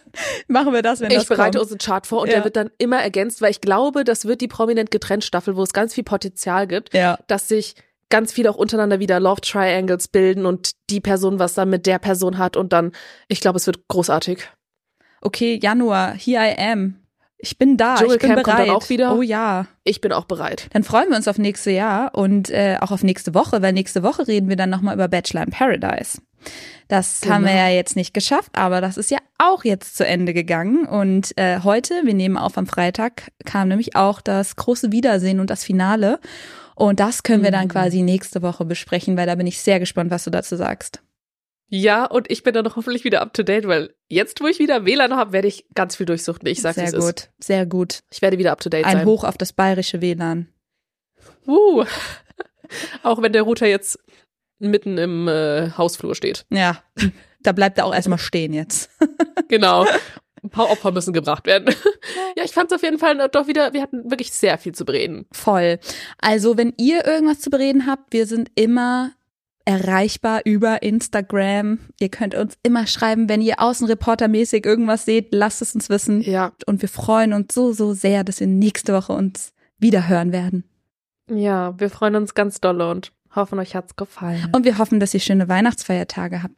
machen 0.47 0.73
wir 0.73 0.81
das, 0.81 0.99
wenn 0.99 1.09
das 1.09 1.23
Ich 1.23 1.29
bereite 1.29 1.57
kommt. 1.57 1.71
uns 1.71 1.71
einen 1.71 1.79
Chart 1.79 2.05
vor 2.07 2.21
und 2.21 2.27
Ja. 2.27 2.35
der 2.35 2.43
wird 2.45 2.55
dann 2.55 2.69
immer 2.77 3.01
ergänzt, 3.01 3.41
weil 3.41 3.51
ich 3.51 3.61
glaube, 3.61 4.03
das 4.03 4.25
wird 4.25 4.41
die 4.41 4.47
prominent 4.47 4.91
getrennt 4.91 5.23
Staffel, 5.23 5.55
wo 5.55 5.63
es 5.63 5.73
ganz 5.73 5.93
viel 5.93 6.03
Potenzial 6.03 6.67
gibt, 6.67 6.93
Ja. 6.93 7.17
dass 7.27 7.47
sich 7.47 7.75
ganz 8.09 8.31
viele 8.31 8.49
auch 8.51 8.55
untereinander 8.55 8.99
wieder 8.99 9.19
Love 9.19 9.41
Triangles 9.41 10.07
bilden 10.07 10.45
und 10.45 10.71
die 10.89 11.01
Person 11.01 11.39
was 11.39 11.53
dann 11.53 11.69
mit 11.69 11.85
der 11.85 11.99
Person 11.99 12.37
hat 12.37 12.55
und 12.55 12.71
dann, 12.71 12.91
ich 13.27 13.41
glaube, 13.41 13.57
es 13.57 13.65
wird 13.67 13.87
großartig. 13.87 14.47
Okay, 15.21 15.59
Januar, 15.61 16.13
here 16.13 16.43
I 16.45 16.55
am. 16.57 16.95
Ich 17.37 17.57
bin 17.57 17.77
da, 17.77 17.95
ich 17.95 17.99
bin 18.01 18.09
Dschungelcamp 18.09 18.33
kommt 18.35 18.45
bereit. 18.45 18.67
dann 18.69 18.75
auch 18.75 18.89
wieder. 18.89 19.15
Oh 19.15 19.21
ja. 19.21 19.67
Ich 19.83 20.01
bin 20.01 20.11
auch 20.11 20.25
bereit. 20.25 20.67
Dann 20.71 20.83
freuen 20.83 21.09
wir 21.09 21.17
uns 21.17 21.27
auf 21.27 21.37
nächste 21.37 21.71
Jahr 21.71 22.15
und 22.15 22.49
äh, 22.49 22.77
auch 22.79 22.91
auf 22.91 23.03
nächste 23.03 23.33
Woche, 23.33 23.61
weil 23.61 23.73
nächste 23.73 24.03
Woche 24.03 24.27
reden 24.27 24.47
wir 24.49 24.55
dann 24.55 24.69
nochmal 24.69 24.95
über 24.95 25.07
Bachelor 25.07 25.43
in 25.43 25.51
Paradise. 25.51 26.19
Das 26.87 27.21
Genau. 27.21 27.35
haben 27.35 27.45
wir 27.45 27.53
ja 27.55 27.69
jetzt 27.69 27.95
nicht 27.95 28.13
geschafft, 28.13 28.51
aber 28.53 28.79
das 28.79 28.97
ist 28.97 29.11
ja 29.11 29.17
auch 29.37 29.63
jetzt 29.65 29.97
zu 29.97 30.05
Ende 30.05 30.33
gegangen. 30.33 30.85
Und 30.85 31.37
äh, 31.37 31.59
heute, 31.63 32.01
wir 32.05 32.13
nehmen 32.13 32.37
auf 32.37 32.57
am 32.57 32.67
Freitag, 32.67 33.31
kam 33.45 33.67
nämlich 33.67 33.95
auch 33.95 34.21
das 34.21 34.55
große 34.55 34.91
Wiedersehen 34.91 35.39
und 35.39 35.49
das 35.49 35.63
Finale. 35.63 36.19
Und 36.75 36.99
das 36.99 37.23
können 37.23 37.43
wir 37.43 37.51
dann 37.51 37.65
Mhm. 37.65 37.69
quasi 37.71 38.01
nächste 38.01 38.41
Woche 38.41 38.65
besprechen, 38.65 39.17
weil 39.17 39.25
da 39.27 39.35
bin 39.35 39.47
ich 39.47 39.61
sehr 39.61 39.79
gespannt, 39.79 40.11
was 40.11 40.23
du 40.25 40.29
dazu 40.29 40.55
sagst. 40.55 41.01
Ja, 41.67 42.05
und 42.05 42.29
ich 42.31 42.43
bin 42.43 42.53
dann 42.53 42.75
hoffentlich 42.75 43.03
wieder 43.03 43.21
up 43.21 43.33
to 43.33 43.43
date, 43.43 43.67
weil 43.67 43.95
jetzt, 44.07 44.39
wo 44.41 44.47
ich 44.47 44.59
wieder 44.59 44.85
WLAN 44.85 45.15
habe, 45.15 45.31
werde 45.31 45.47
ich 45.47 45.65
ganz 45.73 45.95
viel 45.95 46.05
durchsuchten. 46.05 46.47
Ich 46.47 46.61
sag's, 46.61 46.77
wie 46.77 46.81
sehr 46.81 46.89
es 46.89 46.93
ist. 46.93 47.05
gut, 47.05 47.29
sehr 47.39 47.65
gut. 47.65 47.99
Ich 48.11 48.21
werde 48.21 48.37
wieder 48.37 48.51
up 48.51 48.61
to 48.61 48.69
date 48.69 48.85
Ein 48.85 48.97
sein. 48.97 49.05
Hoch 49.05 49.23
auf 49.23 49.37
das 49.37 49.53
bayerische 49.53 50.01
WLAN. 50.01 50.47
Uh. 51.47 51.85
Auch 53.03 53.21
wenn 53.21 53.33
der 53.33 53.43
Router 53.43 53.67
jetzt 53.67 53.99
mitten 54.59 54.97
im 54.97 55.27
äh, 55.27 55.71
Hausflur 55.71 56.15
steht. 56.15 56.45
Ja, 56.49 56.83
da 57.41 57.51
bleibt 57.51 57.77
er 57.77 57.85
auch 57.85 57.93
erstmal 57.93 58.19
stehen 58.19 58.53
jetzt. 58.53 58.89
Genau. 59.47 59.85
Ein 60.41 60.49
paar 60.49 60.71
Opfer 60.71 60.91
müssen 60.91 61.13
gebracht 61.13 61.45
werden. 61.45 61.73
ja, 62.35 62.43
ich 62.43 62.51
fand 62.51 62.71
es 62.71 62.75
auf 62.75 62.81
jeden 62.81 62.97
Fall 62.97 63.29
doch 63.29 63.45
wieder, 63.45 63.73
wir 63.73 63.81
hatten 63.83 64.09
wirklich 64.09 64.31
sehr 64.31 64.57
viel 64.57 64.73
zu 64.73 64.85
bereden. 64.85 65.27
Voll. 65.31 65.77
Also, 66.17 66.57
wenn 66.57 66.73
ihr 66.77 67.05
irgendwas 67.05 67.41
zu 67.41 67.51
bereden 67.51 67.85
habt, 67.85 68.11
wir 68.11 68.25
sind 68.25 68.49
immer 68.55 69.11
erreichbar 69.65 70.41
über 70.45 70.83
Instagram. 70.83 71.79
Ihr 71.99 72.09
könnt 72.09 72.35
uns 72.35 72.55
immer 72.63 72.87
schreiben, 72.87 73.27
wenn 73.27 73.41
ihr 73.41 73.59
außenreportermäßig 73.59 74.65
irgendwas 74.65 75.05
seht, 75.05 75.33
lasst 75.33 75.61
es 75.61 75.73
uns 75.75 75.89
wissen. 75.89 76.21
Ja. 76.21 76.53
Und 76.67 76.81
wir 76.81 76.89
freuen 76.89 77.33
uns 77.33 77.53
so, 77.53 77.73
so 77.73 77.93
sehr, 77.93 78.23
dass 78.23 78.39
wir 78.39 78.47
nächste 78.47 78.93
Woche 78.93 79.13
uns 79.13 79.53
wieder 79.79 80.07
hören 80.07 80.31
werden. 80.31 80.63
Ja, 81.29 81.77
wir 81.79 81.89
freuen 81.89 82.15
uns 82.15 82.35
ganz 82.35 82.61
dolle 82.61 82.89
und 82.89 83.11
hoffen, 83.35 83.57
euch 83.59 83.75
hat's 83.75 83.95
gefallen. 83.95 84.49
Und 84.53 84.63
wir 84.65 84.77
hoffen, 84.77 84.99
dass 84.99 85.13
ihr 85.13 85.19
schöne 85.19 85.49
Weihnachtsfeiertage 85.49 86.43
habt. 86.43 86.53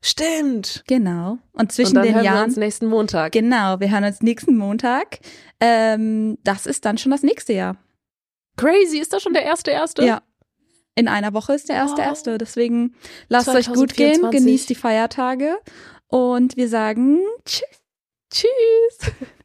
Stimmt. 0.00 0.84
Genau. 0.86 1.32
Und 1.52 1.60
Und 1.60 1.72
zwischen 1.72 1.96
dann 1.96 2.04
den 2.04 2.14
hören 2.14 2.24
wir 2.24 2.30
Jahren. 2.32 2.44
uns 2.44 2.56
nächsten 2.56 2.86
Montag. 2.86 3.32
Genau, 3.32 3.78
wir 3.80 3.90
hören 3.90 4.04
uns 4.04 4.22
nächsten 4.22 4.56
Montag. 4.56 5.18
Ähm, 5.60 6.38
das 6.44 6.66
ist 6.66 6.84
dann 6.84 6.96
schon 6.96 7.10
das 7.12 7.22
nächste 7.22 7.52
Jahr. 7.52 7.76
Crazy, 8.56 8.98
ist 8.98 9.12
das 9.12 9.22
schon 9.22 9.34
der 9.34 9.42
erste 9.44 9.72
erste? 9.72 10.04
Ja. 10.04 10.22
In 10.96 11.08
einer 11.08 11.34
Woche 11.34 11.52
ist 11.54 11.68
der 11.68 11.76
erste 11.76 11.98
Wow. 11.98 12.06
erste. 12.08 12.38
Deswegen 12.38 12.94
lasst 13.28 13.48
euch 13.48 13.66
gut 13.68 13.94
gehen, 13.94 14.14
2024. 14.20 14.30
genießt 14.40 14.68
die 14.70 14.74
Feiertage 14.74 15.58
und 16.08 16.56
wir 16.56 16.68
sagen 16.68 17.20
Tschüss. 17.44 17.68
Tschüss. 18.32 19.12